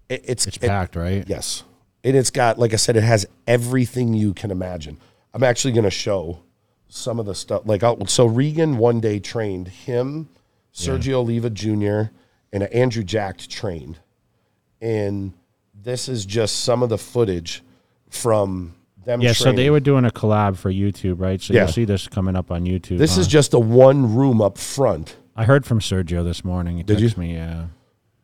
it, 0.08 0.22
it's 0.24 0.46
It's 0.46 0.58
it- 0.58 0.68
packed, 0.68 0.96
right? 0.96 1.24
Yes. 1.28 1.64
And 2.04 2.16
it's 2.16 2.30
got, 2.30 2.60
like 2.60 2.74
I 2.74 2.78
said, 2.78 2.96
it 2.96 3.02
has 3.04 3.26
everything 3.48 4.14
you 4.14 4.36
can 4.36 4.52
imagine. 4.52 5.00
I'm 5.34 5.44
actually 5.44 5.74
going 5.74 5.84
to 5.84 5.92
show 5.92 6.40
some 6.88 7.20
of 7.20 7.26
the 7.26 7.36
stuff. 7.36 7.63
Like, 7.66 7.84
I'll, 7.84 8.06
so 8.08 8.26
Regan 8.26 8.78
one 8.78 9.00
day 9.00 9.20
trained 9.20 9.68
him, 9.68 10.30
Sergio 10.74 11.16
Oliva 11.16 11.50
Jr., 11.50 12.12
and 12.54 12.63
Andrew 12.63 13.04
Jacked 13.04 13.50
trained. 13.50 14.00
And 14.82 15.34
this 15.74 16.08
is 16.08 16.26
just 16.26 16.63
some 16.63 16.82
of 16.82 16.90
the 16.90 16.98
footage 16.98 17.63
from 18.10 18.76
them 19.04 19.22
Yeah, 19.22 19.34
so 19.34 19.52
they 19.52 19.70
were 19.70 19.80
doing 19.80 20.06
a 20.06 20.10
collab 20.10 20.58
for 20.58 20.72
YouTube, 20.72 21.20
right? 21.20 21.42
So 21.42 21.54
Yeah. 21.54 21.62
you'll 21.62 21.72
see 21.72 21.86
this 21.86 22.08
coming 22.08 22.36
up 22.36 22.52
on 22.52 22.66
YouTube. 22.66 22.98
this 22.98 23.16
huh? 23.16 23.22
is 23.22 23.28
just 23.28 23.54
a 23.54 23.60
one 23.60 24.16
room 24.16 24.42
up 24.42 24.58
front. 24.58 25.18
I 25.36 25.46
heard 25.46 25.66
from 25.66 25.80
Sergio 25.80 26.24
this 26.24 26.44
morning. 26.44 26.78
He 26.78 26.84
Did 26.84 27.00
you? 27.00 27.12
me, 27.18 27.34
yeah. 27.36 27.68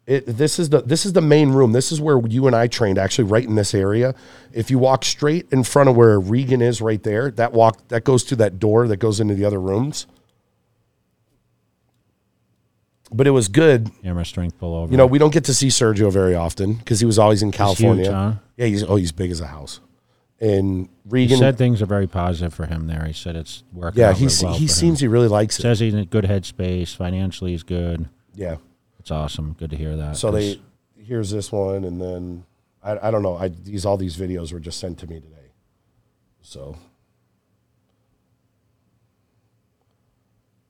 It, 0.06 0.26
this 0.26 0.60
is 0.60 0.70
the 0.70 0.82
this 0.82 1.06
is 1.06 1.14
the 1.14 1.22
main 1.22 1.52
room. 1.52 1.72
This 1.72 1.92
is 1.92 2.02
where 2.02 2.20
you 2.28 2.46
and 2.48 2.56
I 2.56 2.68
trained, 2.68 2.98
actually, 2.98 3.24
right 3.26 3.46
in 3.46 3.56
this 3.56 3.74
area. 3.74 4.14
If 4.52 4.70
you 4.70 4.78
walk 4.78 5.06
straight 5.06 5.48
in 5.52 5.64
front 5.64 5.88
of 5.88 5.96
where 5.96 6.20
Regan 6.20 6.62
is, 6.62 6.82
right 6.82 7.02
there, 7.02 7.32
that 7.32 7.54
walk 7.54 7.88
that 7.88 8.04
goes 8.04 8.26
to 8.26 8.36
that 8.38 8.60
door 8.60 8.88
that 8.90 8.98
goes 8.98 9.22
into 9.22 9.34
the 9.34 9.46
other 9.46 9.62
rooms. 9.62 10.08
But 13.14 13.28
it 13.28 13.32
was 13.32 13.48
good. 13.48 13.92
Camera 14.02 14.26
strength 14.26 14.58
pull 14.58 14.76
over. 14.76 14.92
You 14.92 14.98
know, 14.98 15.06
we 15.06 15.20
don't 15.20 15.34
get 15.34 15.46
to 15.46 15.54
see 15.54 15.68
Sergio 15.68 16.12
very 16.12 16.36
often 16.36 16.74
because 16.74 17.00
he 17.00 17.06
was 17.06 17.20
always 17.20 17.44
in 17.44 17.52
California. 17.52 18.12
huh? 18.12 18.34
Yeah, 18.58 18.66
he's 18.66 18.84
oh, 18.84 18.96
he's 18.96 19.12
big 19.12 19.32
as 19.32 19.40
a 19.40 19.48
house. 19.48 19.80
And 20.42 20.90
he 21.06 21.10
Regan, 21.10 21.38
said 21.38 21.58
things 21.58 21.82
are 21.82 21.86
very 21.86 22.08
positive 22.08 22.54
for 22.54 22.66
him 22.66 22.88
there. 22.88 23.06
He 23.06 23.14
said 23.14 23.38
it's 23.38 23.64
working 23.72 24.02
yeah, 24.02 24.10
out 24.10 24.18
he 24.18 24.26
well 24.26 24.54
he 24.54 24.58
for 24.58 24.64
him. 24.64 24.68
seems 24.68 25.00
he 25.00 25.08
really 25.08 25.30
likes 25.30 25.58
it. 25.60 25.62
Says 25.62 25.80
he's 25.80 25.94
in 25.94 26.02
a 26.02 26.06
good 26.06 26.26
headspace. 26.26 26.94
Financially, 26.94 27.52
he's 27.52 27.64
good. 27.64 28.10
Yeah. 28.36 28.58
It's 29.04 29.12
awesome. 29.12 29.52
Good 29.60 29.70
to 29.72 29.76
hear 29.76 29.98
that. 29.98 30.16
So 30.16 30.32
they 30.32 30.62
here's 30.98 31.30
this 31.30 31.52
one, 31.52 31.84
and 31.84 32.00
then 32.00 32.46
I, 32.82 33.10
I 33.10 33.12
don't 33.12 33.22
know. 33.22 33.36
I 33.36 33.50
these 33.50 33.86
all 33.86 33.98
these 33.98 34.16
videos 34.16 34.54
were 34.54 34.62
just 34.62 34.80
sent 34.80 34.98
to 35.00 35.08
me 35.08 35.20
today. 35.20 35.52
So 36.42 36.78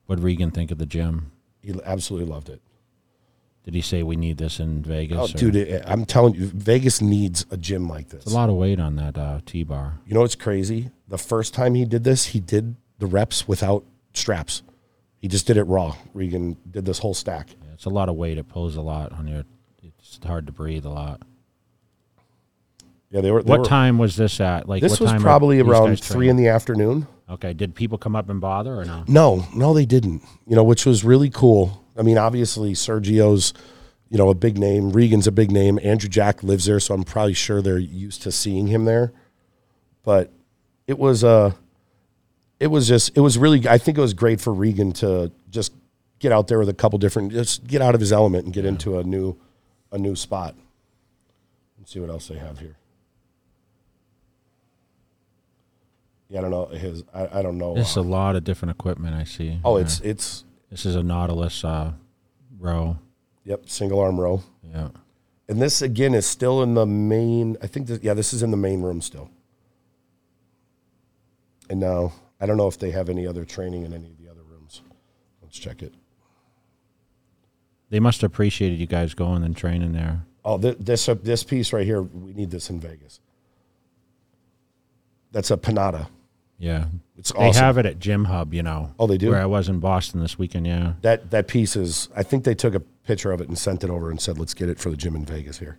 What 0.08 0.20
Regan 0.20 0.50
think 0.50 0.72
of 0.72 0.80
the 0.80 0.88
gym? 0.88 1.32
he 1.62 1.74
absolutely 1.86 2.28
loved 2.28 2.50
it. 2.50 2.60
Did 3.66 3.76
he 3.76 3.82
say 3.82 4.02
we 4.02 4.16
need 4.16 4.38
this 4.40 4.60
in 4.60 4.82
Vegas? 4.82 5.18
Oh, 5.18 5.24
or- 5.26 5.28
dude, 5.52 5.82
I'm 5.86 6.04
telling 6.06 6.34
you, 6.34 6.48
Vegas 6.48 7.02
needs 7.02 7.46
a 7.52 7.56
gym 7.56 7.88
like 7.88 8.10
this. 8.10 8.24
It's 8.24 8.34
a 8.34 8.36
lot 8.36 8.50
of 8.50 8.56
weight 8.56 8.80
on 8.80 8.96
that 8.96 9.16
uh, 9.16 9.42
T 9.46 9.64
bar. 9.64 10.00
You 10.08 10.16
know 10.16 10.22
what's 10.22 10.36
crazy? 10.36 10.90
The 11.08 11.20
first 11.20 11.54
time 11.54 11.76
he 11.76 11.86
did 11.86 12.04
this, 12.04 12.26
he 12.26 12.40
did 12.40 12.76
the 12.98 13.06
reps 13.06 13.48
without 13.48 13.86
straps. 14.16 14.64
He 15.20 15.28
just 15.28 15.46
did 15.46 15.56
it 15.56 15.64
raw. 15.66 15.96
Regan 16.16 16.58
did 16.72 16.84
this 16.86 16.98
whole 16.98 17.14
stack. 17.14 17.50
It's 17.84 17.88
a 17.88 17.90
lot 17.90 18.08
of 18.08 18.16
weight. 18.16 18.38
It 18.38 18.48
pulls 18.48 18.78
a 18.78 18.82
lot 18.82 19.12
on 19.12 19.28
your. 19.28 19.44
It's 19.84 20.18
hard 20.26 20.46
to 20.46 20.54
breathe 20.54 20.86
a 20.86 20.90
lot. 20.90 21.22
Yeah, 23.10 23.20
they 23.20 23.30
were. 23.30 23.44
They 23.44 23.50
What 23.50 23.60
were, 23.60 23.66
time 23.66 23.98
was 23.98 24.16
this 24.16 24.40
at? 24.40 24.70
Like 24.70 24.82
This 24.82 25.02
was 25.02 25.12
probably 25.22 25.60
around 25.60 26.00
three 26.00 26.30
in 26.30 26.38
the 26.38 26.48
afternoon. 26.48 27.08
Okay. 27.30 27.52
Did 27.52 27.76
people 27.76 27.98
come 27.98 28.16
up 28.16 28.30
and 28.30 28.40
bother 28.40 28.74
or 28.74 28.86
no? 28.86 29.04
No, 29.10 29.46
no, 29.54 29.74
they 29.74 29.86
didn't. 29.86 30.22
You 30.48 30.56
know, 30.56 30.64
which 30.64 30.86
was 30.86 31.04
really 31.04 31.30
cool. 31.30 31.84
I 31.98 32.04
mean, 32.04 32.18
obviously 32.18 32.72
Sergio's, 32.72 33.54
you 34.08 34.18
know, 34.18 34.30
a 34.30 34.36
big 34.36 34.58
name. 34.58 34.92
Regan's 34.92 35.28
a 35.28 35.32
big 35.34 35.52
name. 35.52 35.78
Andrew 35.84 36.08
Jacked 36.08 36.42
lives 36.42 36.64
there, 36.64 36.80
so 36.80 36.94
I'm 36.94 37.04
probably 37.04 37.34
sure 37.34 37.62
they're 37.62 37.78
used 37.78 38.22
to 38.22 38.32
seeing 38.32 38.68
him 38.68 38.86
there. 38.86 39.12
But 40.04 40.32
it 40.88 40.98
was 40.98 41.22
uh 41.22 41.52
it 42.62 42.68
was 42.68 42.88
just 42.88 43.12
it 43.18 43.20
was 43.20 43.38
really 43.38 43.68
I 43.68 43.78
think 43.78 43.98
it 43.98 44.02
was 44.02 44.14
great 44.14 44.40
for 44.40 44.54
Regan 44.54 44.94
to 44.94 45.34
just 45.50 45.74
get 46.24 46.32
out 46.32 46.48
there 46.48 46.58
with 46.58 46.70
a 46.70 46.74
couple 46.74 46.98
different 46.98 47.34
just 47.34 47.68
get 47.68 47.82
out 47.82 47.94
of 47.94 48.00
his 48.00 48.14
element 48.14 48.46
and 48.46 48.54
get 48.54 48.64
into 48.64 48.98
a 48.98 49.04
new 49.04 49.36
a 49.92 49.98
new 49.98 50.16
spot. 50.16 50.56
Let's 51.78 51.92
see 51.92 52.00
what 52.00 52.10
else 52.10 52.30
they 52.30 52.38
have 52.38 52.60
here. 52.60 52.78
Yeah, 56.30 56.40
I 56.40 56.42
don't 56.42 56.52
know 56.52 56.66
his. 56.68 57.04
I, 57.14 57.40
I 57.40 57.42
don't 57.42 57.58
know. 57.58 57.76
This 57.76 57.92
is 57.92 57.98
a 57.98 58.02
lot 58.02 58.36
of 58.38 58.44
different 58.46 58.72
equipment 58.72 59.14
I 59.16 59.26
see. 59.26 59.60
Oh, 59.66 59.78
Yeah. 59.78 59.84
it's 59.84 60.00
it's 60.00 60.46
this 60.72 60.86
is 60.86 60.96
a 60.96 61.04
Nautilus 61.04 61.64
uh, 61.64 61.92
row. 62.58 62.98
yep, 63.44 63.70
single 63.70 64.00
arm 64.00 64.20
row. 64.20 64.42
Yeah. 64.64 64.90
And 65.50 65.62
this 65.62 65.82
again 65.82 66.14
is 66.16 66.26
still 66.26 66.64
in 66.64 66.74
the 66.74 66.86
main. 66.86 67.58
I 67.62 67.68
think 67.68 67.88
that 67.88 68.02
yeah, 68.02 68.14
this 68.14 68.34
is 68.34 68.42
in 68.42 68.50
the 68.52 68.58
main 68.58 68.82
room 68.82 69.02
still. 69.02 69.30
And 71.70 71.80
now 71.82 72.14
I 72.40 72.46
don't 72.46 72.58
know 72.58 72.68
if 72.68 72.80
they 72.80 72.92
have 72.92 73.10
any 73.10 73.28
other 73.28 73.44
training 73.46 73.84
in 73.84 73.94
any 73.94 74.10
of 74.12 74.18
the 74.18 74.30
other 74.32 74.42
rooms. 74.44 74.82
Let's 75.42 75.60
check 75.60 75.84
it. 75.84 75.94
They 77.94 78.00
must 78.00 78.22
have 78.22 78.32
appreciated 78.32 78.80
you 78.80 78.88
guys 78.88 79.14
going 79.14 79.44
and 79.44 79.56
training 79.56 79.92
there. 79.92 80.26
Oh, 80.44 80.58
th- 80.58 80.78
this 80.80 81.08
uh, 81.08 81.14
this 81.14 81.44
piece 81.44 81.72
right 81.72 81.86
here, 81.86 82.02
we 82.02 82.34
need 82.34 82.50
this 82.50 82.72
in 82.72 82.80
Vegas. 82.80 83.20
That's 85.32 85.52
a 85.52 85.58
Panatta. 85.58 86.08
Yeah. 86.58 86.86
It's 87.16 87.32
They 87.32 87.52
have 87.52 87.78
it 87.78 87.86
at 87.86 88.00
Gym 88.00 88.26
Hub, 88.26 88.52
you 88.52 88.64
know. 88.64 88.96
Oh, 88.98 89.06
they 89.06 89.20
do? 89.20 89.30
Where 89.30 89.40
I 89.40 89.46
was 89.46 89.70
in 89.70 89.80
Boston 89.80 90.22
this 90.22 90.40
weekend, 90.40 90.66
yeah. 90.66 90.94
that 91.04 91.30
that 91.30 91.48
piece 91.48 91.76
is. 91.76 92.10
I 92.16 92.24
think 92.24 92.46
they 92.46 92.56
took 92.56 92.74
a 92.74 92.80
picture 92.80 93.32
of 93.32 93.42
it 93.42 93.48
and 93.48 93.60
sent 93.60 93.84
it 93.84 93.92
over 93.92 94.10
and 94.10 94.20
said, 94.20 94.40
"Let's 94.40 94.56
get 94.56 94.70
it 94.70 94.80
for 94.80 94.90
the 94.90 94.98
gym 94.98 95.16
in 95.16 95.24
Vegas 95.24 95.60
here." 95.60 95.78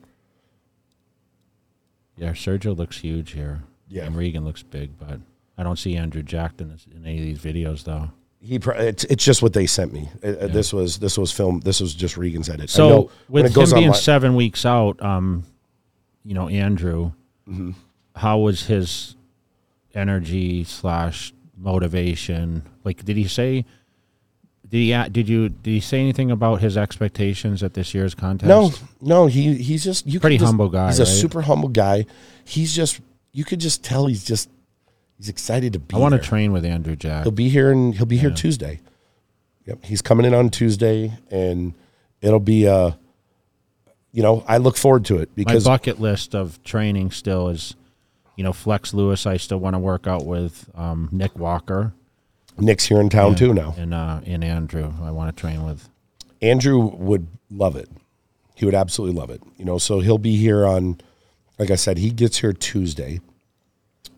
Yeah, 2.16 2.30
Sergio 2.30 2.76
looks 2.76 2.98
huge 2.98 3.32
here. 3.32 3.64
Yeah. 3.88 4.04
And 4.04 4.16
Regan 4.16 4.44
looks 4.44 4.62
big, 4.62 5.00
but 5.00 5.18
I 5.58 5.64
don't 5.64 5.80
see 5.80 5.96
Andrew 5.96 6.22
Jacked 6.22 6.60
in, 6.60 6.78
in 6.94 7.04
any 7.04 7.18
of 7.18 7.24
these 7.24 7.40
videos, 7.40 7.82
though. 7.82 8.12
He, 8.44 8.56
it's, 8.56 9.04
it's 9.04 9.24
just 9.24 9.40
what 9.42 9.54
they 9.54 9.66
sent 9.66 9.92
me. 9.94 10.08
Uh, 10.22 10.28
uh, 10.28 10.46
This 10.48 10.72
was 10.72 10.98
this 10.98 11.16
was 11.16 11.32
filmed. 11.32 11.62
This 11.62 11.80
was 11.80 11.94
just 11.94 12.18
Regan's 12.18 12.50
edit. 12.50 12.68
So 12.68 13.10
with 13.28 13.46
it 13.46 13.56
him 13.56 13.64
being 13.74 13.88
online- 13.88 13.94
seven 14.00 14.34
weeks 14.34 14.66
out, 14.66 15.00
um, 15.02 15.44
you 16.24 16.34
know, 16.34 16.48
Andrew, 16.48 17.12
Mm-hmm. 17.48 17.70
how 18.16 18.38
was 18.38 18.66
his 18.66 19.16
energy 19.94 20.64
slash 20.64 21.32
motivation? 21.56 22.62
Like, 22.84 23.04
did 23.04 23.16
he 23.16 23.28
say? 23.28 23.64
Did 24.68 24.78
he 24.78 25.08
did 25.10 25.28
you 25.28 25.48
did 25.50 25.70
he 25.70 25.80
say 25.80 26.00
anything 26.00 26.30
about 26.30 26.60
his 26.60 26.76
expectations 26.76 27.62
at 27.62 27.74
this 27.74 27.94
year's 27.94 28.14
contest? 28.14 28.48
No, 28.48 28.72
no, 29.00 29.26
he 29.26 29.54
he's 29.54 29.84
just 29.84 30.06
you 30.06 30.18
Pretty 30.20 30.36
just- 30.38 30.46
humble 30.46 30.68
guy, 30.68 30.88
He's 30.88 30.98
a 31.00 31.06
super 31.06 31.42
humble 31.42 31.68
guy. 31.68 32.06
He's 32.44 32.74
just 32.74 33.00
you 33.32 33.44
could 33.44 33.60
just 33.60 33.82
tell 33.84 34.06
he's 34.06 34.24
just 34.24 34.48
he's 35.16 35.28
excited 35.28 35.72
to 35.74 35.78
be. 35.78 35.94
I 35.94 35.98
want 35.98 36.14
to 36.14 36.20
train 36.20 36.52
with 36.52 36.64
Andrew 36.64 36.96
Jacked. 36.96 37.24
He'll 37.24 37.32
be 37.32 37.48
here 37.48 37.70
and 37.70 37.94
he'll 37.94 38.06
be 38.06 38.16
here 38.18 38.30
Tuesday. 38.30 38.80
Yep, 39.66 39.84
he's 39.84 40.02
coming 40.02 40.26
in 40.26 40.34
on 40.34 40.50
Tuesday, 40.50 41.16
and 41.30 41.72
it'll 42.20 42.38
be 42.38 42.68
uh, 42.68 42.92
you 44.12 44.22
know, 44.22 44.44
I 44.46 44.58
look 44.58 44.76
forward 44.76 45.04
to 45.06 45.18
it 45.18 45.34
because 45.34 45.64
My 45.64 45.72
bucket 45.72 46.00
list 46.00 46.34
of 46.34 46.62
training 46.62 47.10
still 47.10 47.48
is, 47.48 47.74
you 48.36 48.44
know, 48.44 48.52
Flex 48.52 48.94
Lewis. 48.94 49.26
I 49.26 49.38
still 49.38 49.58
want 49.58 49.74
to 49.74 49.78
work 49.80 50.06
out 50.06 50.24
with 50.24 50.70
um, 50.74 51.08
Nick 51.10 51.36
Walker 51.36 51.94
Nick's 52.58 52.84
here 52.84 53.00
in 53.00 53.08
town 53.08 53.34
too 53.34 53.52
now. 53.52 53.74
and 53.76 53.92
uh, 53.92 54.20
and 54.24 54.44
Andrew. 54.44 54.92
I 55.02 55.10
want 55.10 55.34
to 55.34 55.40
train 55.40 55.64
with. 55.64 55.88
Andrew 56.40 56.78
would 56.78 57.26
love 57.50 57.74
it. 57.76 57.88
He 58.54 58.64
would 58.64 58.74
absolutely 58.74 59.18
love 59.18 59.30
it. 59.30 59.42
You 59.56 59.64
know, 59.64 59.78
so 59.78 60.00
he'll 60.00 60.18
be 60.18 60.36
here 60.36 60.64
on, 60.64 61.00
like 61.58 61.70
I 61.70 61.74
said, 61.74 61.98
he 61.98 62.10
gets 62.10 62.38
here 62.38 62.52
Tuesday, 62.52 63.20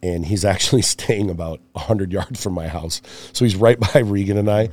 and 0.03 0.27
he's 0.27 0.45
actually 0.45 0.83
staying 0.97 1.31
about 1.31 1.61
hundred 1.75 2.13
yards 2.13 2.43
from 2.43 2.55
my 2.55 2.69
house. 2.69 3.01
So 3.33 3.45
he's 3.45 3.57
right 3.57 3.79
by 3.79 4.01
Regan 4.05 4.37
and 4.39 4.51
I. 4.51 4.71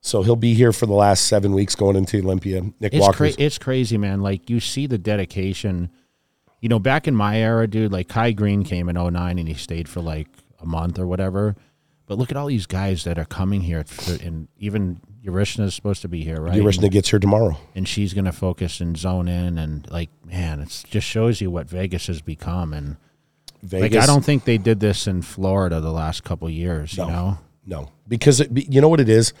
So 0.00 0.22
he'll 0.22 0.34
be 0.36 0.54
here 0.54 0.72
for 0.72 0.86
the 0.86 0.92
last 0.94 1.28
seven 1.28 1.52
weeks 1.52 1.74
going 1.76 1.94
into 1.96 2.18
Olympia. 2.18 2.62
Nick 2.80 2.92
It's 2.92 3.00
Walker. 3.00 3.16
cra- 3.18 3.34
it's 3.38 3.58
crazy, 3.58 3.96
man. 3.98 4.20
Like 4.20 4.50
you 4.50 4.58
see 4.58 4.86
the 4.86 4.98
dedication. 4.98 5.90
You 6.60 6.68
know, 6.68 6.78
back 6.78 7.06
in 7.08 7.14
my 7.14 7.38
era, 7.38 7.66
dude, 7.68 7.92
like 7.92 8.08
Kai 8.08 8.32
Greene 8.32 8.64
came 8.64 8.88
in 8.88 8.94
09 8.96 9.38
and 9.38 9.48
he 9.48 9.54
stayed 9.54 9.88
for 9.88 10.00
like 10.00 10.28
a 10.60 10.66
month 10.66 10.98
or 10.98 11.06
whatever. 11.06 11.56
But 12.06 12.18
look 12.18 12.30
at 12.30 12.36
all 12.36 12.46
these 12.48 12.66
guys 12.66 13.04
that 13.04 13.16
are 13.18 13.24
coming 13.24 13.62
here, 13.62 13.84
and 14.22 14.48
even 14.58 15.00
Yarishna 15.24 15.64
is 15.64 15.74
supposed 15.74 16.02
to 16.02 16.08
be 16.08 16.24
here, 16.24 16.40
right? 16.40 16.60
Yarishna 16.60 16.90
gets 16.90 17.08
here 17.10 17.20
tomorrow. 17.20 17.56
and 17.76 17.86
she's 17.88 18.12
going 18.12 18.24
to 18.26 18.32
focus 18.32 18.80
and 18.80 18.96
zone 18.98 19.28
in, 19.28 19.56
and 19.56 19.88
like, 19.90 20.10
man, 20.24 20.60
it 20.60 20.84
just 20.90 21.06
shows 21.06 21.40
you 21.40 21.50
what 21.50 21.68
Vegas 21.70 22.08
has 22.08 22.20
become. 22.20 22.72
And 22.74 22.96
Vegas. 23.62 23.94
like, 23.94 24.02
I 24.02 24.06
don't 24.06 24.24
think 24.24 24.44
they 24.44 24.58
did 24.58 24.80
this 24.80 25.06
in 25.06 25.22
Florida 25.22 25.80
the 25.80 25.92
last 25.92 26.24
couple 26.24 26.50
years. 26.50 26.96
You 26.96 27.06
know, 27.06 27.38
No, 27.64 27.90
because 28.08 28.40
it, 28.40 28.50
you 28.52 28.80
know 28.80 28.88
what 28.88 29.00
it 29.00 29.08
is. 29.08 29.32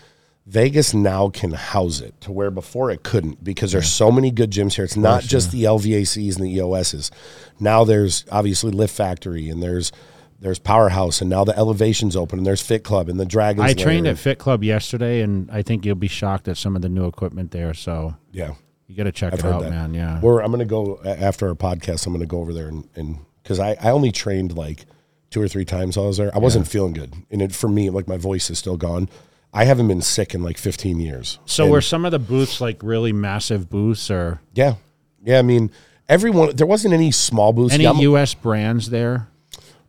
Vegas 0.46 0.92
now 0.92 1.28
can 1.28 1.52
house 1.52 2.00
it 2.00 2.20
to 2.22 2.32
where 2.32 2.50
before 2.50 2.90
it 2.90 3.04
couldn't 3.04 3.44
because 3.44 3.70
there's 3.70 3.90
so 3.90 4.10
many 4.10 4.32
good 4.32 4.50
gyms 4.50 4.74
here. 4.74 4.84
It's 4.84 4.96
not 4.96 5.22
just 5.22 5.52
the 5.52 5.64
LVACs 5.64 6.36
and 6.36 6.44
the 6.44 6.58
EOSs. 6.58 7.12
Now 7.60 7.84
there's 7.84 8.24
obviously 8.30 8.72
Lift 8.72 8.94
Factory 8.94 9.48
and 9.48 9.62
there's 9.62 9.92
there's 10.40 10.58
Powerhouse 10.58 11.20
and 11.20 11.30
now 11.30 11.44
the 11.44 11.56
Elevation's 11.56 12.16
open 12.16 12.40
and 12.40 12.46
there's 12.46 12.60
Fit 12.60 12.82
Club 12.82 13.08
and 13.08 13.20
the 13.20 13.24
Dragons. 13.24 13.70
I 13.70 13.74
trained 13.74 14.08
at 14.08 14.18
Fit 14.18 14.40
Club 14.40 14.64
yesterday, 14.64 15.20
and 15.20 15.48
I 15.52 15.62
think 15.62 15.86
you'll 15.86 15.94
be 15.94 16.08
shocked 16.08 16.48
at 16.48 16.56
some 16.56 16.74
of 16.74 16.82
the 16.82 16.88
new 16.88 17.06
equipment 17.06 17.52
there. 17.52 17.72
So 17.74 18.16
yeah. 18.32 18.54
you 18.88 18.96
got 18.96 19.04
to 19.04 19.12
check 19.12 19.34
I've 19.34 19.38
it 19.38 19.44
out, 19.44 19.62
that. 19.62 19.70
man. 19.70 19.94
Yeah. 19.94 20.20
We're, 20.20 20.40
I'm 20.40 20.50
going 20.50 20.58
to 20.58 20.64
go 20.64 21.00
after 21.04 21.48
our 21.48 21.54
podcast. 21.54 22.06
I'm 22.06 22.12
going 22.12 22.22
to 22.22 22.26
go 22.26 22.40
over 22.40 22.52
there 22.52 22.66
and 22.96 23.18
because 23.42 23.58
I, 23.58 23.76
I 23.80 23.90
only 23.90 24.12
trained 24.12 24.56
like 24.56 24.86
two 25.30 25.40
or 25.40 25.48
three 25.48 25.64
times 25.64 25.96
while 25.96 26.04
I 26.04 26.08
was 26.08 26.16
there. 26.18 26.34
I 26.34 26.38
wasn't 26.38 26.68
feeling 26.68 26.92
good, 26.92 27.14
and 27.30 27.42
it, 27.42 27.54
for 27.54 27.68
me, 27.68 27.90
like 27.90 28.06
my 28.08 28.16
voice 28.16 28.50
is 28.50 28.58
still 28.58 28.76
gone. 28.76 29.08
I 29.54 29.64
haven't 29.64 29.88
been 29.88 30.00
sick 30.00 30.34
in 30.34 30.42
like 30.42 30.56
15 30.56 30.98
years. 30.98 31.38
So 31.44 31.64
And- 31.64 31.72
were 31.72 31.80
some 31.82 32.04
of 32.06 32.10
the 32.10 32.18
booths 32.18 32.60
like 32.60 32.82
really 32.82 33.12
massive 33.12 33.68
booths, 33.68 34.10
or 34.10 34.40
Yeah, 34.54 34.74
yeah. 35.22 35.38
I 35.38 35.42
mean, 35.42 35.70
everyone. 36.08 36.56
There 36.56 36.66
wasn't 36.66 36.94
any 36.94 37.10
small 37.10 37.52
booths. 37.52 37.74
any 37.74 37.84
Yama- 37.84 38.00
U.S. 38.02 38.32
brands 38.34 38.88
there? 38.90 39.28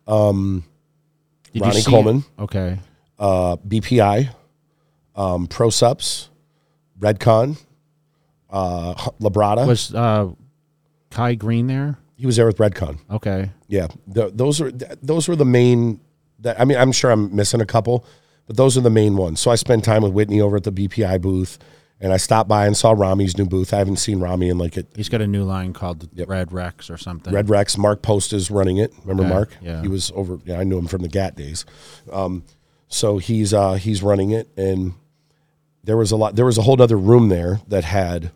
Um, 0.06 0.64
Ronnie 1.54 1.82
Coleman. 1.82 2.24
Okay. 2.38 2.78
uh, 3.18 3.56
BPI, 3.56 4.28
um, 5.16 5.46
ProSupps, 5.46 6.28
Redcon, 6.98 7.56
uh, 8.50 8.94
Labrada. 9.20 9.66
Was 9.66 9.94
uh, 9.94 10.30
Kai 11.10 11.36
Greene 11.36 11.68
there? 11.68 11.98
He 12.24 12.26
was 12.26 12.36
there 12.36 12.46
with 12.46 12.56
Redcon. 12.56 13.00
Okay. 13.10 13.50
Yeah, 13.68 13.88
Th 14.14 14.30
those 14.32 14.58
are 14.58 14.70
those 15.02 15.28
were 15.28 15.36
the 15.36 15.44
main. 15.44 16.00
That 16.38 16.58
I 16.58 16.64
mean, 16.64 16.78
I'm 16.78 16.90
sure 16.90 17.10
I'm 17.10 17.36
missing 17.36 17.60
a 17.60 17.66
couple, 17.66 18.06
but 18.46 18.56
those 18.56 18.78
are 18.78 18.80
the 18.80 18.88
main 18.88 19.18
ones. 19.18 19.40
So 19.40 19.50
I 19.50 19.56
spent 19.56 19.84
time 19.84 20.02
with 20.02 20.14
Whitney 20.14 20.40
over 20.40 20.56
at 20.56 20.64
the 20.64 20.72
BPI 20.72 21.20
booth, 21.20 21.58
and 22.00 22.14
I 22.14 22.16
stopped 22.16 22.48
by 22.48 22.66
and 22.66 22.74
saw 22.74 22.92
Ramy's 22.92 23.36
new 23.36 23.44
booth. 23.44 23.74
I 23.74 23.76
haven't 23.76 23.96
seen 23.98 24.20
Ramy 24.20 24.48
in 24.48 24.56
like 24.56 24.78
it. 24.78 24.86
He's 24.96 25.10
got 25.10 25.20
a 25.20 25.26
new 25.26 25.44
line 25.44 25.74
called 25.74 26.08
Red 26.26 26.50
Rex 26.50 26.88
or 26.88 26.96
something. 26.96 27.30
Red 27.34 27.50
Rex, 27.50 27.76
Mark 27.76 28.00
Post 28.00 28.32
is 28.32 28.50
running 28.50 28.78
it. 28.78 28.90
Remember 29.04 29.24
Okay, 29.24 29.32
Mark? 29.34 29.50
yeah. 29.60 29.82
He 29.82 29.88
was 29.88 30.10
over. 30.14 30.38
Yeah, 30.46 30.58
I 30.58 30.64
knew 30.64 30.78
him 30.78 30.86
from 30.86 31.02
the 31.02 31.08
GAT 31.08 31.36
days. 31.36 31.66
Um, 32.10 32.42
so 32.88 33.18
he's 33.18 33.52
uh, 33.52 33.74
he's 33.74 34.02
running 34.02 34.30
it, 34.30 34.48
and 34.56 34.94
there 35.82 35.98
was 35.98 36.10
a 36.10 36.16
lot. 36.16 36.36
There 36.36 36.46
was 36.46 36.56
a 36.56 36.62
whole 36.62 36.80
other 36.80 36.96
room 36.96 37.28
there 37.28 37.60
that 37.68 37.84
had 37.84 38.30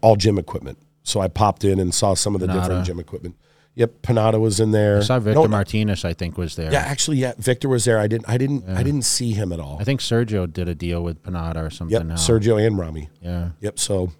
all 0.00 0.16
gym 0.16 0.38
equipment. 0.38 0.78
So 1.08 1.20
I 1.20 1.28
popped 1.28 1.64
in 1.64 1.80
and 1.80 1.94
saw 1.94 2.14
some 2.14 2.34
of 2.34 2.40
the 2.40 2.46
Panatta. 2.46 2.60
different 2.62 2.86
gym 2.86 2.98
equipment. 3.00 3.34
Yep, 3.74 4.02
Panatta 4.02 4.40
was 4.40 4.58
in 4.60 4.72
there. 4.72 4.98
I 4.98 5.02
saw 5.02 5.18
Victor 5.20 5.40
No, 5.40 5.46
Martinez, 5.48 6.04
I 6.04 6.12
think, 6.12 6.36
was 6.36 6.56
there. 6.56 6.70
yeah, 6.72 6.80
actually, 6.80 7.18
yeah, 7.18 7.32
Victor 7.38 7.68
was 7.68 7.84
there. 7.84 7.98
I 7.98 8.08
didn't, 8.08 8.28
I 8.28 8.36
didn't, 8.36 8.68
I 8.68 8.82
didn't 8.82 9.02
see 9.02 9.32
him 9.32 9.52
at 9.52 9.60
all. 9.60 9.78
I 9.80 9.84
think 9.84 10.00
Sergio 10.00 10.52
did 10.52 10.68
a 10.68 10.74
deal 10.74 11.02
with 11.02 11.22
Panatta 11.22 11.64
or 11.64 11.70
something 11.70 11.92
Yep, 11.96 12.06
now. 12.06 12.14
Sergio 12.16 12.64
and 12.64 12.76
Ramy. 12.78 13.08
yeah. 13.22 13.50
Yep. 13.60 13.78
So 13.78 14.10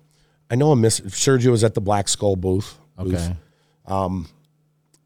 I 0.51 0.55
know 0.55 0.71
I'm 0.71 0.81
missing. 0.81 1.07
Sergio 1.07 1.51
was 1.51 1.65
at 1.65 1.75
the 1.75 1.81
Black 1.81 2.09
Skull 2.09 2.37
booth. 2.37 2.79
booth. 2.97 3.15
Okay. 3.15 3.35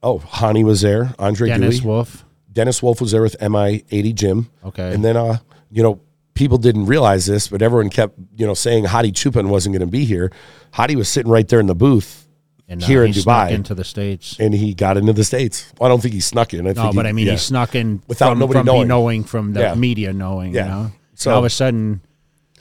Oh, 0.04 0.18
Hany 0.18 0.64
was 0.64 0.80
there. 0.80 1.14
Andre 1.18 1.48
Dennis 1.48 1.78
Dewey. 1.78 1.86
Wolf. 1.88 2.24
Dennis 2.52 2.82
Wolf 2.82 3.00
was 3.00 3.12
there 3.12 3.22
with 3.22 3.36
MI 3.40 3.84
80 3.90 4.12
Gym. 4.12 4.50
Okay. 4.64 4.92
And 4.92 5.04
then, 5.04 5.16
uh, 5.16 5.38
you 5.70 5.82
know, 5.82 6.00
people 6.34 6.58
didn't 6.58 6.86
realize 6.86 7.26
this, 7.26 7.48
but 7.48 7.62
everyone 7.62 7.90
kept, 7.90 8.18
you 8.36 8.46
know, 8.46 8.54
saying 8.54 8.84
Hadi 8.84 9.12
Choopan 9.12 9.48
wasn't 9.48 9.74
going 9.74 9.86
to 9.86 9.90
be 9.90 10.04
here. 10.04 10.30
Hadi 10.72 10.96
was 10.96 11.08
sitting 11.08 11.30
right 11.30 11.46
there 11.46 11.60
in 11.60 11.66
the 11.66 11.74
booth 11.74 12.26
and 12.68 12.82
uh, 12.82 12.86
here 12.86 13.04
in 13.04 13.12
Dubai. 13.12 13.50
into 13.50 13.74
the 13.74 13.84
states. 13.84 14.36
and 14.40 14.54
he 14.54 14.72
got 14.74 14.96
into 14.96 15.12
the 15.12 15.24
States. 15.24 15.72
Well, 15.78 15.86
I 15.86 15.88
don't 15.90 16.00
think 16.00 16.14
he 16.14 16.20
snuck 16.20 16.54
in. 16.54 16.66
I 16.66 16.72
No, 16.72 16.82
think 16.84 16.94
but 16.96 17.04
he, 17.04 17.08
I 17.10 17.12
mean, 17.12 17.26
yeah. 17.26 17.32
he 17.32 17.38
snuck 17.38 17.74
in 17.74 18.02
Without 18.08 18.30
from, 18.30 18.38
nobody 18.38 18.60
from 18.60 18.66
knowing. 18.66 18.88
knowing 18.88 19.24
from 19.24 19.52
the 19.52 19.60
Yeah. 19.60 19.74
media 19.74 20.12
knowing. 20.12 20.54
Yeah. 20.54 20.64
You 20.64 20.68
know, 20.70 20.90
So- 21.14 21.30
so 21.30 21.32
all 21.32 21.38
of 21.40 21.44
a 21.44 21.50
sudden, 21.50 22.00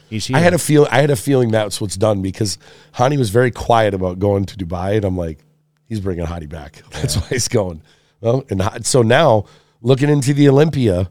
he's 0.10 0.26
here. 0.28 0.36
I 0.38 0.42
had 0.42 0.54
a 0.54 0.60
feel. 0.60 0.88
I 0.92 1.00
had 1.02 1.10
a 1.10 1.16
feeling 1.16 1.50
that's 1.52 1.80
what's 1.80 1.96
done 1.96 2.22
because 2.22 2.58
Hany 2.92 3.18
was 3.18 3.30
very 3.30 3.50
quiet 3.52 3.94
about 3.94 4.20
going 4.20 4.46
to 4.46 4.58
Dubai, 4.58 4.98
and 4.98 5.06
I'm 5.06 5.16
like, 5.18 5.40
he's 5.88 6.00
bringing 6.02 6.26
Hadi 6.26 6.46
back. 6.48 6.84
That's 6.92 7.16
why 7.16 7.28
he's 7.30 7.48
going. 7.48 7.82
Well, 8.20 8.44
and 8.50 8.86
so 8.86 9.02
now 9.02 9.46
looking 9.82 10.10
into 10.10 10.34
the 10.34 10.48
Olympia, 10.50 11.10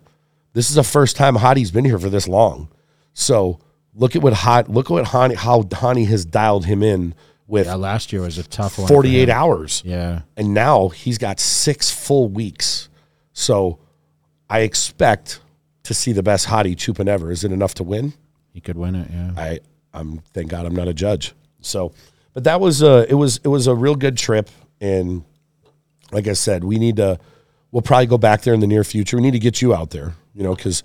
this 0.52 0.68
is 0.70 0.76
the 0.76 0.82
first 0.84 1.16
time 1.16 1.36
Hadi's 1.36 1.70
been 1.70 1.84
here 1.84 1.98
for 1.98 2.08
this 2.10 2.26
long. 2.28 2.68
So 3.14 3.58
look 3.94 4.16
at 4.16 4.22
what 4.22 4.32
Hot. 4.32 4.68
Look 4.68 4.86
at 4.86 4.90
what 4.92 5.06
Hany 5.08 5.34
how 5.34 5.66
Hany 5.72 6.04
has 6.04 6.24
dialed 6.24 6.66
him 6.66 6.82
in 6.82 7.14
with 7.46 7.66
yeah, 7.66 7.74
last 7.74 8.12
year 8.12 8.22
was 8.22 8.38
a 8.38 8.44
tough 8.44 8.78
one. 8.78 8.86
48 8.88 9.28
hours, 9.28 9.82
Yeah. 9.84 10.22
and 10.36 10.54
now 10.54 10.88
he's 10.88 11.18
got 11.18 11.40
six 11.40 11.90
full 11.90 12.28
weeks. 12.28 12.88
So 13.32 13.78
I 14.48 14.60
expect 14.60 15.40
to 15.84 15.94
see 15.94 16.12
the 16.12 16.22
best 16.22 16.46
Hadi 16.46 16.76
Choopan 16.76 17.08
ever. 17.08 17.30
Is 17.30 17.42
it 17.44 17.50
enough 17.52 17.74
to 17.74 17.82
win? 17.82 18.12
He 18.52 18.60
could 18.60 18.76
win 18.76 18.94
it. 18.94 19.10
Yeah. 19.10 19.30
I 19.36 19.58
I'm 19.92 20.18
thank 20.32 20.48
God 20.50 20.66
I'm 20.66 20.74
not 20.76 20.86
a 20.88 20.94
judge. 20.94 21.32
So, 21.60 21.92
but 22.32 22.44
that 22.44 22.60
was 22.60 22.82
uh 22.82 23.06
it 23.08 23.14
was 23.14 23.38
it 23.42 23.48
was 23.48 23.66
a 23.66 23.74
real 23.74 23.96
good 23.96 24.16
trip 24.16 24.48
and 24.80 25.24
like 26.12 26.26
I 26.28 26.32
said, 26.32 26.62
we 26.64 26.78
need 26.78 26.96
to 26.96 27.18
we'll 27.72 27.82
probably 27.82 28.06
go 28.06 28.18
back 28.18 28.42
there 28.42 28.54
in 28.54 28.60
the 28.60 28.66
near 28.66 28.84
future. 28.84 29.16
We 29.16 29.22
need 29.22 29.32
to 29.32 29.38
get 29.38 29.60
you 29.62 29.74
out 29.74 29.90
there, 29.90 30.14
you 30.34 30.42
know, 30.42 30.54
cuz 30.56 30.82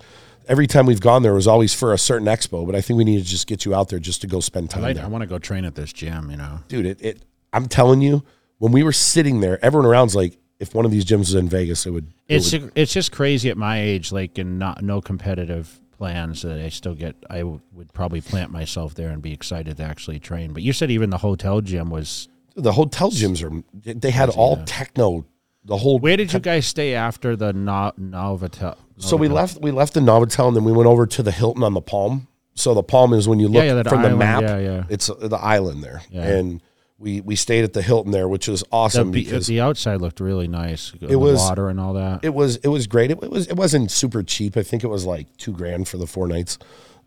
every 0.48 0.66
time 0.66 0.86
we've 0.86 1.00
gone 1.00 1.22
there 1.22 1.34
was 1.34 1.46
always 1.46 1.74
for 1.74 1.92
a 1.92 1.98
certain 1.98 2.26
expo, 2.26 2.64
but 2.66 2.74
I 2.74 2.80
think 2.80 2.96
we 2.98 3.04
need 3.04 3.18
to 3.18 3.24
just 3.24 3.46
get 3.46 3.64
you 3.64 3.74
out 3.74 3.88
there 3.88 3.98
just 3.98 4.20
to 4.22 4.26
go 4.26 4.40
spend 4.40 4.70
time 4.70 4.84
I, 4.84 4.92
there. 4.92 5.04
I 5.04 5.08
want 5.08 5.22
to 5.22 5.26
go 5.26 5.38
train 5.38 5.64
at 5.64 5.74
this 5.74 5.92
gym. 5.92 6.30
You 6.30 6.36
know. 6.36 6.60
Dude, 6.68 6.86
it, 6.86 7.02
it 7.02 7.22
I'm 7.52 7.66
telling 7.68 8.00
you, 8.00 8.22
when 8.58 8.72
we 8.72 8.82
were 8.82 8.92
sitting 8.92 9.40
there, 9.40 9.64
everyone 9.64 9.86
around's 9.86 10.14
like 10.14 10.38
if 10.58 10.74
one 10.74 10.84
of 10.86 10.90
these 10.90 11.04
gyms 11.04 11.18
was 11.18 11.34
in 11.34 11.48
Vegas, 11.48 11.84
it 11.86 11.90
would 11.90 12.06
it 12.28 12.36
It's 12.36 12.52
would- 12.52 12.72
it's 12.74 12.92
just 12.92 13.12
crazy 13.12 13.50
at 13.50 13.56
my 13.56 13.80
age, 13.80 14.12
like 14.12 14.38
and 14.38 14.58
not 14.58 14.82
no 14.82 15.00
competitive 15.00 15.80
plans 15.98 16.42
that 16.42 16.58
I 16.60 16.68
still 16.68 16.94
get. 16.94 17.16
I 17.30 17.38
w- 17.38 17.60
would 17.72 17.92
probably 17.92 18.20
plant 18.20 18.50
myself 18.50 18.94
there 18.94 19.08
and 19.08 19.22
be 19.22 19.32
excited 19.32 19.78
to 19.78 19.82
actually 19.82 20.18
train. 20.18 20.52
But 20.52 20.62
you 20.62 20.72
said 20.74 20.90
even 20.90 21.10
the 21.10 21.18
hotel 21.18 21.60
gym 21.62 21.88
was. 21.90 22.28
the 22.54 22.72
hotel 22.72 23.10
gyms 23.10 23.42
are 23.42 23.62
they 23.94 24.10
had 24.10 24.28
all 24.30 24.62
techno 24.64 25.24
the 25.66 25.76
whole 25.76 25.98
Where 25.98 26.16
did 26.16 26.32
you 26.32 26.38
guys 26.38 26.66
stay 26.66 26.94
after 26.94 27.36
the 27.36 27.52
no, 27.52 27.92
Novotel? 28.00 28.76
So 28.98 29.16
we 29.16 29.28
left 29.28 29.60
we 29.60 29.70
left 29.70 29.94
the 29.94 30.00
Novotel 30.00 30.48
and 30.48 30.56
then 30.56 30.64
we 30.64 30.72
went 30.72 30.88
over 30.88 31.06
to 31.06 31.22
the 31.22 31.32
Hilton 31.32 31.62
on 31.62 31.74
the 31.74 31.80
Palm. 31.80 32.28
So 32.54 32.72
the 32.72 32.82
Palm 32.82 33.12
is 33.12 33.28
when 33.28 33.38
you 33.40 33.48
look 33.48 33.64
yeah, 33.64 33.74
that 33.74 33.88
from 33.88 34.00
the 34.00 34.08
island, 34.08 34.18
map, 34.18 34.42
yeah, 34.42 34.58
yeah. 34.58 34.84
it's 34.88 35.10
uh, 35.10 35.28
the 35.28 35.36
island 35.36 35.82
there. 35.84 36.00
Yeah. 36.08 36.22
And 36.22 36.62
we 36.98 37.20
we 37.20 37.36
stayed 37.36 37.64
at 37.64 37.74
the 37.74 37.82
Hilton 37.82 38.12
there, 38.12 38.28
which 38.28 38.48
was 38.48 38.60
The, 38.60 38.68
awesome 38.72 39.10
be- 39.10 39.24
because 39.24 39.46
the 39.48 39.60
outside 39.60 40.00
looked 40.00 40.20
really 40.20 40.48
nice. 40.48 40.92
It 41.00 41.16
was- 41.16 41.40
water 41.40 41.68
and 41.68 41.78
all 41.78 41.94
that. 41.94 42.24
it 42.24 42.32
was 42.32 42.56
it 42.56 42.68
was 42.68 42.86
great. 42.86 43.10
It, 43.10 43.22
it 43.22 43.30
was 43.30 43.48
it 43.48 43.56
wasn't 43.56 43.90
super 43.90 44.22
cheap. 44.22 44.56
I 44.56 44.62
think 44.62 44.84
it 44.84 44.88
was 44.88 45.04
like 45.04 45.36
two 45.36 45.52
grand 45.52 45.88
for 45.88 45.98
the 45.98 46.06
four 46.06 46.26
nights. 46.28 46.58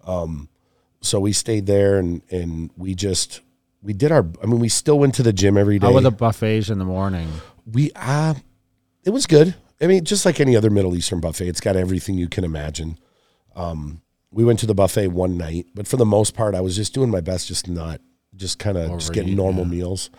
Um, 0.05 0.49
so 1.01 1.19
we 1.19 1.31
stayed 1.31 1.65
there 1.65 1.97
and 1.97 2.21
and 2.29 2.69
we 2.77 2.93
just 2.93 3.41
we 3.81 3.93
did 3.93 4.11
our. 4.11 4.27
I 4.43 4.45
mean, 4.45 4.59
we 4.59 4.69
still 4.69 4.99
went 4.99 5.15
to 5.15 5.23
the 5.23 5.31
gym 5.33 5.57
every 5.57 5.79
day. 5.79 5.87
How 5.87 5.93
were 5.93 6.01
the 6.01 6.11
buffets 6.11 6.69
in 6.69 6.77
the 6.77 6.85
morning? 6.85 7.29
we 7.71 7.91
uh 7.95 8.33
it 9.09 9.11
was 9.11 9.25
good. 9.25 9.55
I 9.81 9.87
mean, 9.87 10.05
just 10.05 10.23
like 10.23 10.39
any 10.39 10.55
other 10.55 10.69
Middle 10.69 10.95
Eastern 10.95 11.19
buffet, 11.19 11.47
it's 11.47 11.59
got 11.59 11.75
everything 11.75 12.15
you 12.15 12.29
can 12.29 12.43
imagine. 12.43 12.99
Um, 13.55 14.03
we 14.29 14.45
went 14.45 14.59
to 14.59 14.67
the 14.67 14.75
buffet 14.75 15.07
one 15.07 15.35
night, 15.35 15.65
but 15.73 15.87
for 15.87 15.97
the 15.97 16.05
most 16.05 16.35
part, 16.35 16.53
I 16.53 16.61
was 16.61 16.75
just 16.75 16.93
doing 16.93 17.09
my 17.09 17.19
best, 17.19 17.47
just 17.47 17.67
not, 17.67 18.01
just 18.35 18.59
kind 18.59 18.77
of 18.77 18.99
just 18.99 19.11
getting 19.11 19.35
normal 19.35 19.65
meals, 19.65 20.11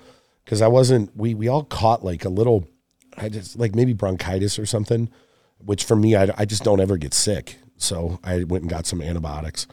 because 0.44 0.60
I 0.60 0.66
wasn't. 0.66 1.16
We 1.16 1.34
we 1.34 1.46
all 1.46 1.62
caught 1.62 2.04
like 2.04 2.24
a 2.24 2.28
little, 2.28 2.66
I 3.16 3.28
just 3.28 3.56
like 3.56 3.76
maybe 3.76 3.92
bronchitis 3.92 4.58
or 4.58 4.66
something, 4.66 5.08
which 5.58 5.84
for 5.84 5.94
me, 5.94 6.16
I 6.16 6.28
I 6.36 6.44
just 6.44 6.64
don't 6.64 6.80
ever 6.80 6.96
get 6.96 7.14
sick, 7.14 7.58
so 7.76 8.18
I 8.24 8.42
went 8.42 8.64
and 8.64 8.70
got 8.70 8.86
some 8.86 9.00
antibiotics. 9.00 9.68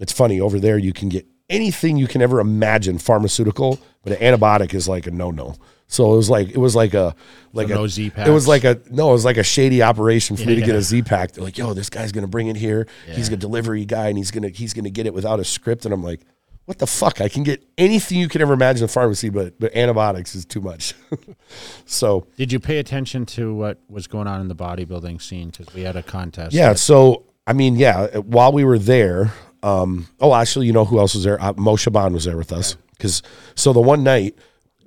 It's 0.00 0.12
funny 0.12 0.40
over 0.40 0.58
there, 0.58 0.78
you 0.78 0.94
can 0.94 1.10
get 1.10 1.26
anything 1.50 1.98
you 1.98 2.06
can 2.06 2.22
ever 2.22 2.40
imagine 2.40 2.96
pharmaceutical, 2.96 3.78
but 4.02 4.18
an 4.18 4.34
antibiotic 4.34 4.72
is 4.72 4.88
like 4.88 5.06
a 5.06 5.10
no 5.10 5.30
no. 5.30 5.56
So 5.94 6.12
it 6.12 6.16
was 6.16 6.28
like 6.28 6.48
it 6.50 6.58
was 6.58 6.74
like 6.76 6.92
a 6.94 7.14
like 7.52 7.68
So 7.68 7.74
a 7.74 7.76
no 7.76 7.86
Z-Paks? 7.86 8.28
it 8.28 8.32
was 8.32 8.48
like 8.48 8.64
a 8.64 8.80
no, 8.90 9.10
it 9.10 9.12
was 9.12 9.24
like 9.24 9.36
a 9.36 9.42
shady 9.44 9.82
operation 9.82 10.36
for 10.36 10.44
me 10.46 10.56
to 10.56 10.60
get 10.62 10.74
a 10.74 10.82
Z 10.82 11.02
pack. 11.02 11.32
They're 11.32 11.44
like, 11.44 11.56
yo, 11.56 11.72
this 11.74 11.88
guy's 11.90 12.12
gonna 12.12 12.26
bring 12.26 12.48
it 12.48 12.56
here. 12.56 12.86
He's 13.06 13.28
a 13.28 13.36
delivery 13.36 13.84
guy 13.84 14.08
and 14.08 14.18
he's 14.18 14.30
gonna 14.30 14.48
he's 14.48 14.74
gonna 14.74 14.90
get 14.90 15.06
it 15.06 15.14
without 15.14 15.40
a 15.40 15.44
script. 15.44 15.84
And 15.84 15.94
I'm 15.94 16.02
like, 16.02 16.20
what 16.64 16.78
the 16.78 16.86
fuck? 16.86 17.20
I 17.20 17.28
can 17.28 17.42
get 17.44 17.62
anything 17.78 18.18
you 18.18 18.28
can 18.28 18.40
ever 18.42 18.54
imagine 18.54 18.82
in 18.82 18.86
a 18.86 18.88
pharmacy, 18.88 19.28
but 19.30 19.58
but 19.60 19.74
antibiotics 19.76 20.34
is 20.34 20.44
too 20.44 20.60
much. 20.60 20.94
so 21.84 22.26
Did 22.36 22.52
you 22.52 22.60
pay 22.60 22.78
attention 22.78 23.26
to 23.26 23.54
what 23.54 23.78
was 23.88 24.06
going 24.06 24.26
on 24.26 24.40
in 24.40 24.48
the 24.48 24.56
bodybuilding 24.56 25.20
scene? 25.22 25.50
Because 25.50 25.72
we 25.74 25.82
had 25.82 25.96
a 25.96 26.02
contest. 26.02 26.54
yeah, 26.54 26.70
that- 26.70 26.78
so 26.78 27.24
I 27.46 27.52
mean, 27.52 27.76
yeah, 27.76 28.16
while 28.18 28.52
we 28.52 28.64
were 28.64 28.78
there, 28.78 29.32
um, 29.62 30.08
oh 30.20 30.34
actually, 30.34 30.66
you 30.66 30.72
know 30.72 30.84
who 30.84 30.98
else 30.98 31.14
was 31.14 31.24
there? 31.24 31.40
Uh, 31.40 31.52
Mo 31.56 31.76
Shaban 31.76 32.12
was 32.12 32.24
there 32.24 32.36
with 32.36 32.52
us. 32.52 32.76
Cause 32.98 33.22
so 33.54 33.72
the 33.72 33.80
one 33.80 34.02
night 34.04 34.38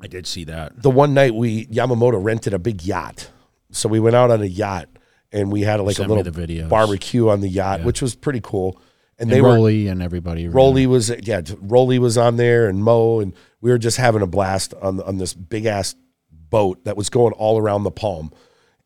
I 0.01 0.07
did 0.07 0.27
see 0.27 0.43
that. 0.45 0.81
the 0.81 0.89
one 0.89 1.13
night 1.13 1.33
we 1.33 1.65
Yamamoto 1.67 2.23
rented 2.23 2.53
a 2.53 2.59
big 2.59 2.83
yacht. 2.83 3.29
So 3.71 3.89
we 3.89 3.99
went 3.99 4.15
out 4.15 4.31
on 4.31 4.41
a 4.41 4.45
yacht 4.45 4.87
and 5.31 5.51
we 5.51 5.61
had 5.61 5.79
like 5.81 5.97
Sent 5.97 6.09
a 6.09 6.13
little 6.13 6.31
videos. 6.31 6.69
barbecue 6.69 7.29
on 7.29 7.41
the 7.41 7.49
yacht, 7.49 7.83
which 7.83 8.01
was 8.01 8.15
pretty 8.15 8.39
cool. 8.41 8.81
And, 9.19 9.29
And 9.29 9.31
they 9.31 9.41
were 9.41 9.55
Rolly 9.55 9.87
and 9.87 10.01
everybody. 10.01 10.47
Rolly 10.47 10.85
was 10.87 11.09
yeah, 11.23 11.41
Rolly 11.59 11.99
was 11.99 12.17
on 12.17 12.37
there 12.37 12.67
and 12.67 12.83
Mo 12.83 13.19
and 13.19 13.33
we 13.61 13.71
were 13.71 13.77
just 13.79 13.97
having 13.97 14.21
a 14.21 14.27
blast 14.27 14.73
on 14.81 15.01
on 15.01 15.17
this 15.17 15.33
big 15.33 15.65
ass 15.65 15.95
boat 16.31 16.83
that 16.85 16.95
was 16.95 17.09
going 17.09 17.33
all 17.33 17.57
around 17.57 17.83
the 17.83 17.91
palm. 17.91 18.31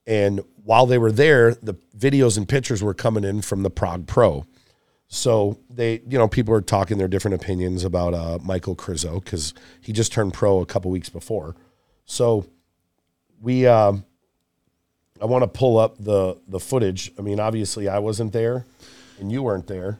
And 0.08 0.42
while 0.64 0.86
they 0.86 0.98
were 0.98 1.12
there, 1.12 1.54
the 1.56 1.76
videos 1.98 2.38
and 2.38 2.48
pictures 2.48 2.82
were 2.82 2.94
coming 2.94 3.24
in 3.24 3.42
from 3.42 3.64
the 3.64 3.70
Prague 3.70 4.08
Pro. 4.08 4.46
So 5.14 5.60
they, 5.70 6.02
you 6.08 6.18
know, 6.18 6.30
people 6.30 6.54
are 6.54 6.62
talking 6.62 6.98
their 6.98 7.10
different 7.10 7.36
opinions 7.36 7.84
about 7.84 8.14
uh, 8.14 8.40
Michael 8.42 8.78
Krizo 8.78 9.22
because 9.22 9.54
he 9.82 9.92
just 9.92 10.14
turned 10.14 10.34
pro 10.34 10.62
a 10.62 10.66
couple 10.66 10.90
weeks 10.90 11.10
before. 11.10 11.54
So 12.06 12.46
we, 13.42 13.68
um, 13.68 14.06
I 15.22 15.26
want 15.26 15.44
to 15.44 15.50
pull 15.50 15.78
up 15.78 15.98
the 16.00 16.38
the 16.48 16.62
footage. 16.62 17.12
I 17.20 17.24
mean, 17.24 17.42
obviously, 17.42 17.90
I 17.90 18.00
wasn't 18.00 18.32
there, 18.32 18.66
and 19.20 19.30
you 19.30 19.44
weren't 19.44 19.68
there, 19.68 20.00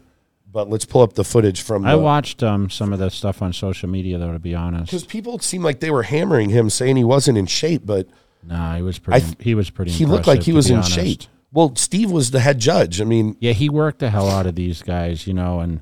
but 0.50 0.70
let's 0.70 0.86
pull 0.86 1.02
up 1.02 1.12
the 1.12 1.26
footage 1.26 1.62
from. 1.62 1.86
I 1.86 1.92
the, 1.92 2.00
watched 2.00 2.42
um, 2.42 2.70
some 2.70 2.94
of 2.94 3.00
the 3.00 3.10
stuff 3.10 3.42
on 3.42 3.52
social 3.52 3.90
media, 3.90 4.18
though. 4.18 4.32
To 4.32 4.40
be 4.40 4.56
honest, 4.56 4.86
because 4.86 5.06
people 5.06 5.40
seemed 5.40 5.66
like 5.66 5.82
they 5.82 5.92
were 5.92 6.04
hammering 6.04 6.52
him, 6.52 6.70
saying 6.70 6.96
he 6.96 7.04
wasn't 7.04 7.38
in 7.38 7.48
shape, 7.48 7.82
but 7.86 8.08
nah, 8.48 8.78
he 8.78 8.82
was 8.82 8.98
pretty. 8.98 9.26
th- 9.26 9.38
he 9.42 9.56
was 9.56 9.70
pretty. 9.70 9.92
he 9.92 10.06
looked 10.06 10.26
like 10.26 10.44
he 10.44 10.54
was 10.54 10.70
in 10.70 10.78
honest. 10.78 10.94
shape. 10.94 11.24
Well, 11.54 11.76
Steve 11.76 12.12
was 12.12 12.32
the 12.32 12.40
head 12.40 12.60
judge. 12.60 13.02
I 13.02 13.04
mean, 13.04 13.36
Yeah, 13.40 13.52
he 13.52 13.70
worked 13.70 14.00
the 14.00 14.10
hell 14.10 14.30
out 14.30 14.46
of 14.48 14.56
these 14.56 14.82
guys, 14.82 15.28
you 15.28 15.34
know, 15.34 15.60
and 15.60 15.82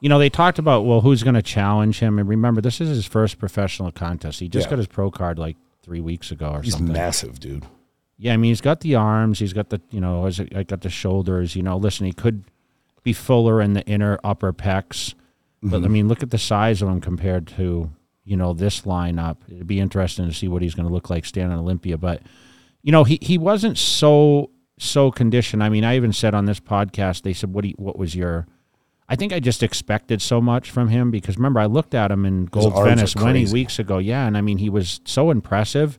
you 0.00 0.08
know 0.08 0.18
they 0.18 0.28
talked 0.28 0.58
about 0.58 0.84
well, 0.84 1.00
who's 1.00 1.22
going 1.22 1.34
to 1.34 1.42
challenge 1.42 2.00
him? 2.00 2.18
And 2.18 2.28
remember, 2.28 2.60
this 2.60 2.80
is 2.80 2.88
his 2.88 3.06
first 3.06 3.38
professional 3.38 3.92
contest. 3.92 4.40
He 4.40 4.48
just 4.48 4.66
Yeah. 4.66 4.70
got 4.70 4.78
his 4.78 4.88
pro 4.88 5.10
card 5.10 5.38
like 5.38 5.56
three 5.82 6.00
weeks 6.00 6.30
ago 6.30 6.50
or 6.50 6.62
he's 6.62 6.72
something. 6.72 6.88
He's 6.88 6.96
massive, 6.96 7.40
dude. 7.40 7.64
Yeah, 8.18 8.32
I 8.32 8.36
mean, 8.36 8.50
he's 8.50 8.60
got 8.60 8.80
the 8.80 8.94
arms, 8.94 9.38
he's 9.38 9.52
got 9.52 9.70
the 9.70 9.80
you 9.90 10.00
know, 10.00 10.28
I 10.54 10.62
got 10.64 10.80
the 10.80 10.90
shoulders. 10.90 11.54
You 11.54 11.62
know, 11.62 11.76
listen, 11.76 12.06
he 12.06 12.12
could 12.12 12.44
be 13.02 13.12
fuller 13.12 13.60
in 13.60 13.74
the 13.74 13.86
inner 13.86 14.18
upper 14.24 14.52
pecs, 14.52 15.14
but 15.62 15.76
I 15.76 15.80
mm-hmm. 15.80 15.92
mean, 15.92 16.08
look 16.08 16.22
at 16.22 16.30
the 16.30 16.38
size 16.38 16.82
of 16.82 16.88
him 16.88 17.00
compared 17.00 17.46
to 17.48 17.90
you 18.24 18.36
know 18.36 18.52
this 18.52 18.82
lineup. 18.82 19.36
It'd 19.48 19.66
be 19.66 19.80
interesting 19.80 20.26
to 20.26 20.34
see 20.34 20.48
what 20.48 20.60
he's 20.60 20.74
going 20.74 20.88
to 20.88 20.92
look 20.92 21.08
like 21.08 21.24
standing 21.24 21.56
Olympia. 21.56 21.96
But 21.96 22.22
you 22.82 22.92
know, 22.92 23.04
he 23.04 23.18
he 23.22 23.38
wasn't 23.38 23.78
so 23.78 24.50
so 24.78 25.10
conditioned. 25.10 25.62
I 25.62 25.68
mean, 25.68 25.84
I 25.84 25.96
even 25.96 26.12
said 26.12 26.34
on 26.34 26.44
this 26.46 26.60
podcast, 26.60 27.22
they 27.22 27.32
said, 27.32 27.52
"What 27.52 27.62
do 27.62 27.68
you, 27.68 27.74
what 27.78 27.98
was 27.98 28.14
your?" 28.14 28.46
I 29.08 29.16
think 29.16 29.32
I 29.32 29.38
just 29.38 29.62
expected 29.62 30.20
so 30.20 30.40
much 30.40 30.70
from 30.70 30.88
him 30.88 31.10
because 31.10 31.36
remember 31.36 31.60
I 31.60 31.66
looked 31.66 31.94
at 31.94 32.10
him 32.10 32.26
in 32.26 32.46
Gold 32.46 32.74
Venice 32.74 33.14
many 33.16 33.40
crazy. 33.40 33.52
weeks 33.52 33.78
ago. 33.78 33.98
Yeah, 33.98 34.26
and 34.26 34.36
I 34.36 34.40
mean 34.40 34.58
he 34.58 34.68
was 34.68 35.00
so 35.04 35.30
impressive. 35.30 35.98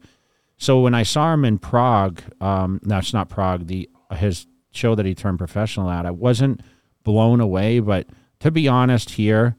So 0.57 0.79
when 0.81 0.93
I 0.93 1.03
saw 1.03 1.33
him 1.33 1.45
in 1.45 1.57
Prague, 1.59 2.21
um, 2.41 2.81
no, 2.83 2.97
it's 2.97 3.13
not 3.13 3.29
Prague. 3.29 3.67
The 3.67 3.89
his 4.15 4.47
show 4.71 4.95
that 4.95 5.05
he 5.05 5.15
turned 5.15 5.37
professional 5.37 5.89
at, 5.89 6.05
I 6.05 6.11
wasn't 6.11 6.61
blown 7.03 7.39
away. 7.39 7.79
But 7.79 8.07
to 8.39 8.51
be 8.51 8.67
honest, 8.67 9.11
here, 9.11 9.55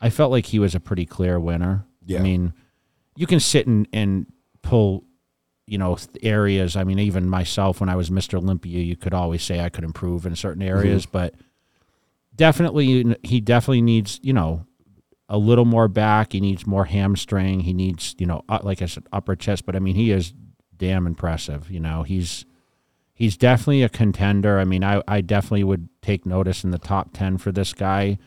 I 0.00 0.10
felt 0.10 0.30
like 0.30 0.46
he 0.46 0.58
was 0.58 0.74
a 0.74 0.80
pretty 0.80 1.06
clear 1.06 1.38
winner. 1.38 1.84
Yeah. 2.04 2.20
I 2.20 2.22
mean, 2.22 2.54
you 3.16 3.26
can 3.26 3.40
sit 3.40 3.66
and, 3.66 3.86
and 3.92 4.26
pull, 4.62 5.04
you 5.68 5.78
know, 5.78 5.96
areas. 6.22 6.76
I 6.76 6.84
mean, 6.84 6.98
even 6.98 7.28
myself, 7.28 7.80
when 7.80 7.88
I 7.88 7.96
was 7.96 8.10
Mr. 8.10 8.34
Olympia, 8.38 8.80
you 8.80 8.96
could 8.96 9.14
always 9.14 9.42
say 9.42 9.60
I 9.60 9.68
could 9.68 9.84
improve 9.84 10.26
in 10.26 10.34
certain 10.36 10.62
mm-hmm. 10.62 10.78
areas, 10.78 11.06
but 11.06 11.34
definitely, 12.34 13.16
he 13.22 13.40
definitely 13.40 13.82
needs, 13.82 14.18
you 14.22 14.32
know, 14.32 14.64
a 15.28 15.38
little 15.38 15.64
more 15.64 15.88
back. 15.88 16.32
He 16.32 16.40
needs 16.40 16.66
more 16.66 16.86
hamstring. 16.86 17.60
He 17.60 17.72
needs, 17.72 18.14
you 18.18 18.26
know, 18.26 18.44
like 18.62 18.80
I 18.80 18.86
said, 18.86 19.06
upper 19.12 19.36
chest. 19.36 19.66
But 19.66 19.76
I 19.76 19.78
mean, 19.78 19.94
he 19.94 20.10
is 20.10 20.32
damn 20.76 21.06
impressive. 21.06 21.70
You 21.70 21.80
know, 21.80 22.02
he's 22.02 22.46
he's 23.12 23.36
definitely 23.36 23.82
a 23.82 23.88
contender. 23.88 24.58
I 24.58 24.64
mean, 24.64 24.82
I 24.82 25.02
I 25.06 25.20
definitely 25.20 25.64
would 25.64 25.88
take 26.00 26.24
notice 26.24 26.64
in 26.64 26.70
the 26.70 26.78
top 26.78 27.10
ten 27.12 27.36
for 27.36 27.52
this 27.52 27.74
guy 27.74 28.18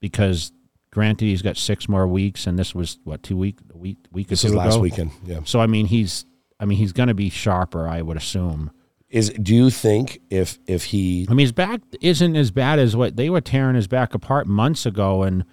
because 0.00 0.52
granted 0.90 1.26
he's 1.26 1.42
got 1.42 1.58
six 1.58 1.88
more 1.88 2.06
weeks, 2.06 2.46
and 2.46 2.58
this 2.58 2.74
was 2.74 2.98
what 3.04 3.22
two 3.22 3.36
week 3.36 3.58
week 3.74 3.98
week 4.10 4.28
This 4.28 4.44
is 4.44 4.54
last 4.54 4.74
ago. 4.74 4.82
weekend. 4.82 5.10
Yeah. 5.24 5.40
So 5.44 5.60
I 5.60 5.66
mean, 5.66 5.86
he's 5.86 6.24
I 6.58 6.64
mean 6.64 6.78
he's 6.78 6.92
going 6.92 7.08
to 7.08 7.14
be 7.14 7.30
sharper. 7.30 7.88
I 7.88 8.02
would 8.02 8.16
assume. 8.16 8.70
Is 9.08 9.30
do 9.30 9.54
you 9.54 9.70
think 9.70 10.20
if 10.30 10.58
if 10.66 10.84
he 10.84 11.26
I 11.28 11.32
mean, 11.32 11.44
his 11.44 11.52
back 11.52 11.80
isn't 12.00 12.34
as 12.34 12.50
bad 12.50 12.78
as 12.78 12.96
what 12.96 13.16
they 13.16 13.30
were 13.30 13.40
tearing 13.40 13.76
his 13.76 13.86
back 13.86 14.14
apart 14.14 14.48
months 14.48 14.84
ago. 14.84 15.22
And 15.22 15.44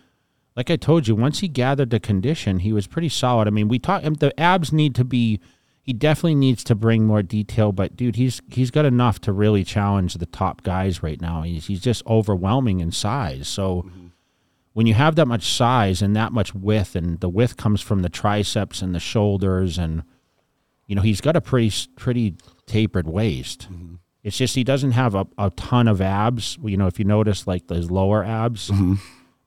like 0.56 0.72
I 0.72 0.76
told 0.76 1.08
you, 1.08 1.16
once 1.16 1.40
he 1.40 1.48
gathered 1.48 1.92
the 1.92 2.00
condition, 2.00 2.60
he 2.60 2.74
was 2.74 2.88
pretty 2.88 3.10
solid. 3.10 3.48
I 3.48 3.52
mean, 3.52 3.68
we 3.68 3.78
talked. 3.78 4.06
Um, 4.06 4.16
the 4.16 4.38
abs 4.40 4.74
need 4.74 4.96
to 4.96 5.04
be. 5.04 5.40
He 5.84 5.94
definitely 5.94 6.36
needs 6.36 6.64
to 6.64 6.76
bring 6.76 7.06
more 7.06 7.22
detail. 7.22 7.72
But 7.72 7.96
dude, 7.96 8.16
he's 8.16 8.42
he's 8.50 8.72
got 8.72 8.86
enough 8.86 9.22
to 9.22 9.32
really 9.32 9.64
challenge 9.64 10.16
the 10.16 10.26
top 10.26 10.64
guys 10.64 11.04
right 11.04 11.22
now. 11.22 11.44
He's 11.44 11.68
he's 11.68 11.82
just 11.82 12.06
overwhelming 12.08 12.80
in 12.80 12.92
size. 12.92 13.48
So. 13.48 13.84
Mm-hmm. 13.84 14.08
When 14.76 14.88
you 14.88 14.96
have 14.96 15.16
that 15.18 15.28
much 15.28 15.54
size 15.54 16.02
and 16.02 16.16
that 16.16 16.34
much 16.34 16.56
width, 16.56 16.96
and 16.96 17.20
the 17.20 17.30
width 17.30 17.58
comes 17.58 17.80
from 17.80 18.02
the 18.02 18.10
triceps 18.10 18.82
and 18.82 18.96
the 18.96 19.00
shoulders, 19.00 19.78
and 19.78 20.02
you 20.88 20.96
know 20.96 21.02
he's 21.02 21.22
got 21.22 21.36
a 21.36 21.42
pretty 21.42 21.72
pretty 21.96 22.36
tapered 22.66 23.08
waist. 23.08 23.68
It's 24.24 24.38
just 24.38 24.56
he 24.56 24.64
doesn't 24.64 24.92
have 24.92 25.16
a, 25.16 25.28
a 25.38 25.50
ton 25.52 25.88
of 25.88 26.02
abs. 26.02 26.58
You 26.64 26.78
know, 26.78 26.88
if 26.88 26.98
you 26.98 27.06
notice 27.06 27.46
like 27.46 27.68
those 27.68 27.92
lower 27.92 28.24
abs, 28.24 28.72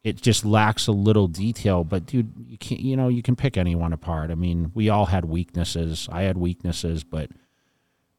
it 0.04 0.20
just 0.20 0.44
lacks 0.44 0.86
a 0.86 0.92
little 0.92 1.28
detail. 1.28 1.82
But 1.82 2.06
dude, 2.06 2.30
you 2.46 2.58
can't. 2.58 2.80
You 2.80 2.96
know, 2.96 3.08
you 3.08 3.22
can 3.22 3.36
pick 3.36 3.56
anyone 3.56 3.92
apart. 3.92 4.30
I 4.30 4.34
mean, 4.34 4.72
we 4.74 4.88
all 4.90 5.06
had 5.06 5.24
weaknesses. 5.24 6.08
I 6.12 6.22
had 6.22 6.36
weaknesses, 6.36 7.04
but 7.04 7.30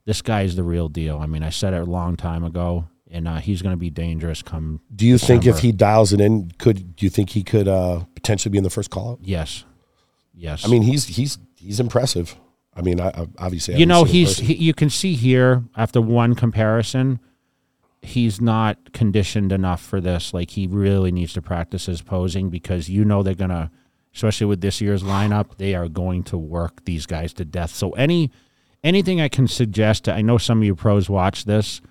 this 0.06 0.22
guy's 0.22 0.56
the 0.56 0.64
real 0.64 0.90
deal. 0.90 1.20
I 1.20 1.28
mean, 1.28 1.44
I 1.44 1.50
said 1.50 1.74
it 1.74 1.82
a 1.82 1.86
long 1.86 2.16
time 2.16 2.44
ago, 2.44 2.88
and 3.12 3.28
uh, 3.28 3.36
he's 3.36 3.62
going 3.62 3.74
to 3.74 3.78
be 3.80 3.90
dangerous. 3.92 4.42
Come 4.42 4.82
do 4.96 5.06
you 5.06 5.18
think 5.18 5.46
if 5.46 5.60
he 5.60 5.72
dials 5.72 6.12
it 6.12 6.20
in, 6.22 6.52
could 6.58 6.96
do 6.96 7.06
you 7.06 7.10
think 7.10 7.30
he 7.30 7.44
could 7.44 7.68
uh, 7.68 8.06
potentially 8.16 8.52
be 8.52 8.58
in 8.58 8.64
the 8.64 8.70
first 8.72 8.90
call 8.90 9.12
out? 9.12 9.20
yes, 9.22 9.64
yes. 10.34 10.66
I 10.66 10.70
mean, 10.70 10.82
he's 10.82 11.06
he's 11.06 11.38
he's 11.56 11.80
impressive. 11.80 12.36
I 12.78 12.82
mean, 12.82 13.00
I, 13.00 13.08
I 13.08 13.28
obviously 13.40 13.76
I 13.76 13.78
you 13.78 13.86
know 13.86 14.06
seen 14.06 14.08
him 14.08 14.22
in 14.22 14.26
he's 14.26 14.38
he, 14.38 14.54
you 14.56 14.74
can 14.74 14.90
see 14.90 15.16
here 15.16 15.64
after 15.76 16.00
one 16.02 16.36
comparison 16.36 17.20
he's 18.02 18.40
not 18.40 18.94
conditioned 18.94 19.52
enough 19.52 19.82
for 19.82 20.00
this. 20.00 20.34
Like 20.34 20.52
he 20.52 20.68
really 20.68 21.12
needs 21.12 21.34
to 21.34 21.42
practice 21.42 21.88
his 21.88 22.02
posing 22.02 22.50
because 22.50 22.90
you 22.90 23.04
know 23.04 23.24
they're 23.24 23.34
gonna 23.34 23.72
especially 24.14 24.48
with 24.48 24.62
this 24.62 24.80
year's 24.82 25.04
lineup 25.04 25.58
they 25.58 25.76
are 25.76 25.88
going 25.88 26.24
to 26.24 26.38
work 26.38 26.86
these 26.86 27.06
guys 27.06 27.34
to 27.34 27.46
death. 27.46 27.72
So 27.72 27.92
any 27.92 28.32
anything 28.84 29.20
i 29.20 29.28
can 29.28 29.48
suggest 29.48 30.08
i 30.08 30.22
know 30.22 30.38
some 30.38 30.60
of 30.60 30.64
you 30.64 30.76
pros 30.76 31.10
watch 31.10 31.46
this 31.46 31.82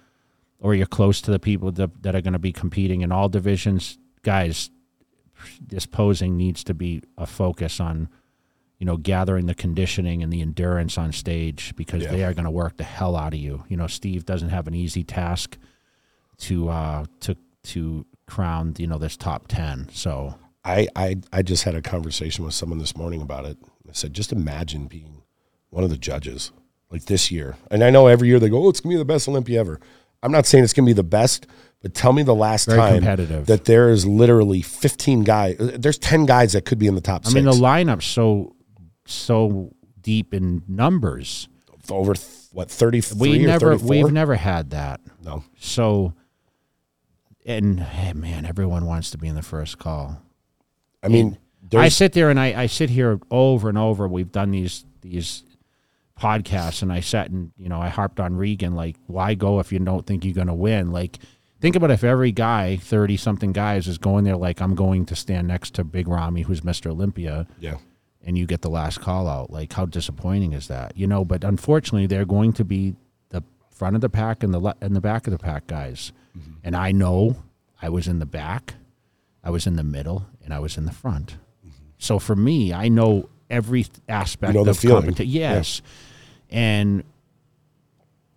or 0.61 0.75
you're 0.75 0.87
close 0.87 1.21
to 1.21 1.31
the 1.31 1.39
people 1.39 1.71
that, 1.73 2.03
that 2.03 2.15
are 2.15 2.21
going 2.21 2.33
to 2.33 2.39
be 2.39 2.53
competing 2.53 3.03
in 3.03 3.13
all 3.13 3.29
divisions. 3.29 3.99
Guys 4.23 4.71
this 5.61 5.87
posing 5.87 6.37
needs 6.37 6.65
to 6.65 6.75
be 6.75 7.03
a 7.19 7.27
focus 7.27 7.79
on 7.79 8.09
you 8.79 8.85
know, 8.87 8.97
gathering 8.97 9.47
the 9.47 9.55
conditioning 9.55 10.23
and 10.23 10.33
the 10.33 10.43
endurance 10.43 10.99
on 10.99 11.13
stage 11.13 11.73
because 11.77 12.03
Yeah. 12.03 12.11
they 12.13 12.25
are 12.25 12.35
going 12.35 12.45
to 12.45 12.51
work 12.51 12.77
the 12.77 12.85
hell 12.85 13.17
out 13.17 13.33
of 13.33 13.39
you. 13.41 13.65
You 13.69 13.77
know, 13.77 13.87
Steve 13.87 14.27
doesn't 14.27 14.51
have 14.51 14.67
an 14.67 14.75
easy 14.75 15.03
task 15.05 15.57
to 16.39 16.69
uh 16.69 17.05
to 17.21 17.37
to 17.65 18.07
crown, 18.27 18.75
you 18.79 18.87
know, 18.87 18.99
this 18.99 19.17
top 19.17 19.47
10. 19.49 19.89
So, 19.93 20.35
I, 20.65 20.89
I 20.97 21.17
I 21.33 21.43
just 21.43 21.65
had 21.65 21.75
a 21.75 21.83
conversation 21.83 22.45
with 22.45 22.55
someone 22.55 22.79
this 22.79 22.97
morning 22.97 23.23
about 23.23 23.45
it. 23.47 23.57
I 23.89 23.93
said, 23.93 24.13
just 24.15 24.33
imagine 24.33 24.87
being 24.87 25.23
one 25.71 25.85
of 25.85 25.91
the 25.91 25.99
judges. 25.99 26.53
like 26.91 27.07
this 27.07 27.31
year. 27.33 27.57
And 27.71 27.83
I 27.83 27.91
know 27.91 28.07
every 28.07 28.29
year 28.29 28.39
they 28.39 28.49
go, 28.49 28.65
"Oh, 28.65 28.69
it's 28.69 28.79
gonna 28.81 28.95
be 28.95 28.99
the 28.99 29.05
best 29.05 29.29
Olympia 29.29 29.59
ever." 29.61 29.81
I'm 30.23 30.31
not 30.33 30.47
saying 30.47 30.63
it's 30.65 30.73
gonna 30.73 30.87
be 30.87 30.93
the 30.93 31.03
best, 31.03 31.47
but 31.83 31.95
tell 31.95 32.13
me 32.13 32.23
the 32.23 32.35
last 32.35 32.67
Very 32.67 33.01
time 33.01 33.45
that 33.45 33.65
there 33.65 33.91
is 33.91 34.07
literally 34.07 34.63
15 34.63 35.23
guys. 35.25 35.57
There's 35.59 35.99
10 35.99 36.27
guys 36.27 36.53
that 36.53 36.65
could 36.65 36.79
be 36.79 36.87
in 36.87 36.95
the 36.95 37.01
top 37.01 37.23
I 37.27 37.31
six. 37.31 37.35
mean, 37.35 37.45
the 37.45 37.53
lineup's 37.53 38.07
so 38.07 38.55
so 39.07 39.73
deep 40.01 40.35
in 40.35 40.63
numbers. 40.69 41.49
over 41.91 42.15
what 42.53 42.71
33 42.71 43.19
We 43.19 43.39
never 43.39 43.77
34? 43.77 43.89
we've 43.89 44.13
never 44.13 44.35
had 44.35 44.71
that. 44.71 45.01
no. 45.23 45.45
So, 45.59 46.15
and 47.45 47.81
hey, 47.81 48.13
man, 48.13 48.45
everyone 48.45 48.87
wants 48.87 49.11
to 49.13 49.19
be 49.19 49.29
in 49.29 49.35
the 49.35 49.43
first 49.43 49.79
call. 49.79 50.21
I 51.03 51.09
mean, 51.09 51.39
I 51.75 51.89
sit 51.89 52.13
there 52.13 52.31
and 52.31 52.41
I, 52.41 52.63
I 52.63 52.67
sit 52.67 52.91
here 52.91 53.21
over 53.31 53.69
and 53.69 53.79
over. 53.79 54.09
We've 54.09 54.31
done 54.31 54.51
these 54.51 54.85
these 55.01 55.45
podcasts, 56.21 56.83
and 56.83 56.93
I 56.93 57.01
sat 57.01 57.31
and 57.31 57.53
you 57.57 57.69
know 57.69 57.81
I 57.81 57.89
harped 57.89 58.21
on 58.21 58.37
Regan 58.37 58.75
like, 58.75 58.97
why 59.07 59.35
go 59.35 59.61
if 59.61 59.73
you 59.73 59.79
don't 59.79 60.07
think 60.07 60.25
you're 60.25 60.35
going 60.35 60.47
to 60.49 60.55
win? 60.55 60.91
Like, 60.91 61.19
think 61.61 61.77
about 61.77 61.91
if 61.91 62.03
every 62.03 62.33
guy, 62.33 62.77
thirty 62.77 63.17
something 63.17 63.53
guys, 63.53 63.87
is 63.87 63.99
going 63.99 64.25
there 64.25 64.37
like 64.37 64.61
I'm 64.61 64.75
going 64.75 65.07
to 65.07 65.15
stand 65.17 65.47
next 65.47 65.75
to 65.75 65.85
Big 65.85 66.09
Ramy, 66.09 66.43
who's 66.43 66.65
Mister 66.65 66.91
Olympia, 66.91 67.47
yeah. 67.61 67.77
And 68.27 68.37
you 68.37 68.45
get 68.45 68.61
the 68.61 68.69
last 68.69 69.01
call 69.01 69.29
out. 69.29 69.51
Like, 69.51 69.73
how 69.73 69.87
disappointing 69.87 70.53
is 70.53 70.67
that? 70.67 70.97
You 70.97 71.07
know, 71.07 71.25
but 71.25 71.45
unfortunately, 71.45 72.07
they're 72.07 72.27
going 72.27 72.53
to 72.55 72.65
be 72.65 72.97
the 73.31 73.43
front 73.71 73.95
of 73.95 74.03
the 74.03 74.11
pack 74.11 74.43
and 74.43 74.53
the 74.53 74.59
le- 74.59 74.77
and 74.81 74.95
the 74.95 75.01
back 75.01 75.27
of 75.29 75.31
the 75.31 75.39
pack 75.39 75.69
guys. 75.69 76.13
Mm-hmm. 76.37 76.53
And 76.65 76.77
I 76.77 76.91
know 76.93 77.37
I 77.81 77.89
was 77.89 78.09
in 78.09 78.19
the 78.19 78.27
back, 78.27 78.75
I 79.45 79.51
was 79.51 79.67
in 79.67 79.77
the 79.77 79.85
middle, 79.85 80.27
and 80.45 80.53
I 80.53 80.59
was 80.59 80.77
in 80.77 80.85
the 80.85 80.93
front. 80.93 81.37
So 81.99 82.19
for 82.19 82.37
me, 82.37 82.75
I 82.75 82.89
know 82.89 83.31
every 83.49 83.87
aspect 84.09 84.53
You 84.53 84.59
know 84.59 84.65
the 84.65 84.73
of 84.73 84.81
competition. 84.81 85.33
Yes, 85.33 85.81
and 86.51 87.05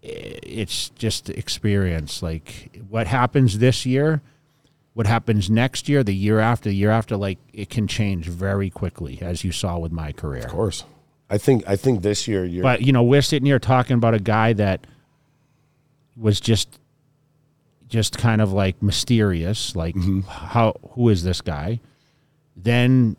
it's 0.02 0.90
just 0.92 1.30
experience. 1.30 2.22
Like 2.22 2.80
what 2.88 3.08
happens 3.08 3.58
this 3.58 3.86
year, 3.86 4.22
what 5.00 5.08
happens 5.08 5.50
next 5.50 5.88
year, 5.88 6.04
the 6.04 6.14
year 6.14 6.42
after, 6.42 6.68
the 6.68 6.76
year 6.76 6.92
after. 6.92 7.16
Like 7.16 7.38
it 7.54 7.70
can 7.70 7.88
change 7.88 8.26
very 8.26 8.70
quickly, 8.70 9.18
as 9.22 9.46
you 9.46 9.54
saw 9.54 9.78
with 9.78 9.94
my 9.94 10.12
career. 10.12 10.44
Of 10.44 10.52
course. 10.52 10.84
I 11.30 11.38
think 11.38 11.64
I 11.66 11.78
think 11.78 12.02
this 12.02 12.28
year 12.28 12.44
you're 12.44 12.64
But 12.64 12.82
you 12.82 12.92
know, 12.92 13.02
we're 13.02 13.22
sitting 13.22 13.46
here 13.46 13.60
talking 13.60 13.94
about 13.94 14.14
a 14.14 14.20
guy 14.20 14.52
that 14.52 14.86
was 16.18 16.42
just 16.42 16.80
just 17.88 18.18
kind 18.18 18.42
of 18.42 18.52
like 18.52 18.84
mysterious, 18.84 19.74
like 19.74 19.96
Mm-hmm. 19.96 20.20
how 20.28 20.76
who 20.92 21.08
is 21.08 21.24
this 21.24 21.40
guy? 21.40 21.80
Then 22.58 23.16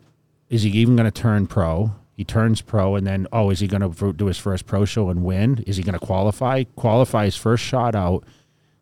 is 0.51 0.61
he 0.61 0.69
even 0.69 0.95
going 0.95 1.11
to 1.11 1.21
turn 1.21 1.47
pro? 1.47 1.95
He 2.15 2.23
turns 2.23 2.61
pro, 2.61 2.95
and 2.95 3.07
then 3.07 3.25
oh, 3.33 3.49
is 3.49 3.59
he 3.59 3.65
going 3.67 3.91
to 3.91 4.13
do 4.13 4.27
his 4.27 4.37
first 4.37 4.67
pro 4.67 4.85
show 4.85 5.09
and 5.09 5.23
win? 5.23 5.63
Is 5.65 5.77
he 5.77 5.83
going 5.83 5.97
to 5.97 6.05
qualify? 6.05 6.65
Qualify 6.75 7.25
his 7.25 7.37
first 7.37 7.63
shot 7.63 7.95
out? 7.95 8.23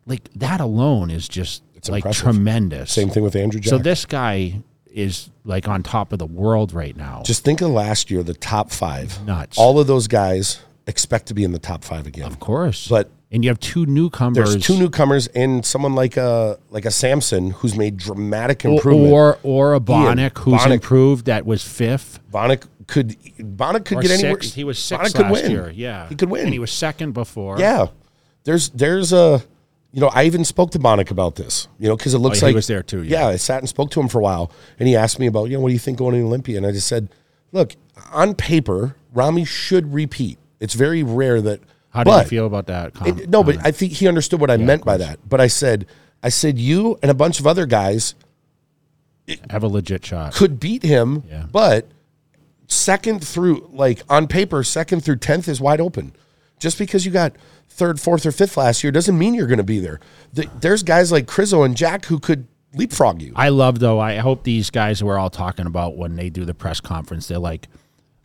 Like 0.04 0.30
that 0.34 0.60
alone 0.60 1.10
is 1.10 1.28
just 1.28 1.62
like 1.88 1.98
impressive. 2.04 2.22
tremendous. 2.24 2.92
same 2.92 3.08
thing 3.10 3.22
with 3.22 3.34
Andrew 3.36 3.60
Jacked. 3.60 3.70
So 3.70 3.78
this 3.78 4.04
guy 4.06 4.60
is 4.92 5.30
like 5.44 5.68
on 5.68 5.82
top 5.82 6.12
of 6.12 6.18
the 6.18 6.26
world 6.26 6.72
right 6.72 6.96
now. 6.96 7.22
Just 7.24 7.44
think 7.44 7.60
of 7.60 7.70
last 7.70 8.10
year, 8.10 8.22
the 8.22 8.34
top 8.34 8.70
five. 8.70 9.24
Nuts. 9.24 9.56
All 9.58 9.78
of 9.78 9.86
those 9.86 10.08
guys 10.08 10.60
expect 10.86 11.26
to 11.26 11.34
be 11.34 11.44
in 11.44 11.52
the 11.52 11.58
top 11.58 11.84
five 11.84 12.06
again. 12.06 12.26
of 12.26 12.40
course, 12.40 12.88
But 12.88 13.08
and 13.30 13.44
you 13.44 13.50
have 13.50 13.60
two 13.60 13.86
newcomers. 13.86 14.34
there's 14.52 14.64
two 14.66 14.76
newcomers 14.76 15.28
and 15.28 15.64
someone 15.64 15.94
like 15.94 16.16
a 16.16 16.58
like 16.70 16.84
a 16.84 16.90
Samson 16.90 17.50
who's 17.52 17.76
made 17.76 17.96
dramatic 17.96 18.64
improvement. 18.64 19.12
or, 19.12 19.38
or 19.44 19.74
a 19.74 19.80
Bonac 19.80 20.36
who's 20.38 20.54
Bonac. 20.62 20.70
improved 20.72 21.26
that 21.26 21.46
was 21.46 21.62
fifth 21.62 22.18
Bonac 22.32 22.66
could 22.88 23.10
Bonac 23.38 23.84
could 23.84 23.98
or 23.98 24.02
get 24.02 24.10
anywhere. 24.10 24.40
He 24.42 24.64
was 24.64 24.76
Bonac 24.78 24.80
sixth 24.80 25.14
could 25.14 25.26
last 25.26 25.42
win. 25.42 25.50
year. 25.52 25.70
Yeah, 25.72 26.08
he 26.08 26.16
could 26.16 26.28
win. 26.28 26.46
and 26.46 26.52
he 26.52 26.58
was 26.58 26.72
second 26.72 27.12
before. 27.12 27.60
Yeah, 27.60 27.86
there's 28.42 28.70
there's 28.70 29.12
a 29.12 29.44
you 29.92 30.00
know 30.00 30.08
I 30.08 30.24
even 30.24 30.44
spoke 30.44 30.70
to 30.72 30.78
Bonac 30.78 31.10
about 31.10 31.34
this. 31.36 31.68
You 31.78 31.88
know 31.88 31.96
because 31.96 32.14
it 32.14 32.18
looks 32.18 32.42
Oh, 32.42 32.46
he 32.48 32.54
was 32.54 32.66
there 32.66 32.82
too, 32.82 33.02
yeah. 33.02 33.26
I 33.28 33.36
sat 33.36 33.58
and 33.58 33.68
spoke 33.68 33.90
to 33.92 34.00
him 34.00 34.08
for 34.08 34.18
a 34.18 34.22
while, 34.22 34.50
and 34.78 34.88
he 34.88 34.96
asked 34.96 35.18
me 35.18 35.26
about 35.26 35.44
you 35.50 35.56
know 35.56 35.60
what 35.60 35.68
do 35.68 35.72
you 35.74 35.78
think 35.80 35.98
going 35.98 36.14
to 36.14 36.20
the 36.20 36.26
Olympia, 36.26 36.56
and 36.58 36.66
I 36.66 36.72
just 36.72 36.86
said, 36.86 37.08
look, 37.52 37.74
on 38.12 38.34
paper, 38.34 38.96
Ramy 39.12 39.44
should 39.44 39.92
repeat. 39.92 40.38
It's 40.60 40.74
very 40.74 41.02
rare 41.02 41.40
that. 41.40 41.60
How 41.90 42.04
do 42.04 42.10
you 42.12 42.22
feel 42.22 42.46
about 42.46 42.66
that? 42.68 42.92
It- 43.04 43.28
no, 43.28 43.42
but 43.42 43.56
uh, 43.56 43.62
I 43.64 43.70
think 43.72 43.92
he 43.94 44.06
understood 44.06 44.40
what 44.40 44.50
I 44.50 44.56
meant 44.56 44.84
by 44.84 44.96
that. 44.98 45.18
But 45.28 45.40
I 45.40 45.48
said, 45.48 45.86
I 46.22 46.28
said 46.28 46.56
you 46.56 46.98
and 47.02 47.10
a 47.10 47.14
bunch 47.14 47.40
of 47.40 47.46
other 47.48 47.66
guys 47.66 48.14
have 49.50 49.62
a 49.64 49.68
legit 49.68 50.04
shot. 50.06 50.32
could 50.34 50.60
beat 50.60 50.82
him, 50.84 51.24
Yeah. 51.28 51.46
but 51.50 51.88
second 52.68 53.24
through 53.24 53.68
like 53.72 54.02
on 54.08 54.28
paper, 54.28 54.62
second 54.62 55.02
through 55.04 55.16
tenth 55.16 55.48
is 55.48 55.60
wide 55.60 55.80
open. 55.80 56.12
Just 56.60 56.78
because 56.78 57.04
you 57.04 57.10
got 57.10 57.34
third, 57.68 57.98
fourth, 58.00 58.24
or 58.24 58.30
fifth 58.32 58.56
last 58.56 58.84
year 58.84 58.92
doesn't 58.92 59.18
mean 59.18 59.34
you're 59.34 59.46
going 59.48 59.58
to 59.58 59.64
be 59.64 59.80
there. 59.80 59.98
The, 60.32 60.48
there's 60.60 60.82
guys 60.84 61.10
like 61.10 61.26
Krizo 61.26 61.64
and 61.64 61.76
Jacked 61.76 62.04
who 62.04 62.20
could 62.20 62.46
leapfrog 62.74 63.20
you. 63.20 63.32
I 63.34 63.48
love 63.48 63.80
though. 63.80 63.98
I 63.98 64.16
hope 64.16 64.44
these 64.44 64.70
guys 64.70 65.02
we're 65.02 65.18
all 65.18 65.30
talking 65.30 65.66
about 65.66 65.96
when 65.96 66.14
they 66.14 66.30
do 66.30 66.44
the 66.44 66.54
press 66.54 66.80
conference, 66.80 67.26
they're 67.26 67.38
like, 67.38 67.66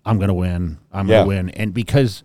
"I'm 0.05 0.17
going 0.17 0.27
to 0.27 0.33
win. 0.35 0.77
I'm 0.91 1.07
Yeah. 1.07 1.23
going 1.23 1.23
to 1.23 1.27
win," 1.29 1.49
and 1.51 1.73
because 1.73 2.23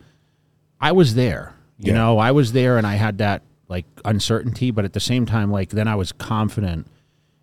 I 0.81 0.93
was 0.93 1.15
there, 1.15 1.55
you 1.79 1.93
Yeah. 1.93 1.99
know, 1.99 2.19
I 2.19 2.33
was 2.33 2.53
there, 2.53 2.77
and 2.77 2.87
I 2.87 2.97
had 2.97 3.19
that 3.19 3.43
like 3.69 3.87
uncertainty, 4.05 4.71
but 4.73 4.85
at 4.85 4.93
the 4.93 5.01
same 5.01 5.25
time, 5.27 5.51
like 5.53 5.71
then 5.71 5.87
I 5.89 5.95
was 5.95 6.11
confident, 6.13 6.89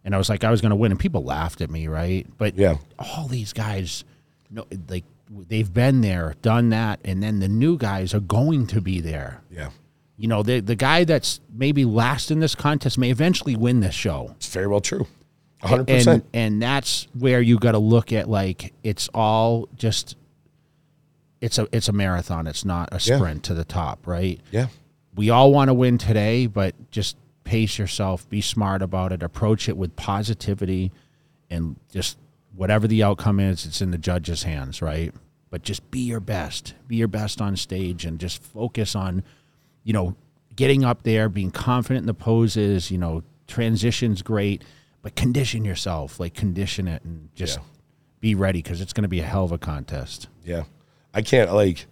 and 0.03 0.13
I 0.13 0.18
was 0.18 0.28
like, 0.30 0.43
I 0.43 0.51
was 0.51 0.59
going 0.61 0.72
to 0.72 0.76
win, 0.76 0.91
and 0.91 0.99
people 0.99 1.24
laughed 1.24 1.61
at 1.61 1.70
me, 1.72 1.88
right? 1.88 2.28
But 2.38 2.57
Yeah. 2.57 2.76
all 2.99 3.28
these 3.30 3.53
guys, 3.53 4.03
no, 4.51 4.65
like 4.89 5.05
they've 5.30 5.73
been 5.73 6.01
there, 6.01 6.36
done 6.41 6.69
that, 6.69 6.99
and 7.05 7.21
then 7.21 7.39
the 7.39 7.47
new 7.47 7.78
guys 7.78 8.13
are 8.13 8.19
going 8.19 8.67
to 8.67 8.82
be 8.82 9.01
there. 9.01 9.41
yeah, 9.51 9.69
You 10.17 10.28
know, 10.28 10.43
the 10.43 10.59
the 10.59 10.75
guy 10.75 11.03
that's 11.03 11.39
maybe 11.53 11.86
last 11.86 12.32
in 12.32 12.39
this 12.39 12.55
contest 12.55 12.97
may 12.97 13.09
eventually 13.11 13.55
win 13.55 13.80
this 13.82 13.95
show 13.95 14.32
it's 14.38 14.47
very 14.47 14.67
well 14.67 14.82
true. 14.82 15.05
hundred 15.61 15.89
and 15.89 15.97
percent. 15.97 16.25
and 16.34 16.61
that's 16.61 17.07
where 17.13 17.41
you 17.41 17.57
got 17.59 17.71
to 17.73 17.80
look 17.80 18.11
at 18.13 18.30
like 18.30 18.73
it's 18.84 19.09
all 19.13 19.67
just 19.75 20.15
it's 21.41 21.57
a 21.57 21.67
it's 21.71 21.88
a 21.88 21.91
marathon 21.93 22.47
it's 22.47 22.65
not 22.65 22.89
a 22.91 22.99
Yeah. 23.03 23.17
sprint 23.17 23.43
to 23.43 23.53
the 23.53 23.65
top 23.65 24.07
right 24.07 24.39
Yeah, 24.51 24.67
we 25.15 25.30
all 25.30 25.51
want 25.51 25.69
to 25.69 25.73
win 25.73 25.97
today 25.97 26.47
but 26.47 26.73
just 26.91 27.17
pace 27.43 27.78
yourself 27.78 28.28
be 28.30 28.41
smart 28.41 28.82
about 28.82 29.11
it 29.11 29.21
approach 29.23 29.69
it 29.69 29.78
with 29.78 29.95
positivity 29.95 30.91
and 31.49 31.75
just 31.91 32.17
whatever 32.58 32.88
the 32.88 33.01
outcome 33.03 33.39
is 33.39 33.66
it's 33.66 33.82
in 33.82 33.91
the 33.91 33.97
judge's 33.97 34.43
hands 34.43 34.82
right 34.82 35.14
but 35.49 35.62
just 35.64 35.89
be 35.91 35.99
your 35.99 36.20
best 36.20 36.74
be 36.88 36.95
your 36.97 37.08
best 37.08 37.39
on 37.41 37.55
stage 37.55 38.03
and 38.05 38.20
just 38.20 38.43
focus 38.43 38.95
on 38.95 39.24
you 39.84 39.93
know 39.93 40.16
getting 40.55 40.84
up 40.84 41.03
there 41.03 41.30
being 41.30 41.51
confident 41.51 42.03
in 42.03 42.08
the 42.08 42.14
poses 42.14 42.91
you 42.91 42.97
know 42.97 43.24
transitions 43.47 44.22
great 44.22 44.64
but 45.01 45.16
condition 45.16 45.64
yourself 45.64 46.20
like 46.20 46.34
condition 46.34 46.88
it 46.88 47.01
and 47.03 47.30
just 47.36 47.58
Yeah. 47.58 47.64
be 48.20 48.36
ready 48.36 48.62
because 48.62 48.82
it's 48.82 48.91
going 48.91 49.03
to 49.03 49.08
be 49.08 49.20
a 49.22 49.24
hell 49.26 49.45
of 49.45 49.51
a 49.51 49.58
contest 49.58 50.28
yeah. 50.43 50.64
I 51.14 51.22
can't 51.24 51.51
like. 51.53 51.88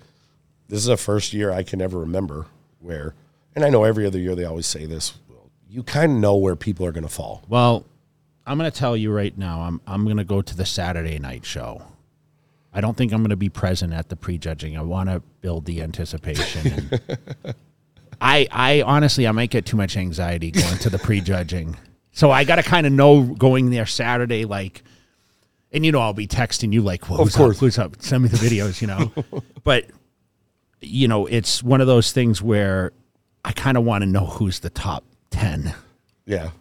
This 0.67 0.79
is 0.79 0.85
the 0.85 0.97
first 0.97 1.33
year 1.33 1.51
I 1.51 1.63
can 1.63 1.81
ever 1.81 1.97
remember 1.99 2.45
where, 2.79 3.15
and 3.55 3.65
I 3.65 3.69
know 3.69 3.83
every 3.83 4.05
other 4.05 4.19
year 4.19 4.35
they 4.35 4.45
always 4.45 4.67
say 4.67 4.85
this. 4.85 5.13
You 5.67 5.81
kind 5.83 6.11
of 6.11 6.17
know 6.19 6.35
where 6.35 6.55
people 6.55 6.85
are 6.85 6.91
going 6.91 7.03
to 7.05 7.09
fall. 7.09 7.43
Well, 7.49 7.85
I'm 8.45 8.57
going 8.57 8.69
to 8.69 8.77
tell 8.77 8.95
you 8.95 9.11
right 9.11 9.35
now. 9.37 9.61
I'm 9.61 9.81
I'm 9.87 10.03
going 10.05 10.17
to 10.17 10.23
go 10.23 10.41
to 10.41 10.55
the 10.55 10.65
Saturday 10.65 11.19
night 11.19 11.45
show. 11.45 11.81
I 12.73 12.81
don't 12.81 12.95
think 12.97 13.11
I'm 13.13 13.21
going 13.21 13.29
to 13.29 13.35
be 13.37 13.49
present 13.49 13.93
at 13.93 14.09
the 14.09 14.15
prejudging. 14.15 14.77
I 14.77 14.81
want 14.81 15.09
to 15.09 15.21
build 15.41 15.65
the 15.65 15.81
anticipation. 15.81 16.89
I 18.21 18.47
I 18.51 18.81
honestly 18.81 19.27
I 19.27 19.31
might 19.31 19.49
get 19.49 19.65
too 19.65 19.77
much 19.77 19.97
anxiety 19.97 20.51
going 20.51 20.77
to 20.79 20.89
the 20.89 20.99
prejudging. 20.99 21.77
So 22.11 22.31
I 22.31 22.43
got 22.43 22.55
to 22.55 22.63
kind 22.63 22.85
of 22.87 22.93
know 22.93 23.23
going 23.23 23.69
there 23.71 23.85
Saturday 23.85 24.45
like 24.45 24.83
and 25.71 25.85
you 25.85 25.91
know 25.91 25.99
I'll 25.99 26.13
be 26.13 26.27
texting 26.27 26.71
you 26.71 26.81
like 26.81 27.09
well, 27.09 27.19
Of 27.21 27.27
who's 27.27 27.35
course. 27.35 27.57
up 27.57 27.59
who's 27.59 27.77
up 27.79 28.01
send 28.01 28.23
me 28.23 28.29
the 28.29 28.37
videos, 28.37 28.81
you 28.81 28.87
know. 28.87 29.11
but 29.63 29.85
you 30.81 31.07
know, 31.07 31.25
it's 31.25 31.63
one 31.63 31.81
of 31.81 31.87
those 31.87 32.11
things 32.11 32.41
where 32.41 32.91
I 33.43 33.51
kind 33.53 33.75
of 33.77 33.83
want 33.83 34.03
to 34.03 34.05
know 34.05 34.25
who's 34.25 34.59
the 34.59 34.69
top 34.69 35.03
10 35.31 35.73
Yeah, 36.25 36.51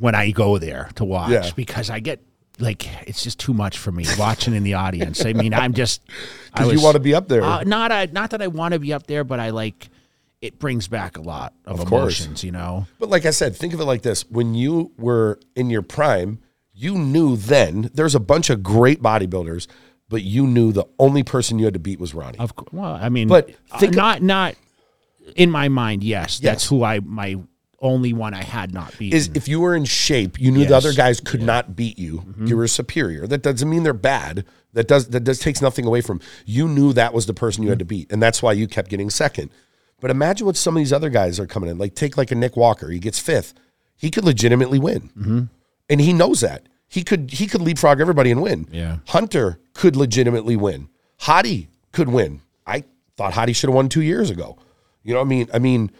when 0.00 0.14
I 0.14 0.30
go 0.32 0.58
there 0.58 0.88
to 0.96 1.04
watch 1.04 1.30
Yeah. 1.30 1.50
because 1.54 1.88
I 1.90 2.00
get 2.00 2.20
like 2.58 2.86
it's 3.08 3.22
just 3.22 3.38
too 3.38 3.54
much 3.54 3.78
for 3.78 3.90
me 3.92 4.04
watching 4.18 4.54
in 4.54 4.64
the 4.64 4.74
audience. 4.74 5.24
I 5.24 5.32
mean, 5.32 5.54
I'm 5.54 5.72
just 5.72 6.02
because 6.52 6.72
you 6.72 6.82
want 6.82 6.94
to 6.94 7.00
be 7.00 7.14
up 7.14 7.28
there. 7.28 7.42
uh, 7.42 7.62
not 7.62 7.92
I, 7.92 8.06
not 8.06 8.30
that 8.30 8.42
I 8.42 8.48
want 8.48 8.72
to 8.74 8.78
be 8.80 8.92
up 8.92 9.06
there, 9.06 9.24
but 9.24 9.40
I 9.40 9.50
like 9.50 9.88
it 10.42 10.58
brings 10.58 10.88
back 10.88 11.16
a 11.18 11.20
lot 11.22 11.52
of, 11.66 11.80
Of 11.80 11.86
course. 11.86 12.18
emotions. 12.20 12.42
You 12.44 12.52
know, 12.52 12.86
But 12.98 13.08
like 13.10 13.24
I 13.26 13.30
said, 13.30 13.54
think 13.56 13.72
of 13.74 13.80
it 13.80 13.84
like 13.84 14.02
this: 14.02 14.28
when 14.30 14.54
you 14.54 14.92
were 14.98 15.38
in 15.54 15.70
your 15.70 15.82
prime, 15.82 16.38
you 16.74 16.96
knew 16.98 17.36
then 17.36 17.90
there's 17.94 18.14
a 18.14 18.20
bunch 18.20 18.48
of 18.50 18.62
great 18.62 19.02
bodybuilders, 19.02 19.66
but 20.08 20.22
you 20.22 20.46
knew 20.46 20.72
the 20.72 20.86
only 20.98 21.22
person 21.22 21.58
you 21.58 21.66
had 21.66 21.74
to 21.74 21.80
beat 21.80 21.98
was 22.00 22.14
Ronnie. 22.14 22.38
of 22.38 22.56
course. 22.56 22.72
Well, 22.72 22.92
I 22.94 23.08
mean, 23.10 23.28
But 23.28 23.50
uh, 23.70 23.78
think- 23.78 23.94
not 23.94 24.22
not 24.22 24.54
in 25.36 25.50
my 25.50 25.68
mind. 25.68 26.02
Yes, 26.02 26.38
that's 26.38 26.66
who 26.66 26.82
I 26.84 27.00
my 27.00 27.36
only 27.80 28.12
one 28.12 28.34
I 28.34 28.42
had 28.42 28.72
not 28.74 28.96
beaten. 28.98 29.16
is 29.16 29.30
if 29.34 29.48
you 29.48 29.60
were 29.60 29.74
in 29.74 29.84
shape, 29.84 30.40
you 30.40 30.50
knew 30.50 30.66
the 30.66 30.76
other 30.76 30.92
guys 30.92 31.20
could 31.20 31.42
not 31.42 31.76
beat 31.76 31.98
you. 31.98 32.34
You 32.44 32.56
were 32.56 32.68
superior. 32.68 33.26
That 33.26 33.42
doesn't 33.42 33.68
mean 33.68 33.82
they're 33.82 33.92
bad. 33.92 34.44
That 34.72 34.86
does 34.86 35.08
that 35.08 35.24
does 35.24 35.40
takes 35.40 35.60
nothing 35.60 35.86
away 35.86 36.00
from 36.00 36.20
you 36.46 36.68
knew 36.68 36.92
that 36.92 37.12
was 37.12 37.26
the 37.26 37.34
person 37.34 37.64
you 37.64 37.70
had 37.70 37.80
to 37.80 37.84
beat, 37.84 38.12
and 38.12 38.22
that's 38.22 38.42
why 38.42 38.52
you 38.52 38.68
kept 38.68 38.90
getting 38.90 39.10
second. 39.10 39.50
But 40.00 40.10
imagine 40.10 40.46
what 40.46 40.56
some 40.56 40.76
of 40.76 40.80
these 40.80 40.92
other 40.92 41.10
guys 41.10 41.40
are 41.40 41.46
coming 41.46 41.68
in. 41.68 41.78
Like 41.78 41.94
take 41.94 42.16
like 42.16 42.30
a 42.30 42.34
Nick 42.34 42.56
Walker, 42.56 42.88
he 42.90 42.98
gets 42.98 43.18
fifth. 43.18 43.54
He 43.96 44.10
could 44.10 44.24
legitimately 44.24 44.78
win, 44.78 45.10
mm-hmm. 45.16 45.42
and 45.88 46.00
he 46.00 46.12
knows 46.12 46.40
that 46.40 46.66
he 46.90 47.04
could 47.04 47.30
he 47.30 47.46
could 47.46 47.62
leapfrog 47.62 48.00
everybody 48.00 48.30
and 48.30 48.42
win. 48.42 48.66
Yeah. 48.70 48.98
Hunter 49.06 49.60
could 49.74 49.96
legitimately 49.96 50.56
win. 50.56 50.88
Hadi 51.20 51.68
could 51.92 52.08
win. 52.08 52.42
I 52.66 52.84
thought 53.16 53.32
Hadi 53.32 53.52
should 53.52 53.70
have 53.70 53.76
won 53.76 53.88
two 53.88 54.02
years 54.02 54.28
ago. 54.28 54.58
You 55.04 55.14
know 55.14 55.20
what 55.20 55.26
I 55.26 55.28
mean? 55.28 55.48
I 55.54 55.58
mean, 55.60 55.90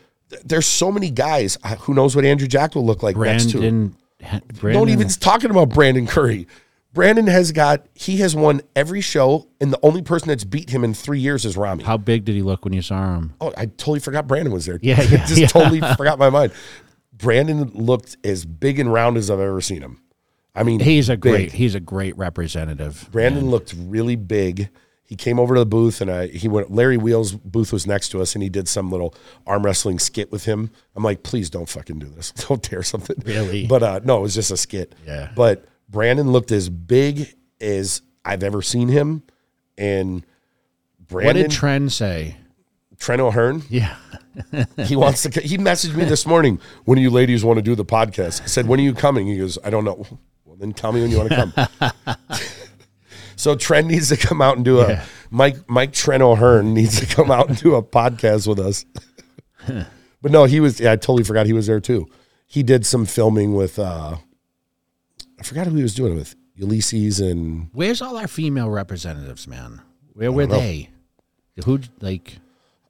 there's 0.45 0.67
so 0.67 0.91
many 0.93 1.11
guys. 1.11 1.59
uh, 1.65 1.77
Who 1.77 1.95
knows 1.95 2.15
what 2.17 2.25
Andrew 2.25 2.49
Jacked 2.49 2.75
will 2.75 2.87
look 2.87 3.03
like 3.03 3.17
next 3.17 3.51
to 3.51 3.61
him. 3.61 3.97
Brandon, 4.21 4.73
Don't 4.73 4.89
even 4.91 5.09
talking 5.09 5.51
about 5.51 5.71
Brandon 5.71 6.07
Curry. 6.07 6.47
Brandon 6.93 7.27
has 7.29 7.53
got 7.53 7.87
he 7.95 8.17
has 8.19 8.35
won 8.35 8.61
every 8.75 9.01
show, 9.01 9.47
and 9.61 9.73
the 9.73 9.79
only 9.83 10.03
person 10.03 10.29
that's 10.29 10.45
beat 10.45 10.71
him 10.71 10.83
in 10.85 10.93
three 10.93 11.21
years 11.21 11.45
is 11.45 11.57
Ramy. 11.57 11.85
How 11.85 11.97
big 11.97 12.25
did 12.25 12.35
he 12.35 12.43
look 12.43 12.65
when 12.65 12.73
you 12.75 12.83
saw 12.83 13.15
him? 13.17 13.35
Oh, 13.41 13.53
I 13.57 13.67
totally 13.67 14.01
forgot 14.01 14.27
Brandon 14.27 14.53
was 14.53 14.67
there. 14.67 14.79
Yeah, 14.83 14.97
I 14.99 15.03
yeah, 15.05 15.25
just 15.27 15.37
yeah. 15.41 15.47
totally 15.47 15.81
forgot 15.97 16.19
my 16.19 16.31
mind. 16.31 16.53
Brandon 17.13 17.71
looked 17.75 18.17
as 18.25 18.45
big 18.45 18.79
and 18.81 18.93
round 18.93 19.17
as 19.17 19.31
I've 19.31 19.41
ever 19.41 19.61
seen 19.61 19.83
him. 19.83 20.01
I 20.55 20.65
mean, 20.65 20.81
He's 20.81 21.09
a 21.09 21.13
big. 21.17 21.21
great. 21.21 21.53
He's 21.53 21.75
a 21.77 21.81
great 21.81 22.17
representative. 22.19 23.09
Brandon 23.13 23.51
looked 23.51 23.73
really 23.79 24.17
big. 24.17 24.69
He 25.11 25.17
came 25.17 25.41
over 25.41 25.57
to 25.57 25.59
the 25.59 25.67
booth 25.67 26.01
and 26.01 26.09
I, 26.09 26.29
he 26.29 26.47
went. 26.47 26.71
Larry 26.71 26.97
Wheels' 26.97 27.33
booth 27.33 27.73
was 27.73 27.85
next 27.85 28.11
to 28.11 28.23
us, 28.23 28.37
and 28.37 28.45
he 28.45 28.49
did 28.49 28.69
some 28.69 28.93
little 28.93 29.13
arm 29.45 29.65
wrestling 29.65 29.99
skit 29.99 30.31
with 30.31 30.45
him. 30.45 30.71
I'm 30.95 31.03
like, 31.03 31.25
please 31.25 31.51
don't 31.51 31.69
fucking 31.69 31.99
do 31.99 32.07
this. 32.07 32.31
Don't 32.49 32.63
tear 32.63 32.85
something. 32.85 33.17
Really? 33.25 33.67
But 33.67 33.83
uh, 33.83 34.01
no, 34.05 34.19
it 34.19 34.23
was 34.23 34.37
just 34.37 34.53
a 34.53 34.57
skit. 34.57 34.95
Yeah. 35.05 35.33
But 35.35 35.67
Brandon 35.89 36.31
looked 36.31 36.53
as 36.53 36.69
big 36.69 37.35
as 37.61 38.03
I've 38.25 38.45
ever 38.45 38.63
seen 38.63 38.87
him, 38.87 39.25
and 39.77 40.25
brandon 41.09 41.27
What 41.27 41.43
did 41.43 41.51
Trent 41.51 41.91
say? 41.91 42.37
Trent 42.97 43.21
O'Hearn. 43.21 43.65
Yeah, 43.69 43.97
He 44.85 44.95
wants 44.95 45.23
to. 45.25 45.41
He 45.41 45.59
messaged 45.59 45.97
me 45.97 46.05
this 46.05 46.25
morning. 46.25 46.61
When 46.85 46.95
do 46.95 47.03
you 47.03 47.11
ladies 47.11 47.45
want 47.45 47.57
to 47.59 47.63
do 47.63 47.75
the 47.75 47.85
podcast? 47.85 48.43
I 48.43 48.47
said, 48.47 48.69
when 48.69 48.79
are 48.79 48.85
you 48.85 48.95
coming? 48.95 49.27
He 49.27 49.39
goes, 49.39 49.59
I 49.65 49.71
don't 49.71 49.85
know. 49.85 50.07
Well, 50.45 50.57
then 50.57 50.73
tell 50.73 50.93
me 50.93 51.01
when 51.03 51.11
you 51.11 51.19
want 51.19 51.31
to 51.31 51.37
come. 51.37 52.17
so 53.41 53.55
Trent 53.57 53.87
needs 53.87 54.09
to 54.11 54.17
come 54.17 54.41
out 54.43 54.57
and 54.57 54.65
do 54.65 54.81
a 54.81 54.89
Yeah. 54.89 55.05
Mike 55.31 55.57
Mike 55.69 55.93
Trent 55.93 56.23
O'Hearn 56.23 56.75
needs 56.75 57.01
to 57.01 57.07
come 57.07 57.31
out 57.31 57.49
and 57.49 57.59
do 57.59 57.75
a 57.75 57.83
podcast 57.83 58.47
with 58.47 58.59
us. 58.59 58.85
but 60.23 60.31
no, 60.33 60.45
he 60.45 60.61
was. 60.61 60.81
Yeah, 60.81 60.93
I 60.93 60.97
totally 60.97 61.25
forgot 61.25 61.47
he 61.47 61.53
was 61.53 61.67
there 61.67 61.81
too. 61.81 62.07
He 62.47 62.63
did 62.63 62.85
some 62.87 63.07
filming 63.07 63.55
with. 63.55 63.79
uh 63.79 64.17
I 65.39 65.43
forgot 65.43 65.67
who 65.67 65.77
he 65.77 65.83
was 65.83 65.95
doing 65.95 66.13
it 66.13 66.17
with. 66.17 66.37
Ulysses 66.57 67.21
and 67.21 67.71
where's 67.73 68.03
all 68.03 68.19
our 68.19 68.29
female 68.29 68.69
representatives, 68.69 69.49
man? 69.49 69.81
Where 70.13 70.31
were 70.31 70.47
they? 70.47 70.91
Who 71.65 71.81
like? 72.01 72.37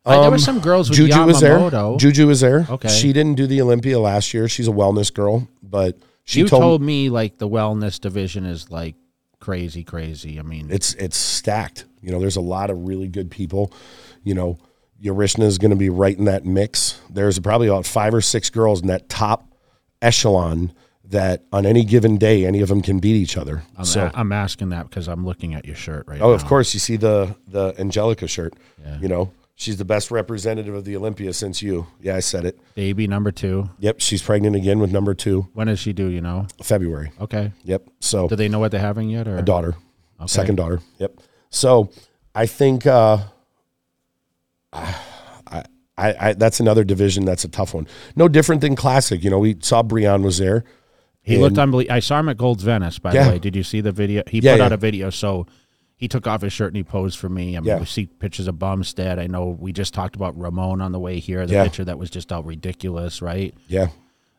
I- 0.05 0.21
there 0.23 0.31
were 0.31 0.39
some 0.39 0.61
girls 0.61 0.89
with 0.91 0.99
Um, 0.99 1.07
Juju 1.07 1.25
was 1.27 1.41
there. 1.41 1.97
Juju 1.99 2.27
was 2.27 2.41
there. 2.41 2.67
Okay. 2.69 2.89
She 2.89 3.13
didn't 3.13 3.35
do 3.37 3.47
the 3.47 3.61
Olympia 3.61 4.01
last 4.01 4.33
year. 4.35 4.49
She's 4.49 4.67
a 4.67 4.73
wellness 4.73 5.13
girl, 5.13 5.47
but 5.63 5.99
she 6.25 6.41
you 6.41 6.49
told, 6.49 6.63
told, 6.63 6.83
me 6.83 7.11
like 7.11 7.39
the 7.39 7.49
wellness 7.49 8.01
division 8.01 8.47
is 8.47 8.71
like 8.71 8.95
crazy, 9.41 9.83
crazy. 9.83 10.39
I 10.39 10.43
mean, 10.43 10.69
it's 10.71 10.95
it's 10.95 11.17
stacked. 11.17 11.87
You 12.03 12.13
know, 12.13 12.21
there's 12.21 12.37
a 12.37 12.41
lot 12.41 12.71
of 12.71 12.87
really 12.87 13.09
good 13.09 13.31
people. 13.31 13.73
You 14.23 14.35
know, 14.35 14.59
Yarishna 15.03 15.45
is 15.45 15.59
going 15.59 15.71
to 15.71 15.77
be 15.77 15.91
right 15.91 16.17
in 16.17 16.27
that 16.27 16.45
mix. 16.45 17.01
There's 17.11 17.39
probably 17.39 17.69
about 17.69 17.87
five 17.87 18.15
or 18.15 18.21
six 18.21 18.51
girls 18.51 18.81
in 18.83 18.89
that 18.89 19.09
top 19.09 19.53
echelon 20.03 20.73
that 21.05 21.45
on 21.53 21.67
any 21.67 21.85
given 21.85 22.17
day, 22.19 22.47
any 22.47 22.61
of 22.61 22.69
them 22.69 22.81
can 22.83 23.01
beat 23.01 23.17
each 23.17 23.37
other. 23.37 23.63
I'm, 23.77 23.85
so, 23.85 24.07
a- 24.07 24.13
I'm 24.15 24.33
asking 24.33 24.69
that 24.71 24.89
because 24.89 25.09
I'm 25.09 25.25
looking 25.25 25.55
at 25.55 25.65
your 25.65 25.75
shirt 25.75 26.07
right 26.07 26.21
oh, 26.21 26.25
now. 26.25 26.27
oh, 26.27 26.29
now. 26.29 26.35
of 26.35 26.47
course, 26.47 26.73
you 26.73 26.81
see 26.81 26.97
the 26.97 27.35
the 27.49 27.75
Angelica 27.79 28.29
shirt. 28.29 28.55
Yeah. 28.81 28.99
You 29.01 29.09
know, 29.09 29.33
she's 29.61 29.77
the 29.77 29.85
best 29.85 30.11
representative 30.11 30.75
of 30.75 30.85
the 30.87 30.97
Olympia 30.97 31.33
since 31.35 31.61
you. 31.63 31.87
Yeah, 32.01 32.17
I 32.17 32.21
said 32.21 32.47
it. 32.47 32.59
Baby 32.75 33.07
number 33.07 33.31
two. 33.31 33.69
Yep, 33.79 34.01
she's 34.01 34.23
pregnant 34.23 34.57
again 34.57 34.79
with 34.81 34.91
number 34.91 35.13
two, 35.15 35.49
When 35.53 35.67
does 35.67 35.79
she 35.79 35.93
do? 35.93 36.07
You 36.09 36.23
know? 36.23 36.47
February. 36.63 37.13
Okay. 37.21 37.53
Yep. 37.65 37.89
So 38.01 38.27
Do 38.29 38.37
they 38.37 38.49
know 38.49 38.59
what 38.59 38.71
they're 38.73 38.81
having 38.81 39.11
yet? 39.11 39.29
Or 39.29 39.37
a 39.37 39.43
daughter, 39.43 39.75
second 40.27 40.57
daughter. 40.57 40.81
Yep. 40.99 41.21
So 41.51 41.91
I 42.35 42.47
think 42.47 42.87
uh, 42.87 43.19
I, 44.73 44.95
I, 45.47 45.65
I, 46.21 46.33
that's 46.33 46.61
another 46.61 46.83
division. 46.85 47.25
That's 47.25 47.45
a 47.45 47.49
tough 47.49 47.75
one. 47.75 47.87
No 48.17 48.29
different 48.29 48.63
than 48.63 48.77
classic. 48.77 49.23
You 49.23 49.31
know, 49.31 49.39
we 49.39 49.57
saw 49.61 49.83
Breon 49.83 50.23
was 50.23 50.39
there. 50.39 50.65
He 51.23 51.35
And- 51.35 51.43
looked 51.43 51.59
unbelievable. 51.59 51.95
I 51.95 52.01
saw 52.01 52.19
him 52.19 52.29
at 52.31 52.39
Gold's 52.39 52.63
Venice, 52.63 52.99
by 52.99 53.13
Yeah. 53.13 53.25
the 53.25 53.31
way. 53.33 53.39
Did 53.39 53.55
you 53.55 53.63
see 53.63 53.81
the 53.83 53.93
video? 53.93 54.23
He 54.27 54.39
Yeah, 54.39 54.55
put 54.55 54.59
yeah. 54.61 54.65
out 54.67 54.73
a 54.73 54.77
video. 54.79 55.11
So 55.11 55.47
he 56.01 56.09
took 56.09 56.27
off 56.27 56.41
his 56.41 56.53
shirt 56.53 56.69
and 56.69 56.77
he 56.79 56.83
posed 56.83 57.19
for 57.19 57.29
me. 57.29 57.57
I 57.57 57.61
mean, 57.61 57.67
Yeah. 57.69 57.79
we 57.79 57.85
see 57.85 58.07
pictures 58.07 58.49
of 58.49 58.59
Bumstead. 58.59 59.19
I 59.19 59.27
know 59.27 59.57
we 59.61 59.71
just 59.73 59.93
talked 59.93 60.17
about 60.17 60.37
Ramon 60.39 60.81
on 60.81 60.93
the 60.93 60.99
way 60.99 61.19
here. 61.21 61.47
The 61.47 61.53
Yeah. 61.53 61.65
picture 61.65 61.85
that 61.85 61.99
was 61.99 62.09
just 62.09 62.33
out 62.33 62.47
ridiculous, 62.47 63.21
right? 63.21 63.55
Yeah. 63.69 63.89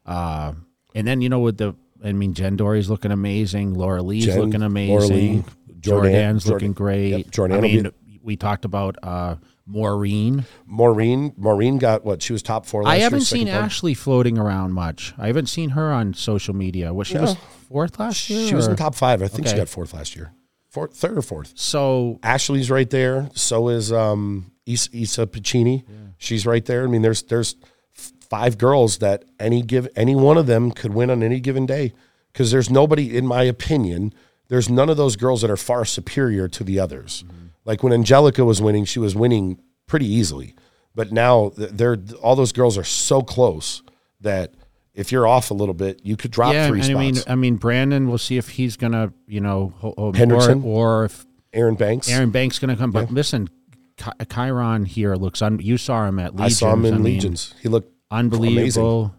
Uh, 0.05 0.53
and 0.95 1.07
then, 1.07 1.22
you 1.22 1.30
know, 1.30 1.39
with 1.39 1.57
the, 1.57 1.76
I 2.03 2.14
mean, 2.14 2.34
Jen 2.34 2.55
Dorie's 2.55 2.89
looking 2.89 3.12
amazing. 3.12 3.76
Laura 3.76 4.01
Lee's 4.01 4.26
Jen, 4.26 4.39
looking 4.39 4.59
Laura 4.62 4.66
amazing. 4.72 5.16
Lee, 5.16 5.43
Jordan- 5.80 6.12
Jordan's 6.12 6.43
Jordan- 6.45 6.53
looking 6.68 6.74
great. 6.74 7.09
yep, 7.09 7.30
Jordan 7.32 7.57
I 7.57 7.62
mean, 7.62 7.84
be- 7.84 8.20
we 8.24 8.36
talked 8.36 8.66
about 8.66 8.97
uh, 9.03 9.36
Maureen. 9.68 10.45
Maureen. 10.66 11.34
Maureen 11.38 11.78
got 11.78 12.03
what? 12.03 12.22
She 12.24 12.34
was 12.34 12.41
top 12.41 12.66
four. 12.66 12.84
Last 12.84 12.91
year. 12.93 12.99
I 12.99 13.03
haven't 13.03 13.22
second 13.22 13.45
seen. 13.45 13.53
Ashley 13.53 13.93
floating 13.93 14.38
around 14.39 14.74
much. 14.74 15.14
I 15.18 15.28
haven't 15.28 15.47
seen 15.47 15.70
her 15.72 15.91
on 15.91 16.14
social 16.16 16.55
media. 16.55 16.91
Was 16.93 17.07
she 17.07 17.18
was 17.20 17.36
fourth 17.70 17.99
last 17.99 18.30
year? 18.30 18.47
She 18.47 18.55
was 18.55 18.68
in 18.68 18.76
top 18.76 18.95
five. 18.95 19.22
I 19.22 19.28
think 19.28 19.47
she 19.47 19.55
got 19.55 19.70
fourth 19.70 19.93
last 19.93 20.16
year. 20.16 20.32
Fourth, 20.72 20.96
third 20.96 21.18
or 21.18 21.22
fourth. 21.22 21.52
So 21.56 22.18
Ashley's 22.24 22.72
right 22.72 22.90
there. 22.90 23.30
So 23.34 23.68
is 23.68 23.92
um, 23.92 24.54
Isa, 24.66 24.90
Isa 24.94 25.28
Piccini. 25.28 25.84
She's 26.18 26.46
right 26.46 26.66
there. 26.66 26.84
I 26.84 26.88
mean, 26.88 27.02
there's 27.02 27.24
there's 27.24 27.58
five 27.94 28.58
girls 28.58 29.00
that 29.00 29.26
any 29.40 29.62
give 29.62 29.90
any 29.96 30.16
one 30.16 30.38
of 30.38 30.48
them 30.48 30.72
could 30.72 30.94
win 30.94 31.10
on 31.10 31.22
any 31.22 31.42
given 31.42 31.66
day 31.66 31.94
because 32.32 32.52
there's 32.52 32.70
nobody, 32.70 33.18
in 33.18 33.28
my 33.28 33.44
opinion, 33.44 34.14
there's 34.48 34.70
none 34.70 34.90
of 34.90 34.96
those 34.96 35.18
girls 35.18 35.42
that 35.42 35.52
are 35.52 35.58
far 35.58 35.84
superior 35.84 36.48
to 36.48 36.64
the 36.64 36.80
others. 36.80 37.26
Like 37.66 37.84
when 37.84 37.92
Angelica 37.92 38.46
was 38.46 38.62
winning, 38.62 38.86
she 38.86 39.00
was 39.00 39.16
winning 39.16 39.60
pretty 39.88 40.06
easily, 40.06 40.56
but 40.96 41.12
now 41.12 41.50
th- 41.50 41.72
they're 41.72 41.98
all 42.22 42.38
those 42.38 42.54
girls 42.54 42.78
are 42.78 42.86
so 42.86 43.22
close 43.22 43.84
that 44.22 44.54
if 44.94 45.12
you're 45.12 45.28
off 45.28 45.52
a 45.52 45.54
little 45.54 45.74
bit, 45.74 46.02
you 46.04 46.18
could 46.18 46.32
drop 46.32 46.54
yeah, 46.54 46.68
three 46.68 46.82
spots. 46.82 46.96
I 46.96 47.00
mean, 47.00 47.16
I 47.28 47.36
mean, 47.36 47.56
Brandon. 47.56 48.08
We'll 48.08 48.18
see 48.18 48.38
if 48.38 48.50
he's 48.50 48.78
gonna, 48.78 49.14
you 49.28 49.42
know, 49.42 49.74
ho- 49.78 49.94
ho- 49.98 50.12
Henderson? 50.14 50.64
or, 50.64 51.06
if 51.06 51.26
Aaron 51.54 51.76
Banks, 51.76 52.10
Aaron 52.10 52.32
Banks 52.32 52.60
gonna 52.60 52.76
come. 52.76 52.92
But 52.92 53.12
listen, 53.12 53.50
Ky- 53.98 54.26
Chiron 54.32 54.86
here 54.86 55.16
looks. 55.16 55.42
Un- 55.42 55.60
you 55.60 55.78
saw 55.78 56.08
him 56.08 56.20
at 56.20 56.34
I 56.39 56.50
saw 56.50 56.74
him 56.74 56.86
in 56.86 56.96
mean, 56.96 57.04
Legions. 57.04 57.56
He 57.62 57.70
looked 57.70 57.92
Unbelievable. 58.10 59.16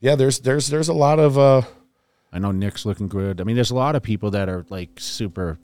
yeah. 0.00 0.14
There's 0.14 0.40
there's 0.40 0.68
there's 0.68 0.88
a 0.88 0.94
lot 0.94 1.18
of. 1.18 1.38
uh 1.38 1.62
I 2.32 2.38
know 2.38 2.52
Nick's 2.52 2.84
looking 2.84 3.08
good. 3.08 3.40
I 3.40 3.44
mean, 3.44 3.54
there's 3.56 3.70
a 3.70 3.74
lot 3.76 3.96
of 3.96 4.02
people 4.02 4.32
that 4.32 4.48
are 4.48 4.66
like 4.68 5.00
super. 5.00 5.58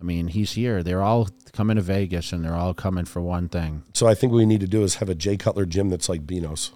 I 0.00 0.04
mean, 0.04 0.28
he's 0.28 0.52
here. 0.52 0.82
They're 0.82 1.02
all 1.02 1.28
coming 1.52 1.76
to 1.76 1.82
Vegas, 1.82 2.32
and 2.32 2.44
they're 2.44 2.54
all 2.54 2.72
coming 2.74 3.04
for 3.04 3.20
one 3.20 3.48
thing. 3.48 3.82
So 3.92 4.06
I 4.06 4.14
think 4.14 4.32
what 4.32 4.38
we 4.38 4.46
need 4.46 4.60
to 4.60 4.66
do 4.66 4.82
is 4.82 4.96
have 4.96 5.08
a 5.08 5.14
Jay 5.14 5.36
Cutler 5.36 5.66
gym 5.66 5.88
that's 5.90 6.08
like 6.08 6.26
Beano's. 6.26 6.72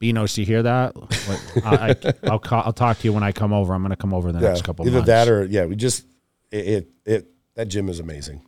Benos, 0.00 0.34
do 0.34 0.40
you 0.42 0.46
hear 0.46 0.62
that? 0.62 0.94
I, 1.64 1.90
I, 1.90 2.28
I'll 2.30 2.38
call, 2.38 2.62
I'll 2.64 2.72
talk 2.72 2.98
to 2.98 3.04
you 3.04 3.12
when 3.12 3.22
I 3.22 3.32
come 3.32 3.52
over. 3.52 3.74
I'm 3.74 3.82
going 3.82 3.90
to 3.90 3.96
come 3.96 4.14
over 4.14 4.32
the 4.32 4.40
next 4.40 4.62
couple 4.64 4.86
either 4.86 4.96
months. 4.98 5.06
that 5.08 5.28
or 5.28 5.44
yeah, 5.44 5.66
we 5.66 5.76
just 5.76 6.06
it, 6.50 6.66
it 6.66 6.90
it 7.04 7.26
that 7.54 7.66
gym 7.68 7.88
is 7.88 8.00
amazing. 8.00 8.42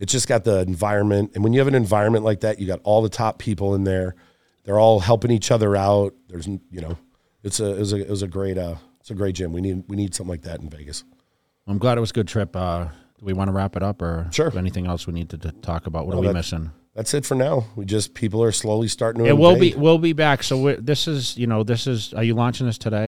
It's 0.00 0.10
just 0.12 0.26
got 0.26 0.44
the 0.44 0.60
environment, 0.60 1.32
and 1.34 1.44
when 1.44 1.52
you 1.52 1.60
have 1.60 1.68
an 1.68 1.74
environment 1.74 2.24
like 2.24 2.40
that, 2.40 2.58
you 2.58 2.66
got 2.66 2.80
all 2.84 3.02
the 3.02 3.08
top 3.08 3.38
people 3.38 3.74
in 3.74 3.84
there. 3.84 4.14
They're 4.64 4.78
all 4.78 4.98
helping 5.00 5.30
each 5.30 5.50
other 5.50 5.76
out. 5.76 6.14
There's 6.28 6.46
you 6.46 6.80
know, 6.80 6.96
it's 7.42 7.60
a 7.60 7.74
it 7.76 7.78
was 7.78 7.92
a 7.92 7.96
it 8.00 8.10
was 8.10 8.22
a 8.22 8.28
great 8.28 8.56
uh 8.56 8.76
it's 9.00 9.10
a 9.10 9.14
great 9.14 9.34
gym. 9.34 9.52
We 9.52 9.60
need 9.60 9.84
we 9.88 9.96
need 9.96 10.14
something 10.14 10.30
like 10.30 10.42
that 10.42 10.60
in 10.60 10.70
Vegas. 10.70 11.04
I'm 11.66 11.78
glad 11.78 11.98
it 11.98 12.00
was 12.00 12.10
a 12.10 12.14
good 12.14 12.28
trip. 12.28 12.56
Uh, 12.56 12.84
do 13.18 13.24
we 13.26 13.32
want 13.34 13.48
to 13.48 13.52
wrap 13.52 13.76
it 13.76 13.82
up, 13.82 14.00
or 14.02 14.28
Sure. 14.32 14.50
anything 14.58 14.86
else 14.86 15.06
we 15.06 15.12
need 15.12 15.28
to, 15.30 15.38
to 15.38 15.52
talk 15.52 15.86
about? 15.86 16.06
What 16.06 16.14
No, 16.16 16.22
are 16.22 16.26
we 16.28 16.32
missing? 16.32 16.72
That's 16.94 17.12
it 17.12 17.26
for 17.26 17.34
now. 17.34 17.66
We 17.74 17.84
just 17.84 18.14
people 18.14 18.42
are 18.44 18.52
slowly 18.52 18.86
starting 18.86 19.24
to. 19.24 19.28
It 19.28 19.36
will 19.36 19.58
be 19.58 19.74
we'll 19.74 19.98
be 19.98 20.12
back. 20.12 20.44
So 20.44 20.58
we're, 20.58 20.76
this 20.76 21.08
is 21.08 21.36
you 21.36 21.48
know 21.48 21.64
this 21.64 21.88
is 21.88 22.14
are 22.14 22.22
you 22.22 22.34
launching 22.34 22.66
this 22.66 22.78
today? 22.78 23.02